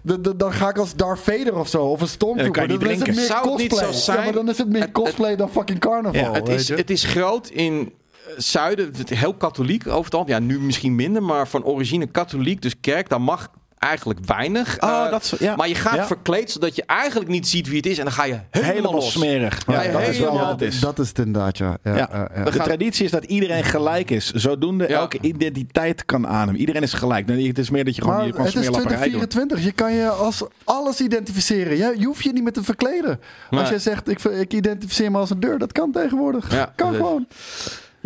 [0.07, 1.82] d- d- dan ga ik als Darth Vader of zo.
[1.84, 2.62] Of een Ja, dan kan Stormtrooper.
[2.62, 4.59] je niet dan is het meer Zou het niet zo zijn- Ja, maar dan is
[4.59, 6.20] het meer Cosplay dan fucking carnaval.
[6.20, 10.28] Ja, Het is, het is groot in eh, zuiden, heel katholiek over het.
[10.28, 12.62] Ja, nu misschien minder, maar van origine katholiek.
[12.62, 14.77] Dus kerk, daar mag eigenlijk weinig.
[14.81, 15.57] Oh, Eh, dat ja.
[15.57, 16.07] Maar je gaat Ja.
[16.07, 17.99] verkleed zodat je eigenlijk niet ziet wie het is.
[17.99, 19.12] En dan ga je helemaal, Helemaal los.
[19.12, 19.62] smerig.
[19.66, 20.81] Ja, Ja, dat is wel wat het is.
[20.81, 21.77] Dat is het inderdaad, ja.
[21.83, 22.09] ja, Ja.
[22.12, 22.45] ja, ja.
[22.45, 24.31] De gaat- traditie is dat iedereen gelijk is.
[24.33, 24.99] Zodoende Ja.
[24.99, 26.61] elke identiteit kan ademen.
[26.61, 27.27] Iedereen is gelijk.
[27.27, 29.27] Nee, Het is meer dat je gewoon Maar je kan het is smeerlapperij doen.
[29.29, 29.64] 2024.
[29.64, 31.77] Je kan je als alles identificeren.
[31.77, 33.20] Je, je hoeft je niet meer te verkleden.
[33.51, 35.59] Als jij zegt, ik, ik identificeer me als een deur.
[35.59, 36.53] Dat kan tegenwoordig.
[36.53, 37.27] Ja, kan gewoon.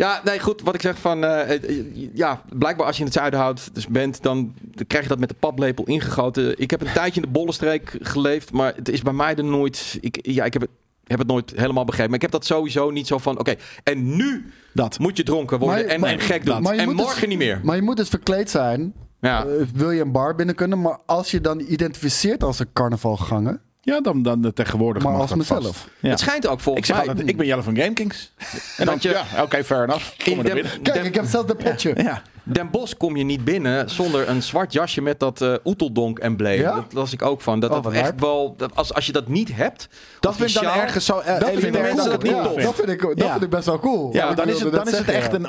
[0.01, 0.61] Ja, nee, goed.
[0.61, 1.23] Wat ik zeg van...
[1.23, 4.53] eh, eh, ja, blijkbaar als je in het zuiden houdt, dus bent, dan
[4.87, 6.59] krijg je dat met de paplepel ingegoten.
[6.59, 9.97] Ik heb een tijdje in de bollenstreek geleefd, maar het is bij mij er nooit...
[10.01, 10.71] Ik, ja, ik heb het,
[11.03, 12.05] heb het nooit helemaal begrepen.
[12.09, 13.39] Maar ik heb dat sowieso niet zo van...
[13.39, 14.99] Oké, en nu Dat.
[14.99, 16.55] moet je dronken worden Maar- en, maar- en gek doen.
[16.71, 17.59] En morgen dus- niet meer.
[17.63, 18.93] Maar je moet dus verkleed zijn.
[19.21, 19.45] Ja.
[19.45, 20.81] Eh, wil je een bar binnen kunnen.
[20.81, 23.61] Maar als je dan identificeert als een carnavalganger.
[23.83, 25.63] Ja, dan, dan de tegenwoordig Maar mag als dat mezelf.
[25.65, 25.87] vast.
[25.99, 26.09] Ja.
[26.09, 27.07] Het schijnt ook Ik volgens zeg mij...
[27.07, 28.31] altijd, ik ben Jelle van GameKings.
[28.77, 30.05] En dan, je- ja, oké, fair enough.
[30.23, 30.65] Kom in.
[30.81, 31.93] Kijk, ik heb zelfs de petje.
[31.97, 32.21] Ja.
[32.43, 36.59] Den Bosch kom je niet binnen zonder een zwart jasje met dat eh Oeteldonk-embleem.
[36.59, 36.75] Ja?
[36.75, 37.59] Dat las ik ook van.
[37.59, 38.53] Dat Oh, dat echt wel...
[38.57, 39.87] Dat als, als je dat niet hebt...
[40.19, 42.31] Dat vind ik dan ergens zo eh, Dat vind, ik elitair wel dat ik niet
[42.31, 43.31] Ja, tof dat vind ik, dat Ja.
[43.31, 44.13] vind ik best wel cool.
[44.13, 45.45] Ja, Ik dan is het, dan is het echt een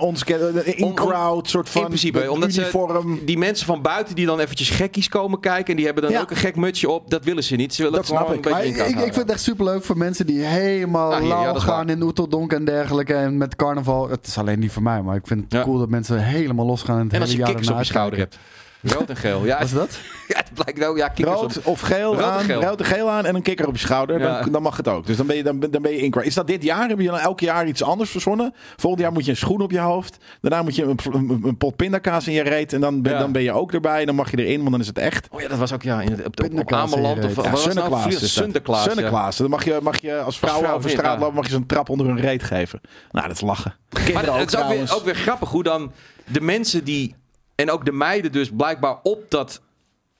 [0.76, 5.08] in-crowd soort van in principe, omdat ze die mensen van buiten die dan eventjes gekkies
[5.08, 7.74] komen kijken en die hebben dan ook een gek mutsje op, dat willen ze niet.
[7.74, 8.56] Ze willen Dat het gewoon snap een ik.
[8.74, 11.88] beetje in ik, ik, ik vind het echt superleuk voor mensen die helemaal lauw gaan
[11.88, 13.14] in Oeteldonk en dergelijke.
[13.14, 14.08] En met carnaval.
[14.10, 16.98] Het is alleen niet voor mij, maar ik vind het cool dat mensen helemaal En,
[16.98, 18.38] het En als je kikkers op je schouder hebt.
[18.82, 19.44] Rood en geel.
[19.44, 19.98] Ja, Wat is dat?
[20.28, 20.96] ja, het blijkt ook.
[20.96, 21.66] Ja, kikkers Rood op.
[21.66, 22.62] of geel Rood en aan, geel.
[22.62, 24.20] rood en geel aan en een kikker op je schouder.
[24.20, 24.40] Ja.
[24.40, 25.06] Dan, dan mag het ook.
[25.06, 26.86] Dus dan ben je, dan, dan ben je in Is dat dit jaar?
[26.88, 28.54] Hebben jullie elk jaar iets anders verzonnen?
[28.76, 30.16] Volgend jaar moet je een schoen op je hoofd.
[30.40, 32.72] Daarna moet je een, een, een pot pindakaas in je reet.
[32.72, 33.18] En dan ben, Ja.
[33.18, 34.00] dan ben je ook erbij.
[34.00, 35.28] En dan mag je erin, want dan is het echt.
[35.30, 37.24] Oh ja, dat was ook ja, in het, op, op, je Ameland.
[37.24, 38.12] Of, Ja, was het nou?
[38.12, 38.82] Sunneklaas.
[38.82, 39.36] Sunneklaas.
[39.36, 41.88] Dan mag je, mag je als vrouw, vrouw over straat lopen, mag je zo'n trap
[41.88, 42.80] onder hun reet geven.
[43.10, 43.74] Nou, dat is lachen.
[44.12, 45.92] Maar het is ook weer, ook weer grappig hoe dan
[46.26, 47.14] de mensen die...
[47.54, 49.60] En ook de meiden dus blijkbaar op dat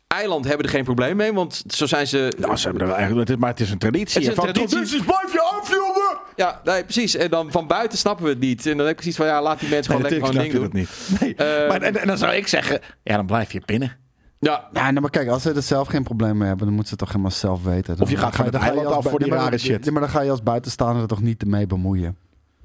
[0.07, 1.33] eiland hebben er geen probleem mee.
[1.33, 2.33] Want zo zijn ze...
[2.39, 4.15] Nou, ze hebben er wel eigenlijk, het is- maar het is een traditie.
[4.15, 4.69] Het is een Van, traditie.
[4.69, 6.21] Tradities, blijf je af, jongen!
[6.37, 7.15] Ja, nee, precies.
[7.17, 8.67] En dan van buiten snappen we het niet.
[8.67, 10.71] En dan heb ik zoiets van, ja, laat die mensen gewoon Nee, lekker gewoon ding
[10.71, 10.81] doen.
[10.81, 11.21] niet.
[11.21, 11.35] Nee.
[11.35, 13.97] Eh, maar, en, en dan zou ik zeggen, ja, dan blijf je pinnen.
[14.39, 16.85] Ja, Ja, nou, maar kijk, als ze er zelf geen probleem mee hebben, dan moeten
[16.87, 17.95] ze het toch helemaal zelf weten.
[17.97, 19.83] Dan Of je gaat van het eiland af voor die nee, rare shit.
[19.83, 22.17] nee, maar dan ga je als buitenstaander er toch niet mee bemoeien.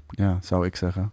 [0.08, 1.12] Ja, zou ik zeggen.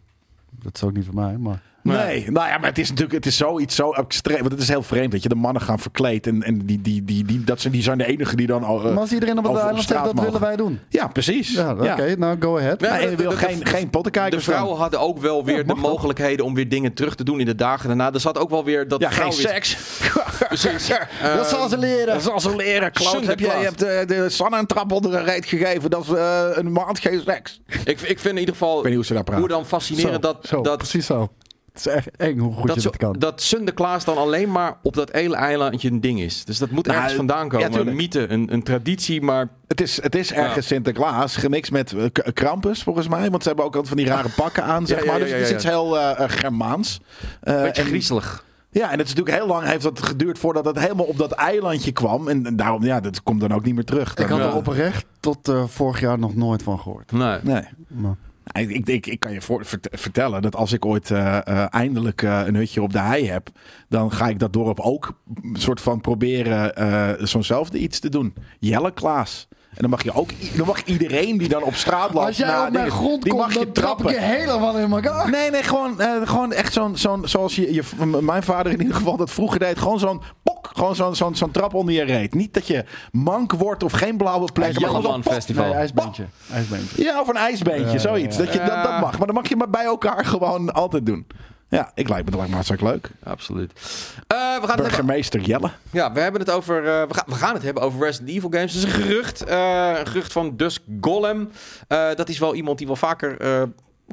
[0.52, 1.62] Dat is ook niet voor mij, maar...
[1.94, 2.32] Nee.
[2.32, 4.40] nou ja, maar het is natuurlijk het is zoiets zo extreem.
[4.40, 6.28] Want het is heel vreemd dat je de mannen gaan verkleed.
[6.28, 8.64] En, en die, die, die, die, dat zijn, die zijn de enige die dan.
[8.64, 10.32] al, eh, maar als iedereen op het op eiland zegt, dat mogen.
[10.32, 10.80] willen wij doen.
[10.90, 11.54] Ja, precies.
[11.54, 12.80] Ja, oké, nou go ahead.
[12.80, 15.58] Nee, je de- wil de- geen, de- geen de pottenkijkers vrouwen hadden ook wel weer
[15.58, 18.14] Ja, de mogelijkheden om weer dingen terug te doen in de dagen daarna.
[18.14, 19.78] Er zat ook wel weer dat Ja, geen weer- seks.
[20.48, 20.88] Precies.
[21.38, 22.14] dat zal ze leren.
[22.14, 22.92] Dat zal ze leren.
[22.92, 25.90] Kloot, heb je, je hebt eh, de Sanne een trap onder een reet gegeven.
[25.90, 27.62] Dat is eh, een maand geen seks.
[27.68, 29.42] Ik, ik vind in ieder geval weet niet hoe ze daar praten.
[29.44, 31.30] hoe dan fascinerend Zo, dat, zo, dat precies zo.
[31.76, 33.14] Het is echt eng hoe goed dat, je zo, dat kan.
[33.20, 36.46] dat Sinterklaas dan alleen maar op dat ene eilandje een ding is.
[36.46, 37.66] Dus dat moet Nou, ergens vandaan ja, komen.
[37.72, 37.90] tuurlijk.
[37.90, 40.76] een mythe, een, een traditie, maar Het is, het is ergens Ja.
[40.76, 43.30] Sinterklaas gemixt met eh, Krampus, volgens mij.
[43.30, 45.20] Want ze hebben ook altijd van die rare pakken aan, zeg Ja, ja, maar.
[45.20, 45.56] ja, Dus ja, het is ja.
[45.56, 47.00] iets heel eh, eh, Germaans.
[47.42, 48.44] Eh, een beetje en- griezelig.
[48.70, 51.32] Ja, en het is natuurlijk heel lang heeft dat geduurd voordat het helemaal op dat
[51.32, 52.28] eilandje kwam.
[52.28, 54.16] En, en daarom, ja, dat komt dan ook niet meer terug.
[54.16, 57.12] Ik had er oprecht tot eh, vorig jaar nog nooit van gehoord.
[57.12, 57.38] Nee.
[57.42, 57.64] Nee.
[57.88, 58.16] Maar-
[58.52, 62.56] Ik, ik, ik, kan je vertellen dat als ik ooit eh, eh, eindelijk eh, een
[62.56, 63.50] hutje op de hei heb,
[63.90, 65.20] dan ga ik dat dorp ook
[65.54, 68.34] soort van proberen zo'nzelfde iets te doen.
[68.60, 69.48] Jelle Klaas.
[69.76, 72.26] En dan mag je ook, dan mag iedereen die dan op straat loopt.
[72.26, 74.14] Als jij op mijn die- grond die komt, mag je dan trap ik trappen.
[74.14, 75.30] je helemaal in elkaar.
[75.30, 77.84] Nee, nee, gewoon, eh, gewoon echt zo'n, zo'n zoals je, je,
[78.22, 79.80] mijn vader in ieder geval dat vroeger deed.
[79.80, 82.34] Gewoon zo'n pok, gewoon zo'n, zo'n, zo'n trap onder je reet.
[82.34, 84.80] Niet dat je mank wordt of geen blauwe plekken.
[84.82, 85.34] Jelleman pok.
[85.34, 85.66] Festival.
[85.66, 86.26] Nee, ijsbeentje.
[86.54, 87.04] ijsbeentje.
[87.04, 88.38] Ja, of een ijsbeentje, zoiets.
[88.38, 89.18] Dat, je, dat, dat mag.
[89.18, 91.28] Maar dan mag je maar bij elkaar gewoon altijd doen.
[91.76, 93.10] Ja, ik lijkt me, dat lijkt me hartstikke leuk.
[93.24, 93.72] Absoluut.
[93.74, 93.80] Eh,
[94.28, 95.70] we, gaan het hebben, Burgemeester Jelle.
[95.92, 98.50] ja, we, hebben het over, eh, we, gaan, we gaan het hebben over Resident Evil
[98.50, 98.74] games.
[98.74, 99.44] Het is een gerucht.
[99.44, 101.50] eh, een gerucht van Dusk Golem.
[101.88, 103.38] Dat is wel iemand die wel vaker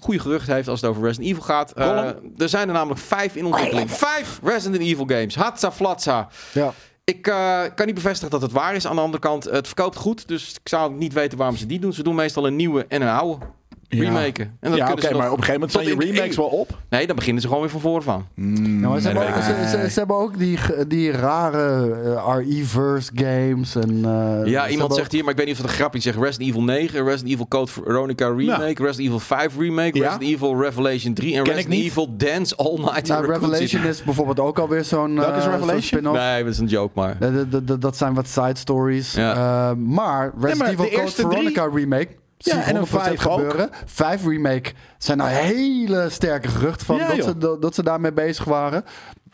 [0.00, 1.78] goede geruchten heeft als het over Resident Evil gaat.
[2.36, 3.90] Er zijn er namelijk vijf in ontwikkeling.
[3.90, 5.34] Vijf Resident Evil games.
[5.34, 6.28] Hatsa Flatsa.
[6.52, 6.72] Ja.
[7.04, 7.22] Ik
[7.74, 8.86] kan niet bevestigen dat het waar is.
[8.86, 10.28] Aan de andere kant, het verkoopt goed.
[10.28, 11.92] Dus ik zou niet weten waarom ze die doen.
[11.92, 13.46] Ze doen meestal een nieuwe en een oude.
[13.98, 14.56] Remaken.
[14.60, 16.46] En dat ja, oké, kunnen ze maar op een gegeven moment zijn je remakes wel
[16.46, 16.78] op.
[16.88, 18.26] Nee, dan beginnen ze gewoon weer van voren van.
[18.34, 19.82] Mm, maar ze, nee, hebben ook, weet ik ze, niet.
[19.84, 23.74] ze- ze hebben ook die, die rare eh, RE-verse games.
[23.76, 25.98] En, eh, Ja, iemand ook- zegt hier, maar ik weet niet of het een grapje
[25.98, 26.04] is.
[26.04, 30.04] Zegt Resident Evil 9, Resident Evil Code Veronica Remake, Resident Evil 5 Remake, Ja.
[30.04, 31.84] Resident Evil Revelation 3 en Ken ik Resident.
[31.84, 35.50] Evil Dance All Night in Nou, Revelation is bijvoorbeeld ook alweer zo'n is eh, zo'n
[35.52, 35.82] Revelation?
[35.82, 36.18] spin-off.
[36.18, 37.16] Nee, dat is een joke maar.
[37.78, 39.12] Dat zijn wat side stories.
[39.12, 39.34] Ja.
[39.70, 42.08] Eh, maar Resident maar Evil de Code Veronica remake.
[42.44, 43.34] Ja, en een 100% vijf ook.
[43.38, 43.70] gebeuren.
[43.84, 47.26] Vijf remake zijn nou hele sterke geruchten van Ja, dat, joh.
[47.26, 48.84] ze, dat, dat ze daarmee bezig waren.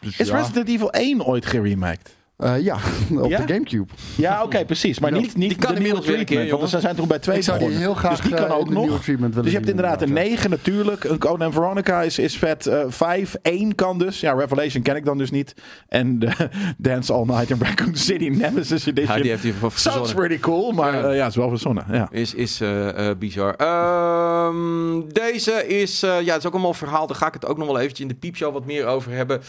[0.01, 2.17] Dus Is ja, Resident Evil 1 ooit geremaked?
[2.39, 2.75] Eh, ja,
[3.23, 3.39] op Ja?
[3.45, 3.93] de Gamecube.
[4.17, 4.99] Ja, oké, precies.
[4.99, 5.21] Maar Ja.
[5.21, 6.61] niet, niet Die kan de nieuwe inmiddels weer een keer, treatment.
[6.61, 8.57] Want ze zijn toen bij twee Ik zou die heel graag Dus die kan eh,
[8.59, 9.03] ook de nieuwe nog.
[9.03, 10.15] treatment willen Dus je hebt inderdaad een ja.
[10.15, 11.05] 9 natuurlijk.
[11.05, 12.67] Een Code and Veronica is, is vet.
[12.67, 14.21] eh 5, 1 kan dus.
[14.21, 15.55] Ja, Revelation ken ik dan dus niet.
[15.89, 16.31] En de
[16.79, 19.17] Dance All Night in Raccoon City Nemesis Edition.
[19.17, 21.01] Ja, die heeft hij van Sounds pretty cool, maar Ja.
[21.01, 21.85] ja, ja is wel verzonnen.
[21.93, 22.09] Ja.
[22.11, 23.55] Is, is eh, eh, bizar.
[23.55, 27.07] Ehm, deze is, eh, ja, het is ook allemaal verhaal.
[27.07, 29.41] Daar ga ik het ook nog wel eventjes in de piepshow wat meer over hebben.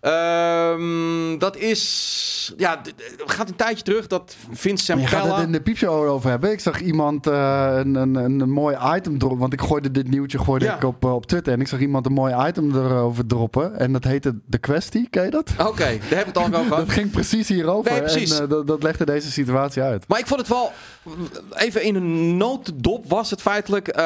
[0.00, 2.80] Ehm, dat is, ja,
[3.26, 6.50] gaat een tijdje terug dat Vince Maar je gaat het in de piepshow over hebben.
[6.50, 9.38] Ik zag iemand eh, een, een, een, mooi item droppen.
[9.38, 10.74] Want ik gooide dit nieuwtje gooide Ja.
[10.74, 11.52] ik op, eh, op Twitter.
[11.52, 13.78] En ik zag iemand een mooi item erover droppen.
[13.78, 15.08] En dat heette De Questie.
[15.10, 15.50] Ken je dat?
[15.58, 16.76] Oké, daar hebben we het al over gehad.
[16.86, 17.92] Dat ging precies hierover.
[17.92, 18.38] Nee, precies.
[18.38, 20.04] En eh, dat, dat legde deze situatie uit.
[20.08, 20.72] Maar ik vond het wel,
[21.54, 23.96] even in een notendop was het feitelijk.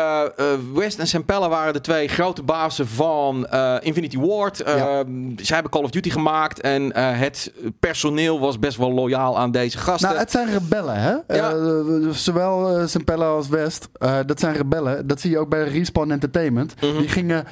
[0.75, 3.47] West en Sampella waren de twee grote bazen van
[3.81, 4.59] Infinity Ward.
[4.59, 5.05] Ja.
[5.37, 9.51] Zij hebben Call of Duty gemaakt en eh, het personeel was best wel loyaal aan
[9.51, 10.09] deze gasten.
[10.09, 11.37] Nou, het zijn rebellen, hè?
[11.37, 11.51] Ja.
[11.53, 13.89] Eh, zowel uh, Sempella als West.
[13.93, 15.07] eh, dat zijn rebellen.
[15.07, 16.75] Dat zie je ook bij Respawn Entertainment.
[16.81, 16.99] Mhm.
[16.99, 17.45] Die gingen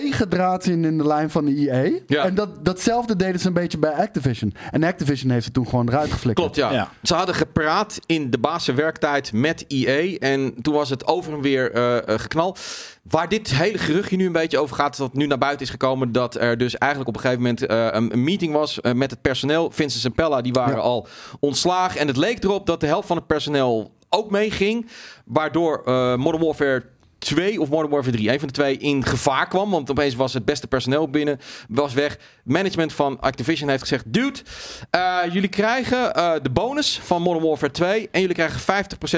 [0.00, 1.98] tegendraads in, in de lijn van de EA.
[2.06, 2.24] Ja.
[2.24, 4.54] En dat, datzelfde deden ze een beetje bij Activision.
[4.70, 6.50] En Activision heeft ze toen gewoon eruit geflikkerd.
[6.54, 6.72] Klopt, ja.
[6.78, 6.90] Ja.
[7.02, 10.16] Ze hadden gepraat in de bazenwerktijd met EA.
[10.18, 12.56] En toen was het over en weer eh, eh, geknal.
[13.02, 14.92] Waar dit hele geruchtje nu een beetje over gaat...
[14.92, 16.12] is dat nu naar buiten is gekomen...
[16.12, 18.80] dat er dus eigenlijk op een gegeven moment eh, een, een meeting was...
[18.80, 19.70] eh, met het personeel.
[19.70, 20.80] Vincent en Pella, die waren Ja.
[20.80, 21.06] al
[21.40, 22.00] ontslagen.
[22.00, 24.88] En het leek erop dat de helft van het personeel ook meeging.
[25.24, 26.82] Waardoor eh, Modern Warfare
[27.24, 29.70] 2 of Modern Warfare 3, een van de twee, in gevaar kwam.
[29.70, 32.18] Want opeens was het beste personeel binnen, was weg.
[32.44, 34.38] Management van Activision heeft gezegd: Dude,
[34.90, 38.60] eh, jullie krijgen eh, de bonus van Modern Warfare 2 en jullie krijgen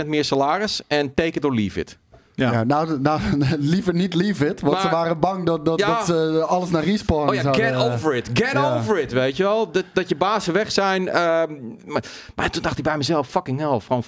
[0.03, 0.81] 50% meer salaris.
[0.87, 1.99] En take it or leave it.
[2.37, 2.53] Ja.
[2.53, 3.21] Ja, nou, nou,
[3.59, 4.61] liever niet leave it.
[4.61, 5.87] Want Maar- ze waren bang dat, dat, Ja.
[5.97, 7.65] dat ze alles naar respawn Oh ja, zouden...
[7.65, 8.31] get over it.
[8.35, 8.77] Get ja.
[8.77, 9.71] over it, weet je wel.
[9.71, 11.09] Dat, dat je bazen weg zijn.
[11.09, 11.53] ehm,
[11.85, 12.03] maar,
[12.35, 14.07] maar toen dacht ik bij mezelf, fucking hell, van 50%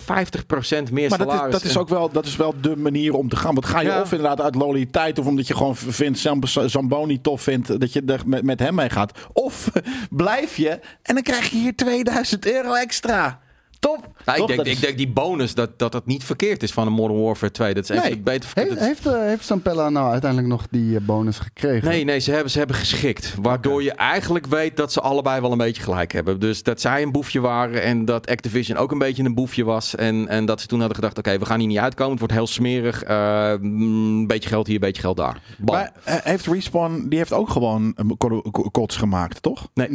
[0.93, 1.55] meer Maar dat salaris.
[1.55, 3.55] is, dat is ook wel, dat is wel de manier om te gaan.
[3.55, 4.01] Want ga je Ja.
[4.01, 5.19] of inderdaad uit loyaliteit...
[5.19, 7.81] of omdat je gewoon vindt Zamb- Zamboni tof vindt...
[7.81, 9.19] dat je er met, met hem mee gaat.
[9.33, 9.71] Of
[10.11, 10.71] blijf je
[11.03, 13.39] en dan krijg je hier 2000 euro extra.
[13.79, 13.99] Top.
[14.01, 14.47] Nou, ik, Toch?
[14.47, 16.93] denk, Dat is- ik denk die bonus, dat, dat dat niet verkeerd is van een
[16.93, 17.75] Modern Warfare 2.
[17.75, 18.19] Dat is even Nee.
[18.19, 21.89] beter He- dat- heeft, eh, heeft Sampella nou uiteindelijk nog die eh, bonus gekregen?
[21.89, 23.35] Nee, nee, ze hebben, ze hebben geschikt.
[23.43, 26.41] Waardoor je eigenlijk weet dat ze allebei wel een beetje gelijk hebben.
[26.41, 29.95] Dus dat zij een boefje waren en dat Activision ook een beetje een boefje was.
[29.95, 32.11] En, en dat ze toen hadden gedacht, oké, we gaan hier niet uitkomen.
[32.11, 33.03] Het wordt heel smerig.
[33.03, 35.41] Eh, mm, een beetje geld hier, een beetje geld daar.
[35.59, 35.75] Bam.
[35.77, 37.07] Maar heeft Respawn...
[37.09, 39.69] die heeft ook gewoon een ko- kots gemaakt, toch?
[39.75, 39.89] Nee.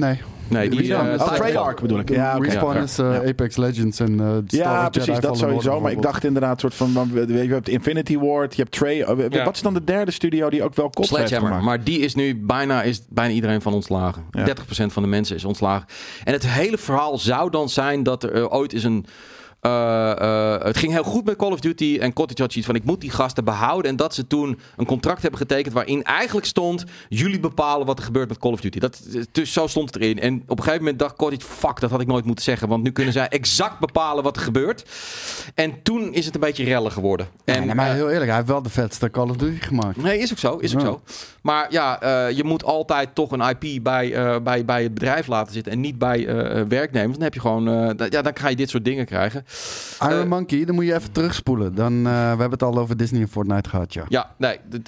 [0.47, 1.07] Nee, die, dan?
[1.07, 1.81] eh, Oh, Treyarch.
[1.81, 2.09] Bedoel ik.
[2.09, 2.37] Ja.
[2.37, 2.81] Respawn ja.
[2.83, 3.23] is Ja.
[3.27, 5.79] Apex Legends en eh Star Ja, precies, Jedi dat sowieso.
[5.79, 9.01] Maar ik dacht inderdaad, soort van, je hebt Infinity Ward, je hebt Trey.
[9.03, 9.43] eh, Ja.
[9.43, 11.59] Wat is dan de derde studio die ook wel kost heeft Sledgehammer.
[11.59, 11.65] gemaakt?
[11.77, 14.23] Maar die is nu bijna, is bijna iedereen van ontslagen.
[14.31, 14.45] Ja.
[14.45, 15.87] 30% van de mensen is ontslagen.
[16.23, 19.05] En het hele verhaal zou dan zijn dat er eh, ooit is een.
[19.63, 20.11] Eh,
[20.55, 22.83] eh, het ging heel goed met Call of Duty en Cottage had zoiets van ik
[22.83, 26.83] moet die gasten behouden en dat ze toen een contract hebben getekend waarin eigenlijk stond
[27.09, 28.79] jullie bepalen wat er gebeurt met Call of Duty.
[28.79, 29.01] Dat,
[29.31, 30.19] dus zo stond het erin.
[30.19, 32.83] En op een gegeven moment dacht Cottage fuck dat had ik nooit moeten zeggen, want
[32.83, 34.85] nu kunnen zij exact bepalen wat er gebeurt.
[35.55, 37.27] En toen is het een beetje rellen geworden.
[37.45, 39.97] En, nee, maar eh, heel eerlijk, hij heeft wel de vetste Call of Duty gemaakt.
[39.97, 40.57] Nee, is ook zo.
[40.57, 40.85] Is ook Ja.
[40.87, 41.01] zo.
[41.41, 45.27] Maar ja, eh, je moet altijd toch een IP bij, eh, bij, bij het bedrijf
[45.27, 47.13] laten zitten en niet bij eh, eh, werknemers.
[47.13, 49.45] Dan heb je gewoon, eh, ja, dan ga je dit soort dingen krijgen.
[50.01, 51.75] Iron Eh, Monkey, dan moet je even terugspoelen.
[51.75, 54.03] Dan, eh, we hebben het al over Disney en Fortnite gehad, ja.
[54.09, 54.87] Ja, nee, het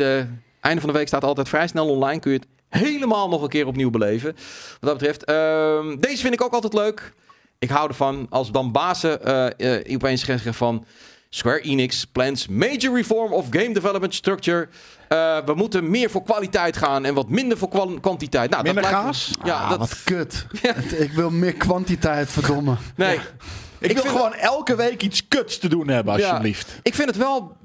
[0.61, 2.19] einde van de week staat altijd vrij snel online.
[2.19, 2.47] Kun je het
[2.83, 4.33] helemaal nog een keer opnieuw beleven.
[4.79, 5.23] Wat dat betreft.
[5.23, 7.13] Ehm, deze vind ik ook altijd leuk.
[7.59, 9.23] Ik hou ervan als dan bazen
[9.57, 10.85] eh, eh, opeens zeggen van...
[11.29, 14.67] Square Enix plans major reform of game development structure.
[15.07, 18.49] Eh, we moeten meer voor kwaliteit gaan en wat minder voor kwa- kwantiteit.
[18.49, 19.31] Nou, Minder dat lijkt- gaas?
[19.43, 20.45] Ja, Ah, dat, wat kut.
[20.61, 20.75] Ja.
[20.97, 22.75] Ik wil meer kwantiteit, verdomme.
[22.95, 23.19] nee.
[23.89, 26.27] Ik, wil gewoon elke week iets kuts te doen hebben, Ja.
[26.27, 26.79] alsjeblieft.
[26.83, 27.55] Ik vind het wel.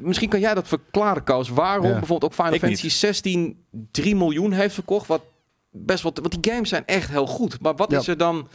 [0.00, 1.48] Misschien kan jij dat verklaren, Koos.
[1.48, 1.90] Waarom Ja.
[1.98, 2.70] bijvoorbeeld ook Final Ik niet.
[2.80, 5.06] Fantasy 16 3 miljoen heeft verkocht.
[5.06, 5.22] Wat
[5.70, 6.12] best wel.
[6.22, 7.60] Want die games zijn echt heel goed.
[7.60, 7.98] Maar wat Ja.
[7.98, 8.48] is er dan.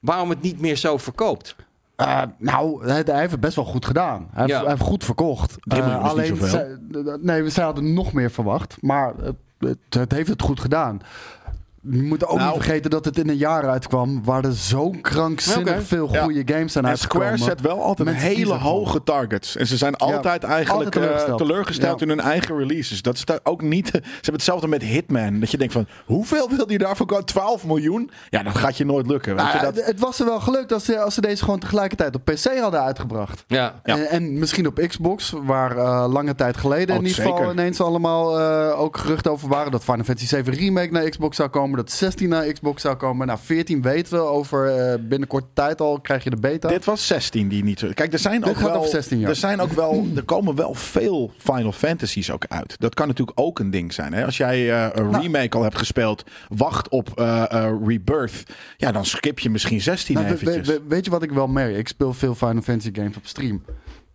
[0.00, 1.56] Waarom het niet meer zo verkoopt?
[1.96, 4.28] Eh, nou, hij, hij heeft het best wel goed gedaan.
[4.32, 4.60] Hij, heeft, Ja.
[4.60, 5.56] hij heeft goed verkocht.
[5.60, 6.48] Drie miljoen is niet zoveel.
[6.48, 6.78] zij-
[7.20, 8.76] nee, zij hadden nog meer verwacht.
[8.80, 9.14] Maar
[9.58, 11.00] het, het heeft het goed gedaan.
[11.90, 14.24] Je moet ook Nou- niet vergeten dat het in een jaar uitkwam...
[14.24, 16.22] waar er zo krankzinnig veel Ja.
[16.22, 17.38] goede games zijn En uitgekomen.
[17.38, 19.56] Square zet wel altijd Mensen hele hoge targets.
[19.56, 21.40] En ze zijn altijd eigenlijk altijd teleurgesteld.
[21.40, 22.06] eh, teleurgesteld Ja.
[22.06, 23.02] in hun eigen releases.
[23.02, 23.86] Dat is daar ook niet.
[23.92, 25.40] Ze hebben hetzelfde met Hitman.
[25.40, 27.24] Dat je denkt van hoeveel wil je daarvoor kopen?
[27.24, 28.10] 12 miljoen?
[28.30, 29.34] Ja, dat gaat je nooit lukken.
[29.36, 31.58] Weet Nou, je, dat, Het was er wel gelukt als ze, als ze deze gewoon
[31.58, 33.44] tegelijkertijd op PC hadden uitgebracht.
[33.46, 33.74] Ja.
[33.84, 33.96] Ja.
[33.96, 37.80] En, en misschien op Xbox, waar eh, lange tijd geleden Oh, in ieder geval ineens
[37.80, 39.72] allemaal eh, ook geruchten over waren.
[39.72, 43.26] Dat Final Fantasy 7 Remake naar Xbox zou komen, dat 16 naar Xbox zou komen.
[43.26, 46.68] Nou, 14 weten we over eh binnenkort tijd al, krijg je de beta.
[46.68, 47.94] Dit was 16 die niet.
[47.94, 48.72] Kijk, er zijn Dit ook wel.
[48.74, 49.30] over 16 jaar.
[49.30, 50.06] Er zijn ook wel.
[50.16, 52.74] Er komen wel veel Final Fantasies ook uit.
[52.78, 54.12] Dat kan natuurlijk ook een ding zijn.
[54.12, 54.24] Hè?
[54.24, 55.22] Als jij eh, een Nou.
[55.22, 58.42] remake al hebt gespeeld, wacht op eh, Rebirth.
[58.76, 60.66] Ja, dan skip je misschien 16 Nou, eventjes.
[60.66, 61.76] we- we- weet je wat ik wel merk?
[61.76, 63.62] Ik speel veel Final Fantasy games op stream.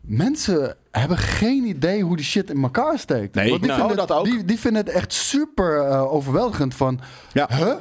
[0.09, 3.35] Mensen hebben geen idee hoe die shit in elkaar steekt.
[3.35, 4.25] Nee, Want die, nou, vinden, dat ook.
[4.25, 6.99] Die, die vinden het echt super eh, overweldigend van...
[7.33, 7.47] Ja.
[7.57, 7.73] Huh?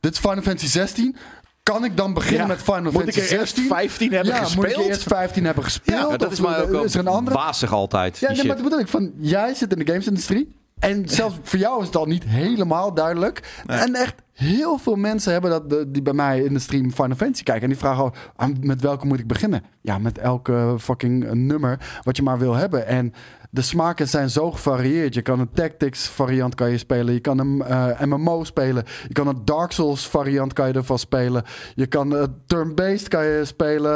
[0.00, 1.16] Dit is Final Fantasy 16?
[1.62, 2.46] Kan ik dan beginnen Ja.
[2.46, 3.66] met Final Moet Fantasy ik er eerst 16?
[3.66, 4.76] 15 hebben ja, gespeeld?
[4.76, 6.10] moet ik eerst 15 hebben gespeeld?
[6.10, 7.36] Ja, dat is maar ook is er een andere?
[7.36, 8.18] wazig altijd.
[8.18, 8.88] Ja, nee, maar dat bedoel ik.
[8.88, 10.56] Van, jij zit in de gamesindustrie.
[10.78, 13.62] En zelfs voor jou is het al niet helemaal duidelijk.
[13.66, 17.42] En echt heel veel mensen hebben dat, die bij mij in de stream Final Fantasy
[17.42, 17.62] kijken.
[17.62, 19.62] En die vragen al, ah, met welke moet ik beginnen?
[19.80, 22.86] Ja, met elke fucking eh, nummer wat je maar wil hebben.
[22.86, 23.12] En
[23.50, 25.14] de smaken zijn zo gevarieerd.
[25.14, 27.14] Je kan een Tactics variant kan je spelen.
[27.14, 28.84] Je kan een eh, MMO spelen.
[29.08, 31.42] Je kan een Dark Souls variant kan je ervan spelen.
[31.74, 33.90] Je kan eh, turn-based kan je spelen.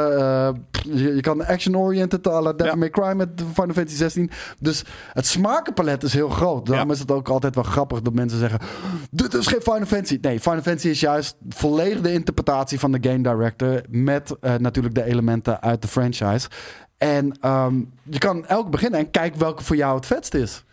[0.93, 2.75] Je, je kan action-oriented à la Devil Ja.
[2.79, 4.29] May Cry met Final Fantasy 16.
[4.59, 4.83] Dus
[5.13, 6.65] het smakenpalet is heel groot.
[6.65, 6.93] Daarom Ja.
[6.93, 8.59] is het ook altijd wel grappig dat mensen zeggen...
[9.11, 10.17] Dit is geen Final Fantasy.
[10.21, 13.81] Nee, Final Fantasy is juist volledig de interpretatie van de game director...
[13.89, 16.47] met eh, natuurlijk de elementen uit de franchise.
[16.97, 20.63] En ehm, je kan elk beginnen en kijk welke voor jou het vetst is.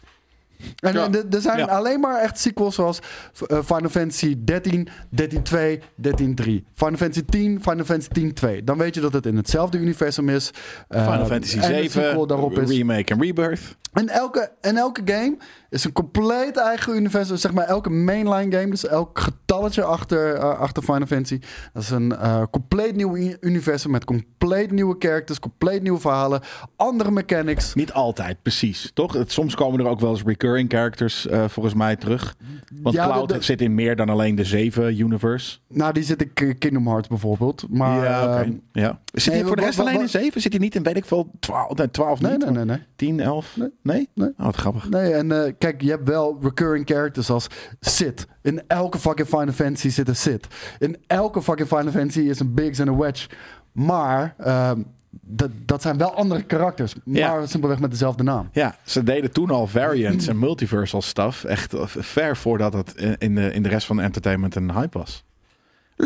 [0.78, 1.04] En Ja.
[1.04, 1.64] en er- zijn Ja.
[1.64, 2.98] alleen maar echt sequels zoals
[3.46, 6.64] eh, Final Fantasy 13, 13.2, 13.3.
[6.74, 8.64] Final Fantasy 10, Final Fantasy 10.2.
[8.64, 10.50] Dan weet je dat het in hetzelfde universum is.
[10.88, 12.68] Eh, Final Fantasy en de 7, sequel daarop is.
[12.70, 13.76] remake en rebirth.
[13.92, 15.36] En elke, en elke game
[15.72, 17.36] is een compleet eigen universum.
[17.36, 18.70] Zeg maar elke mainline game.
[18.70, 21.38] Dus elk getalletje achter, eh, achter Final Fantasy.
[21.72, 23.90] Dat is een eh, compleet nieuw universum.
[23.90, 25.38] Met compleet nieuwe characters.
[25.40, 26.40] Compleet nieuwe verhalen.
[26.76, 27.74] Andere mechanics.
[27.74, 28.90] Niet altijd, precies.
[28.94, 29.12] Toch?
[29.12, 32.36] Het, soms komen er ook wel eens recurring characters eh, volgens mij terug.
[32.82, 35.58] Want Ja, Cloud zit in meer dan alleen de 7 universe.
[35.68, 37.64] Nou, die zit in Kingdom Hearts bijvoorbeeld.
[37.70, 38.42] Maar, ja, oké.
[38.42, 39.00] ehm, ja.
[39.12, 40.40] Zit nee, hij voor de wat- rest alleen wat- in 7?
[40.40, 42.44] Zit hij niet in, weet ik veel, 12, nee, 12 nee, niet?
[42.44, 42.78] nee, nee, nee.
[42.96, 43.56] 10, 11?
[43.56, 43.68] Nee.
[43.82, 44.08] Nee?
[44.14, 44.28] Nee.
[44.38, 44.88] Oh, wat grappig.
[44.88, 47.46] Nee, en kijk, je hebt wel recurring characters als
[47.80, 48.26] Sid.
[48.42, 50.46] In elke fucking Final Fantasy zit een Sid.
[50.78, 53.28] In elke fucking Final Fantasy is een Biggs en een Wedge.
[53.72, 54.82] Maar ehm,
[55.20, 56.94] dat, dat zijn wel andere karakters.
[57.04, 57.46] Maar Ja.
[57.46, 58.48] simpelweg met dezelfde naam.
[58.52, 61.44] Ja, ze deden toen al variants en multiversal stuff.
[61.44, 65.24] Echt ver voordat het in de, in de rest van entertainment een hype was.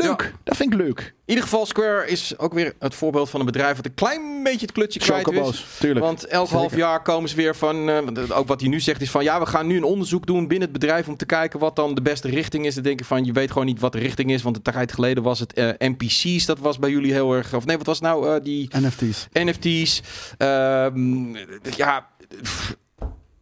[0.03, 0.23] Leuk.
[0.23, 0.39] Ja.
[0.45, 0.99] Dat vind ik leuk.
[1.01, 3.77] In ieder geval, Square is ook weer het voorbeeld van een bedrijf...
[3.77, 5.67] wat een klein beetje het klutje kwijt is.
[5.79, 6.05] Tuurlijk.
[6.05, 7.89] Want elk half jaar komen ze weer van...
[7.89, 9.25] eh, ook wat hij nu zegt is van...
[9.25, 11.09] ja, we gaan nu een onderzoek doen binnen het bedrijf...
[11.09, 12.75] om te kijken wat dan de beste richting is.
[12.75, 14.43] Dan denk ik van, je weet gewoon niet wat de richting is.
[14.43, 16.47] Want een tijd geleden was het eh, NPC's.
[16.47, 17.55] Dat was bij jullie heel erg...
[17.55, 18.71] Of nee, wat was nou eh, die...
[18.79, 19.29] NFT's.
[19.33, 20.03] NFT's.
[20.39, 21.35] Ehm,
[21.77, 22.09] ja,
[22.43, 22.77] pff,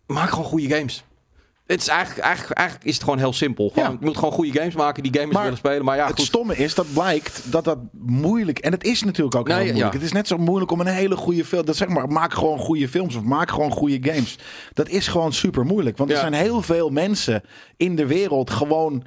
[0.06, 1.04] maak gewoon goede games.
[1.66, 3.68] Het is eigenlijk, eigenlijk, eigenlijk is het gewoon heel simpel.
[3.68, 3.96] Gewoon, Ja.
[4.00, 5.84] Je moet gewoon goede games maken die gamers Maar willen spelen.
[5.84, 6.24] Maar ja, het goed.
[6.24, 9.92] stomme is dat blijkt dat dat moeilijk en het is natuurlijk ook Nee, heel moeilijk.
[9.92, 9.98] ja.
[9.98, 11.64] Het is net zo moeilijk om een hele goede film.
[11.64, 14.38] Dat zeg maar, maak gewoon goede films of maak gewoon goede games.
[14.72, 17.42] Dat is gewoon super moeilijk, want er zijn heel veel mensen
[17.76, 19.04] in de wereld gewoon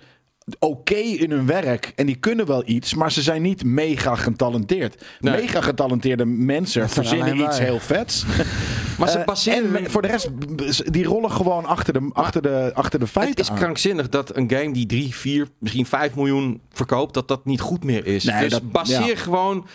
[0.59, 5.03] oké in hun werk en die kunnen wel iets, maar ze zijn niet mega getalenteerd.
[5.19, 5.41] Nee.
[5.41, 7.65] Mega getalenteerde mensen verzinnen iets wij.
[7.67, 8.25] heel vets.
[8.97, 10.29] Maar ze Eh, baseren en hun- voor de rest,
[10.93, 13.57] die rollen gewoon achter de, achter de, achter de feiten Het is aan.
[13.57, 17.83] krankzinnig dat een game die 3, 4, misschien 5 miljoen verkoopt, dat dat niet goed
[17.83, 18.23] meer is.
[18.23, 19.15] Nee, dus dat- baseer ja.
[19.15, 19.65] gewoon.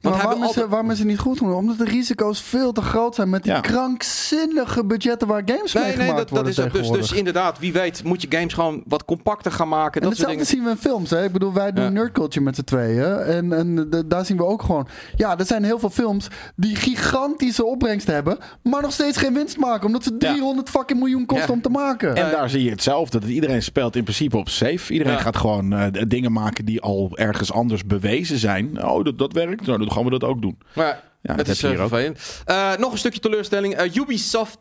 [0.00, 0.72] Maar Want waarom, is, het- altijd...
[0.72, 1.54] waarom is het niet goed genoeg?
[1.54, 3.60] Omdat de risico's veel te groot zijn met die Ja.
[3.60, 6.88] krankzinnige budgetten waar games mee Nee, gemaakt nee, dat, dat worden is.
[6.88, 10.00] Dus, dus inderdaad, wie weet, moet je games gewoon wat compacter gaan maken.
[10.02, 11.10] En Dat hetzelfde zien we in films.
[11.10, 11.24] Hè?
[11.24, 11.90] Ik bedoel, wij doen Ja.
[11.90, 13.16] Nerd Culture met z'n tweeën.
[13.18, 14.86] En, en de- daar zien we ook gewoon...
[15.16, 18.38] Ja, er zijn heel veel films die gigantische opbrengst hebben...
[18.62, 19.86] maar nog steeds geen winst maken.
[19.86, 21.52] Omdat ze 300 fucking miljoen kosten Ja.
[21.54, 22.14] om te maken.
[22.16, 23.20] En daar zie je hetzelfde.
[23.20, 24.92] Dat iedereen speelt in principe op safe.
[24.92, 25.18] Iedereen Ja.
[25.20, 28.84] gaat gewoon eh, dingen maken die al ergens anders bewezen zijn.
[28.84, 29.66] Oh, dat, dat werkt.
[29.66, 30.58] Nou, dan gaan we dat ook doen.
[30.74, 32.14] Maar Ja, het dat is heb je eh, hier ook.
[32.44, 33.74] Eh, nog een stukje teleurstelling.
[33.74, 34.58] Eh, Ubisoft,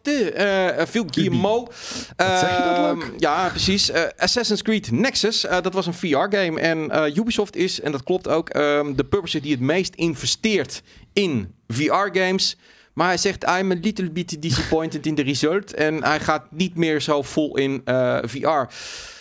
[0.90, 1.74] Phil Guillemot.
[2.18, 3.12] zeg je dat Ehm, leuk?
[3.18, 3.92] Ja, precies.
[4.18, 6.60] Assassin's Creed Nexus, dat was een VR-game.
[6.60, 10.82] En Ubisoft is, en dat klopt ook, ehm, de publisher die het meest investeert
[11.14, 12.58] in VR-games.
[13.00, 15.74] Maar hij zegt, I'm a little bit disappointed in the result.
[15.74, 18.38] En hij gaat niet meer zo vol in eh, VR.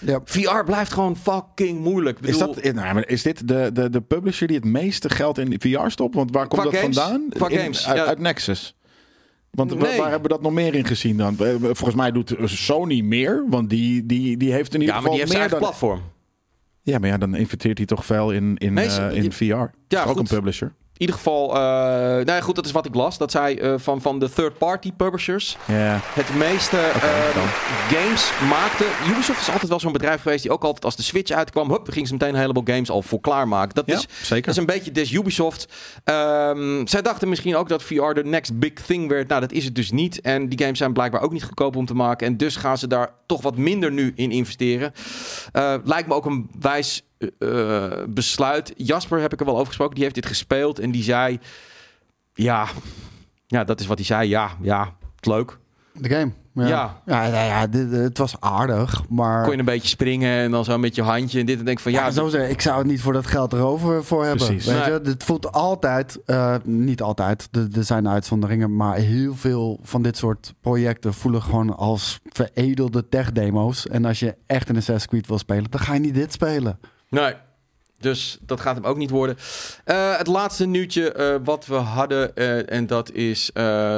[0.06, 0.20] Ja.
[0.24, 2.18] VR blijft gewoon fucking moeilijk.
[2.18, 5.10] Ik Is, bedoel, dat, eh, nou, is dit de, de, de publisher die het meeste
[5.10, 6.14] geld in VR stopt?
[6.14, 6.96] Want waar komt dat games?
[6.98, 7.28] vandaan?
[7.28, 8.04] Qua In- games, uit, ja.
[8.04, 8.76] uit Nexus.
[9.50, 9.98] Want Nee.
[9.98, 11.38] waar hebben we dat nog meer in gezien dan?
[11.38, 13.44] Eh, Volgens mij doet Sony meer.
[13.48, 15.58] Want die, die, die heeft in ieder ja, maar geval die heeft zijn meer dan...
[15.58, 16.02] platform.
[16.82, 19.44] Ja, maar ja, dan investeert hij toch veel in, in, Nee, eh, in VR.
[19.44, 20.74] Ja, is ook een publisher.
[20.98, 23.18] In ieder geval, eh nou ja, goed, dat is wat ik las.
[23.18, 25.56] Dat zij eh, van, van de third-party publishers
[26.14, 27.02] het meeste eh,
[27.98, 28.84] games maakte.
[29.10, 31.88] Ubisoft is altijd wel zo'n bedrijf geweest die ook altijd als de Switch uitkwam, hup,
[31.90, 33.74] gingen ze meteen een heleboel games al voor klaarmaken.
[33.74, 34.44] Dat Ja, is, zeker.
[34.44, 35.66] dat is een beetje des Ubisoft.
[36.04, 39.28] Ehm, zij dachten misschien ook dat VR de next big thing werd.
[39.28, 40.20] Nou, dat is het dus niet.
[40.20, 42.26] En die games zijn blijkbaar ook niet goedkoop om te maken.
[42.26, 44.92] En dus gaan ze daar toch wat minder nu in investeren.
[45.84, 48.72] Lijkt me ook een wijs eh, eh, besluit.
[48.76, 49.94] Jasper heb ik er wel over gesproken.
[49.94, 51.38] Die heeft dit gespeeld en die zei...
[52.34, 52.66] Ja,
[53.46, 54.28] ja dat is wat hij zei.
[54.28, 55.58] Ja, ja, het leuk.
[55.92, 56.32] De game.
[56.54, 57.02] Ja, Ja.
[57.06, 57.24] ja.
[57.24, 59.42] ja, ja, dit- het was aardig, maar...
[59.42, 61.58] Kon je een beetje springen en dan zo met je handje en dit.
[61.58, 63.52] En denk ik van Ja, ja, zo zeggen, ik zou het niet voor dat geld
[63.52, 64.46] erover voor hebben.
[64.46, 64.66] Precies.
[64.66, 64.92] Weet Nee.
[64.92, 65.00] je?
[65.10, 70.16] Het voelt altijd, eh, niet altijd, er er zijn uitzonderingen, maar heel veel van dit
[70.16, 73.86] soort projecten voelen gewoon als veredelde tech-demo's.
[73.88, 76.78] En als je echt een Assassin's Creed wil spelen, dan ga je niet dit spelen.
[77.10, 77.32] Nee.
[78.00, 79.36] Dus dat gaat hem ook niet worden.
[79.84, 83.44] Eh, het laatste nieuwtje eh, wat we hadden, eh, en dat is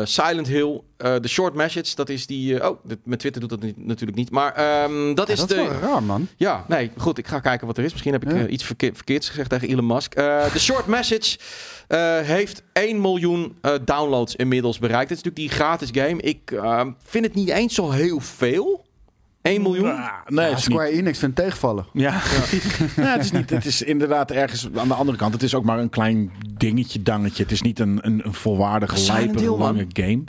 [0.03, 0.81] Silent Hill.
[0.97, 2.70] De short message, dat is die...
[2.70, 4.31] oh, met Twitter doet dat niet- natuurlijk niet.
[4.31, 5.55] Maar ehm, dat Ja, is dat de...
[5.55, 6.28] is wel raar, man.
[6.37, 7.19] Ja, nee, goed.
[7.19, 7.91] Ik ga kijken wat er is.
[7.93, 8.47] Misschien heb ik Ja.
[8.47, 10.15] iets verkeer- verkeerds gezegd tegen Elon Musk.
[10.15, 11.39] De short message
[12.24, 15.09] heeft 1 miljoen downloads inmiddels bereikt.
[15.11, 16.23] Het is natuurlijk die gratis game.
[16.23, 18.85] Ik eh, vind het niet eens zo heel veel.
[19.43, 19.91] 1 miljoen?
[19.91, 21.87] Ah, nee, Ja, het is niet Square Enix vindt tegenvallen.
[21.93, 22.12] Ja,
[22.97, 23.03] ja.
[23.03, 23.51] het is niet.
[23.51, 25.33] Het is inderdaad ergens aan de andere kant.
[25.33, 27.43] Het is ook maar een klein dingetje, dangetje.
[27.43, 30.23] Het is niet een, een, een volwaardige, lijpe, lange game.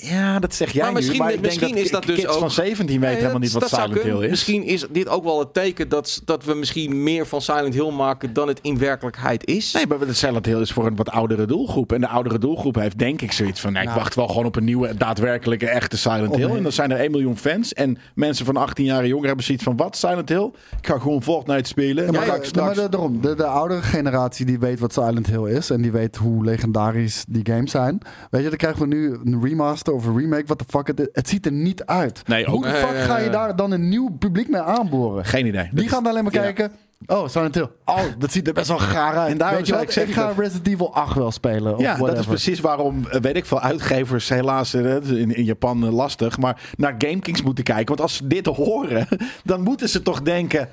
[0.00, 0.96] Ja, dat zeg jij Maar nu.
[0.96, 3.08] misschien- Maar ik denk misschien dat is dat dus kids ook- van 17 weten Nee,
[3.10, 4.30] helemaal dat- niet wat Silent Hill is.
[4.30, 7.90] Misschien is dit ook wel het teken dat, dat we misschien meer van Silent Hill
[7.90, 9.72] maken dan het in werkelijkheid is.
[9.72, 11.92] Nee, maar de Silent Hill is voor een wat oudere doelgroep.
[11.92, 13.70] En de oudere doelgroep heeft denk ik zoiets van...
[13.72, 14.02] Nou, ik Nou.
[14.02, 16.50] wacht wel gewoon op een nieuwe, daadwerkelijke, echte Silent Hill.
[16.56, 17.72] En dan zijn er 1 miljoen fans.
[17.72, 19.76] En mensen van 18 jaar en jonger hebben zoiets van...
[19.76, 20.50] Wat, Silent Hill?
[20.80, 22.06] Ik ga gewoon Fortnite spelen.
[22.06, 22.76] En Ja, dan maar, ga ik de- straks...
[22.76, 26.16] maar daarom, de, de oudere generatie die weet wat Silent Hill is en die weet
[26.16, 27.98] hoe legendarisch die games zijn.
[28.30, 30.44] Weet je, dan krijgen we nu een remaster of een remake.
[30.46, 32.22] Wat de fuck, het, het ziet er niet uit.
[32.26, 35.24] Nee, ook- hoe de fuck ga je daar dan een nieuw publiek mee aanboren?
[35.24, 35.68] Geen idee.
[35.72, 36.72] Die gaan alleen maar kijken.
[37.06, 37.68] Oh, Silent Hill.
[37.84, 39.30] Oh, dat ziet er best wel gaar uit.
[39.30, 39.82] En daarom Weet je wat?
[39.82, 41.74] ik zeggen ik ga Resident Evil 8 wel spelen.
[41.76, 45.44] Of Ja, dat is precies waarom, eh, weet ik veel, uitgevers helaas eh, in, in
[45.44, 47.86] Japan eh, lastig, maar naar GameKings moeten kijken.
[47.86, 49.08] Want als ze dit horen,
[49.44, 50.68] dan moeten ze toch denken,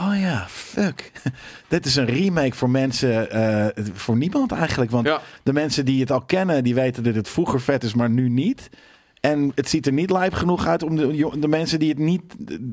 [0.00, 1.12] oh ja, fuck.
[1.68, 4.90] dit is een remake voor mensen, eh, voor niemand eigenlijk.
[4.90, 5.20] Want Ja.
[5.42, 8.28] de mensen die het al kennen, die weten dat het vroeger vet is, maar nu
[8.28, 8.68] niet.
[9.24, 12.22] En het ziet er niet lijp genoeg uit om de, de mensen die het niet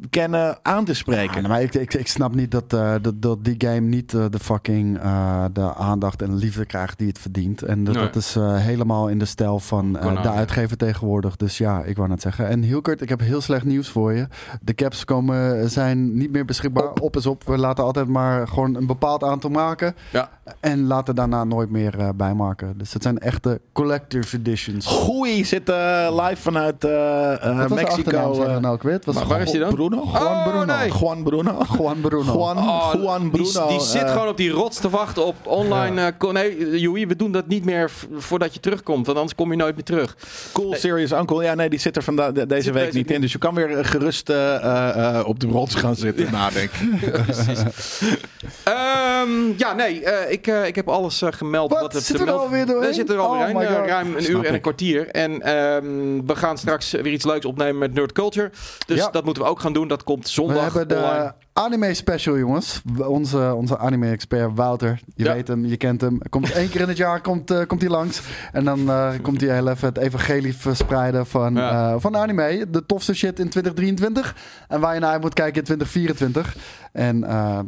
[0.09, 1.41] kennen aan te spreken.
[1.41, 4.25] Ja, maar ik, ik, ik snap niet dat, eh, dat, dat die game niet eh,
[4.29, 7.61] de fucking eh, de aandacht en liefde krijgt die het verdient.
[7.61, 8.03] En dat, Nee.
[8.03, 11.35] dat is eh, helemaal in de stijl van eh, de uitgever tegenwoordig.
[11.35, 12.47] Dus ja, ik wou net zeggen.
[12.47, 14.27] En Hilkert, ik heb heel slecht nieuws voor je.
[14.61, 16.89] De caps komen, zijn niet meer beschikbaar.
[16.93, 17.43] Op, is op.
[17.43, 19.95] We laten altijd maar gewoon een bepaald aantal maken.
[20.11, 20.29] Ja.
[20.59, 22.77] En laten daarna nooit meer eh, bijmaken.
[22.77, 24.85] Dus het zijn echte collector's editions.
[24.85, 28.33] Goeie zit eh, live vanuit eh, eh, Wat was de Mexico.
[28.33, 29.05] eh, maar nou, ik weet.
[29.05, 29.73] Was maar waar is die dan?
[29.73, 30.03] Bruno?
[30.13, 30.65] Juan Oh, Bruno.
[30.77, 30.91] nee.
[30.91, 31.57] Juan Bruno.
[31.77, 32.33] Juan Bruno.
[32.33, 33.67] Juan, Oh, Juan die, Bruno.
[33.67, 36.13] die zit gewoon op die rots te wachten op online.
[36.19, 39.05] eh, nee, Joey, we doen dat niet meer voordat je terugkomt.
[39.05, 40.15] Want anders kom je nooit meer terug.
[40.53, 41.43] Cool Serious Uncle.
[41.43, 43.21] Ja, nee, die zit er vanda- de- deze Zit week niet in.
[43.21, 46.99] Dus je kan weer gerust eh, eh, eh, op de rots gaan zitten nadenken.
[47.25, 47.63] Precies.
[48.63, 51.71] Ehm, ja, nee, eh, ik, eh, ik heb alles gemeld.
[51.71, 51.93] Wat?
[51.93, 52.87] het Zitten te we er alweer doorheen?
[52.89, 55.07] We zitten er alweer ruim een Snap uur en een kwartier.
[55.07, 58.51] En ehm, we gaan straks weer iets leuks opnemen met Nerd Culture.
[58.85, 59.09] Dus Ja.
[59.09, 59.87] dat moeten we ook gaan doen.
[59.87, 61.33] Dat komt We zondag hebben de online.
[61.53, 62.81] anime special, jongens.
[62.97, 64.99] Onze, onze anime-expert Wouter.
[65.15, 65.33] Je Ja.
[65.33, 66.17] weet hem, je kent hem.
[66.29, 68.21] Komt één keer in het jaar komt, eh, komt hij langs.
[68.51, 71.93] En dan eh, komt hij heel even het evangelie verspreiden van, Ja.
[71.93, 72.65] eh, van anime.
[72.69, 74.35] De tofste shit in 2023.
[74.67, 76.55] En waar je naar uit moet kijken in 2024.
[76.91, 77.19] En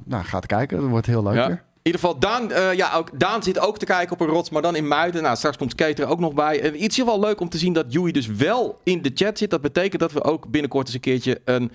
[0.06, 0.80] nou, ga het kijken.
[0.80, 1.64] Dat wordt heel leuk weer.
[1.84, 4.50] In ieder geval, Daan, eh, ja, ook, Daan zit ook te kijken op een rots,
[4.50, 5.24] maar dan in Muiden.
[5.24, 6.62] Nou, straks komt Skater er ook nog bij.
[6.62, 9.38] En iets is wel leuk om te zien dat Joey dus wel in de chat
[9.38, 9.50] zit.
[9.50, 11.72] Dat betekent dat we ook binnenkort eens een keertje een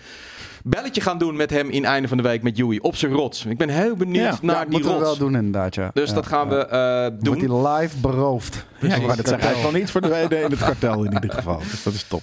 [0.65, 3.45] belletje gaan doen met hem in einde van de week met Joey op zijn rots.
[3.45, 5.07] Ik ben heel benieuwd Ja, naar ja, die moeten we rots.
[5.09, 5.91] wel doen inderdaad, ja.
[5.95, 6.55] Dus Ja, dat gaan ja.
[6.57, 7.63] we eh, Wordt doen.
[7.65, 8.65] hij live beroofd.
[8.81, 9.57] Ja, ik wou dat zeggen.
[9.57, 11.59] Is nog niet voor de WD in het kartel in ieder geval.
[11.59, 12.23] Dus dat is top.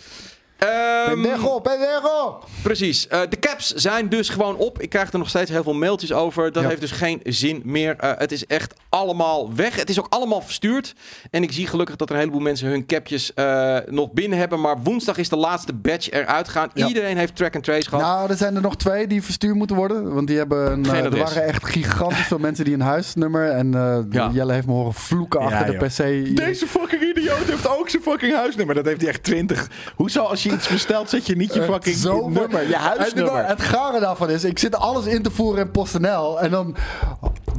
[0.58, 2.40] Ehm, Pendejo, pendejo!
[2.64, 3.08] Precies.
[3.08, 4.82] Eh, de caps zijn dus gewoon op.
[4.82, 6.52] Ik krijg er nog steeds heel veel mailtjes over.
[6.52, 6.70] Dat Ja.
[6.70, 7.96] heeft dus geen zin meer.
[7.98, 9.76] Eh, het is echt allemaal weg.
[9.76, 10.94] Het is ook allemaal verstuurd.
[11.32, 14.62] En ik zie gelukkig dat er een heleboel mensen hun capjes eh, nog binnen hebben.
[14.62, 16.70] Maar woensdag is de laatste batch eruit gegaan.
[16.74, 16.88] Ja.
[16.88, 18.04] Iedereen heeft track and trace gehad.
[18.06, 20.14] Nou, er zijn er nog twee die verstuurd moeten worden.
[20.14, 21.22] Want die hebben een, Geen er adres.
[21.24, 23.50] waren echt gigantisch veel mensen die een huisnummer.
[23.50, 24.30] En eh, Ja.
[24.34, 25.80] Jelle heeft me horen vloeken Ja, achter joh.
[25.80, 26.36] de PC.
[26.36, 28.76] Deze fucking idioot heeft ook zijn fucking huisnummer.
[28.76, 29.70] Dat heeft hij echt 20.
[29.96, 33.46] Hoezo als je iets bestelt, zet je niet je Eh, fucking zo- nummer, je huisnummer.
[33.48, 36.40] Het gare daarvan is, ik zit alles in te voeren in PostNL.
[36.42, 36.76] En dan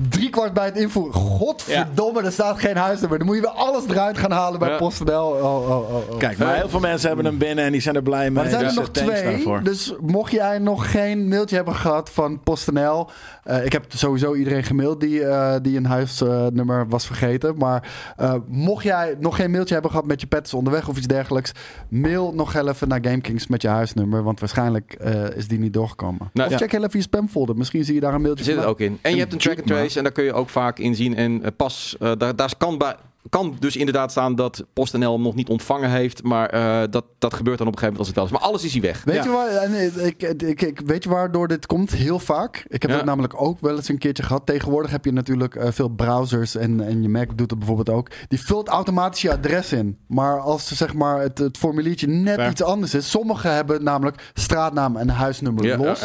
[0.09, 1.15] drie kwart bij het invoeren.
[1.15, 3.19] Godverdomme, er staat geen huisnummer.
[3.19, 4.77] Dan moet je weer alles eruit gaan halen bij Ja.
[4.77, 5.27] PostNL.
[5.31, 6.19] Oh, oh, oh, oh.
[6.19, 8.31] Kijk, maar heel veel mensen hebben hem binnen en die zijn er blij mee.
[8.31, 9.23] Maar er zijn er Dus, nog eh, twee.
[9.23, 9.63] daarvoor.
[9.63, 13.09] Dus mocht jij nog geen mailtje hebben gehad van PostNL.
[13.45, 17.57] eh, ik heb sowieso iedereen gemaild die, eh, die een huisnummer was vergeten.
[17.57, 21.07] Maar eh, mocht jij nog geen mailtje hebben gehad met je pets onderweg of iets
[21.07, 21.53] dergelijks.
[21.89, 24.23] Mail nog heel even naar GameKings met je huisnummer.
[24.23, 26.31] Want waarschijnlijk eh, is die niet doorgekomen.
[26.33, 26.59] Nou, of ja.
[26.61, 27.57] check heel even je spamfolder.
[27.57, 28.99] Misschien zie je daar een mailtje Er zit het ook in.
[29.03, 31.17] En je hebt een track and trace en daar kun je ook vaak in zien.
[31.17, 32.97] En eh, pas, eh, daar, daar kan, bij,
[33.31, 36.23] kan dus inderdaad staan dat PostNL hem nog niet ontvangen heeft.
[36.23, 38.31] Maar eh, dat, dat gebeurt dan op een gegeven moment als het wel is.
[38.31, 39.05] Maar alles is hier weg.
[39.05, 39.23] Weet, Ja.
[39.23, 41.91] je waar, en ik, ik, ik, weet je waardoor dit komt?
[41.91, 42.65] Heel vaak.
[42.69, 42.97] Ik heb Ja.
[42.97, 44.47] het namelijk ook wel eens een keertje gehad.
[44.47, 48.11] Tegenwoordig heb je natuurlijk eh, veel browsers en, en je Mac doet het bijvoorbeeld ook.
[48.29, 49.99] Die vult automatisch je adres in.
[50.07, 53.11] Maar als zeg maar, het, het formuliertje net iets anders is.
[53.11, 56.01] Sommigen hebben namelijk straatnaam en huisnummer los.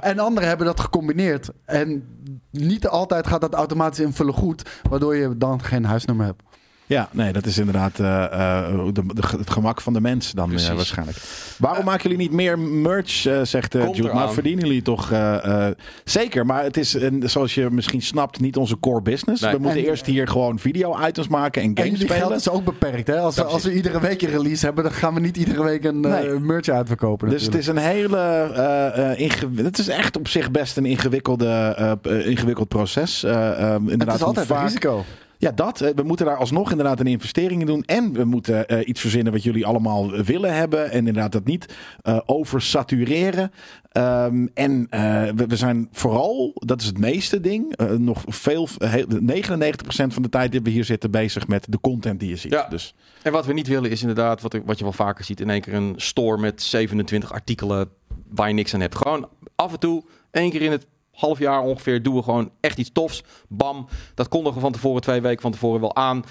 [0.00, 1.48] En anderen hebben dat gecombineerd.
[1.64, 2.04] En
[2.50, 4.62] niet altijd gaat dat automatisch invullen goed.
[4.90, 6.42] Waardoor je dan geen huisnummer hebt.
[6.88, 10.52] Ja, nee, dat is inderdaad eh, eh, de, de- het gemak van de mens dan
[10.52, 11.16] eh, waarschijnlijk.
[11.58, 14.12] Waarom maken jullie niet meer merch, zegt uh, Jude.
[14.12, 16.46] Maar verdienen jullie toch eh, eh, zeker.
[16.46, 19.42] Maar het is, een, zoals je misschien snapt, niet onze core business.
[19.42, 19.52] Nee.
[19.52, 22.26] We moeten En- eerst hier gewoon video-items maken en En games jullie spelen.
[22.28, 23.06] geld is ook beperkt.
[23.06, 23.18] Hè?
[23.18, 25.84] Als, we, als we iedere week een release hebben, dan gaan we niet iedere week
[25.84, 26.38] een eh, Nee.
[26.40, 27.28] merch uitverkopen.
[27.28, 28.16] Dus het is een hele.
[28.18, 33.22] eh eh, ingew- het is echt op zich best een ingewikkelde, ingewikkeld proces.
[33.22, 35.04] Eh, eh, inderdaad, het is altijd een vaak- risico.
[35.38, 35.80] Ja, dat.
[35.80, 37.82] Eh, We moeten daar alsnog inderdaad een investering in doen.
[37.84, 40.90] En we moeten eh, iets verzinnen wat jullie allemaal willen hebben.
[40.90, 43.50] En inderdaad dat niet eh oversatureren.
[43.96, 45.00] Ehm, en eh,
[45.34, 50.22] we, we zijn vooral, dat is het meeste ding, eh, nog veel, heel, 99% van
[50.22, 52.52] de tijd die we hier zitten bezig met de content die je ziet.
[52.52, 52.66] Ja.
[52.68, 55.50] Dus En wat we niet willen is inderdaad, wat, wat je wel vaker ziet, in
[55.50, 57.88] één keer een store met 27 artikelen
[58.28, 58.96] waar je niks aan hebt.
[58.96, 60.86] Gewoon af en toe, één keer in het
[61.16, 63.22] half jaar ongeveer, doen we gewoon echt iets tofs.
[63.48, 66.24] Bam, dat kondigen we van tevoren, twee weken van tevoren wel aan.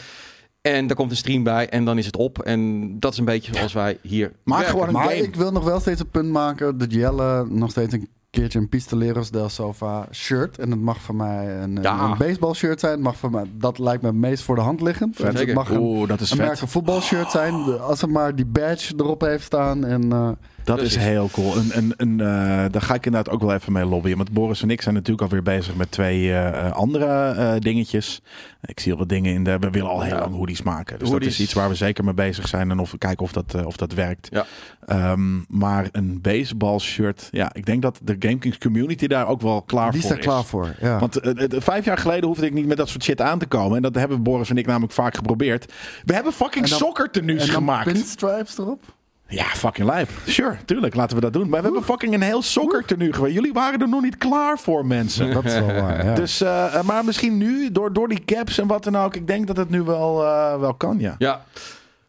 [0.62, 2.40] En daar komt een stream bij en dan is het op.
[2.42, 4.74] En dat is een beetje zoals wij hier Maak werken.
[4.74, 5.24] gewoon een Maar game.
[5.24, 8.10] ik wil nog wel steeds een punt maken dat Jelle nog steeds een
[8.42, 10.58] keertje een Pistoleros del Sofa shirt.
[10.60, 12.04] En het mag voor mij een, Ja.
[12.04, 12.92] een baseball shirt zijn.
[12.94, 15.18] Het mag voor mij, dat lijkt me het meest voor de hand liggend.
[15.18, 17.64] Dus het mag een, Oeh, dat is een merk een voetbalshirt zijn.
[17.64, 19.86] De- Als het maar die badge erop heeft staan.
[19.86, 20.30] En eh,
[20.64, 20.96] Dat Precies.
[20.98, 21.56] is heel cool.
[21.56, 22.26] En, en, en, eh,
[22.72, 24.18] daar ga ik inderdaad ook wel even mee lobbyen.
[24.18, 28.22] Want Boris en ik zijn natuurlijk alweer bezig met twee eh, andere eh, dingetjes.
[28.62, 29.58] Ik zie al wat dingen in de...
[29.60, 30.20] We willen al heel Ja.
[30.20, 31.00] lang hoodies maken.
[31.00, 31.28] Dus Hoodies.
[31.28, 32.72] dat is iets waar we zeker mee bezig zijn.
[32.72, 34.28] En of we kijken of dat, of dat werkt.
[34.32, 34.46] Ja.
[34.86, 37.28] Ehm, maar een baseball shirt...
[37.32, 40.26] Ja, ik denk dat de GameKings community daar ook wel klaar Die is voor daar
[40.26, 40.76] klaar voor.
[40.82, 41.00] Ja.
[41.00, 43.46] Want eh, eh, vijf jaar geleden hoefde ik niet met dat soort shit aan te
[43.46, 43.76] komen.
[43.76, 45.74] En dat hebben Boris en ik namelijk vaak geprobeerd.
[46.06, 47.92] We hebben fucking En sokkertenues en gemaakt.
[47.92, 48.84] pinstripes erop?
[49.28, 50.10] Ja, fucking lijp.
[50.26, 51.50] Sure, tuurlijk, laten we dat doen.
[51.50, 53.34] Maar we hebben fucking een heel sokkertenu geweest.
[53.34, 55.34] Jullie waren er nog niet klaar voor, mensen.
[55.34, 56.16] Dat is wel waar, ja.
[56.16, 59.16] Dus, eh, maar misschien nu, door, door die caps en wat dan ook.
[59.16, 61.16] Ik denk dat het nu wel, eh, wel kan, ja.
[61.18, 61.44] Ja.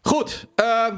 [0.00, 0.46] Goed.
[0.54, 0.94] ehm,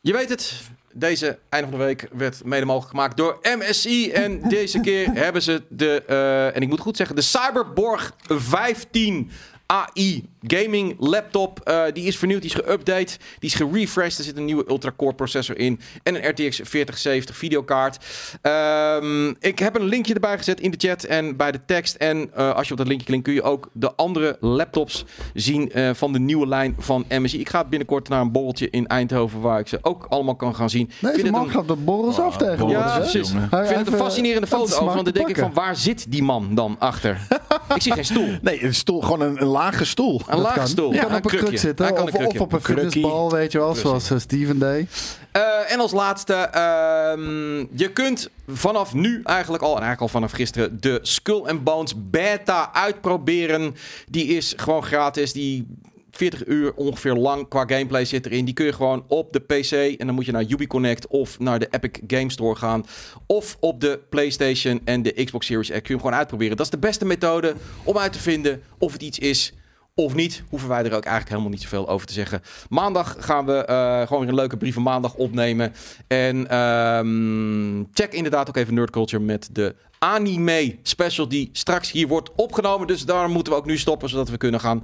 [0.00, 0.62] je weet het.
[0.92, 4.10] Deze einde van de week werd mede mogelijk gemaakt door MSI.
[4.10, 9.30] En deze keer hebben ze de, eh, en ik moet goed zeggen, de Cyberborg 15
[9.66, 11.60] AI gaming laptop.
[11.64, 14.18] Eh, die is vernieuwd, die is geüpdate, die is gerefreshed.
[14.18, 18.04] Er zit een nieuwe ultra-core processor in en een RTX 4070 videokaart.
[18.42, 21.94] Ehm, ik heb een linkje erbij gezet in de chat en bij de tekst.
[21.94, 25.04] En eh, als je op dat linkje klikt kun je ook de andere laptops
[25.34, 27.40] zien eh, van de nieuwe lijn van MSI.
[27.40, 30.70] Ik ga binnenkort naar een borreltje in Eindhoven waar ik ze ook allemaal kan gaan
[30.70, 30.90] zien.
[31.00, 32.78] Deze man een- gaat de borrels af tegenwoordig.
[32.78, 33.30] ja, precies.
[33.30, 36.10] Ik vind het een fascinerende foto ook, smaak want dan denk ik van waar zit
[36.12, 37.20] die man dan achter?
[37.74, 38.28] ik zie geen stoel.
[38.42, 40.20] Nee, een stoel, gewoon een, een lage stoel.
[40.32, 40.68] Een kan.
[40.68, 40.92] stoel.
[40.92, 41.84] Je kan een op een kruk zitten.
[41.86, 43.74] Hij kan Of, een of op een fitnessbal, weet je wel.
[43.74, 45.18] Zoals eh, Steven deed.
[45.32, 50.32] Eh, en als laatste, ehm, je kunt vanaf nu eigenlijk al, en eigenlijk al vanaf
[50.32, 53.74] gisteren, de Skull and Bones beta uitproberen.
[54.08, 55.32] Die is gewoon gratis.
[55.32, 55.66] Die
[56.10, 58.44] 40 uur ongeveer lang qua gameplay zit erin.
[58.44, 61.58] Die kun je gewoon op de PC en dan moet je naar UbiConnect of naar
[61.58, 62.86] de Epic Game Store gaan.
[63.26, 66.56] Of op de PlayStation en de Xbox Series X kun je hem gewoon uitproberen.
[66.56, 67.54] Dat is de beste methode
[67.84, 69.52] om uit te vinden of het iets is
[69.94, 72.42] of niet, hoeven wij er ook eigenlijk helemaal niet zoveel over te zeggen.
[72.68, 75.72] Maandag gaan we eh, gewoon weer een leuke brieven maandag opnemen.
[76.06, 82.08] En ehm, check inderdaad ook even Nerd Culture met de anime special die straks hier
[82.08, 82.86] wordt opgenomen.
[82.86, 84.76] Dus daar moeten we ook nu stoppen, zodat we kunnen gaan,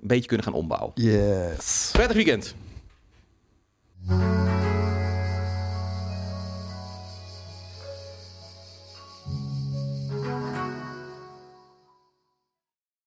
[0.00, 0.92] een beetje kunnen gaan ombouwen.
[0.94, 1.88] Yes.
[1.92, 2.54] Prettig weekend.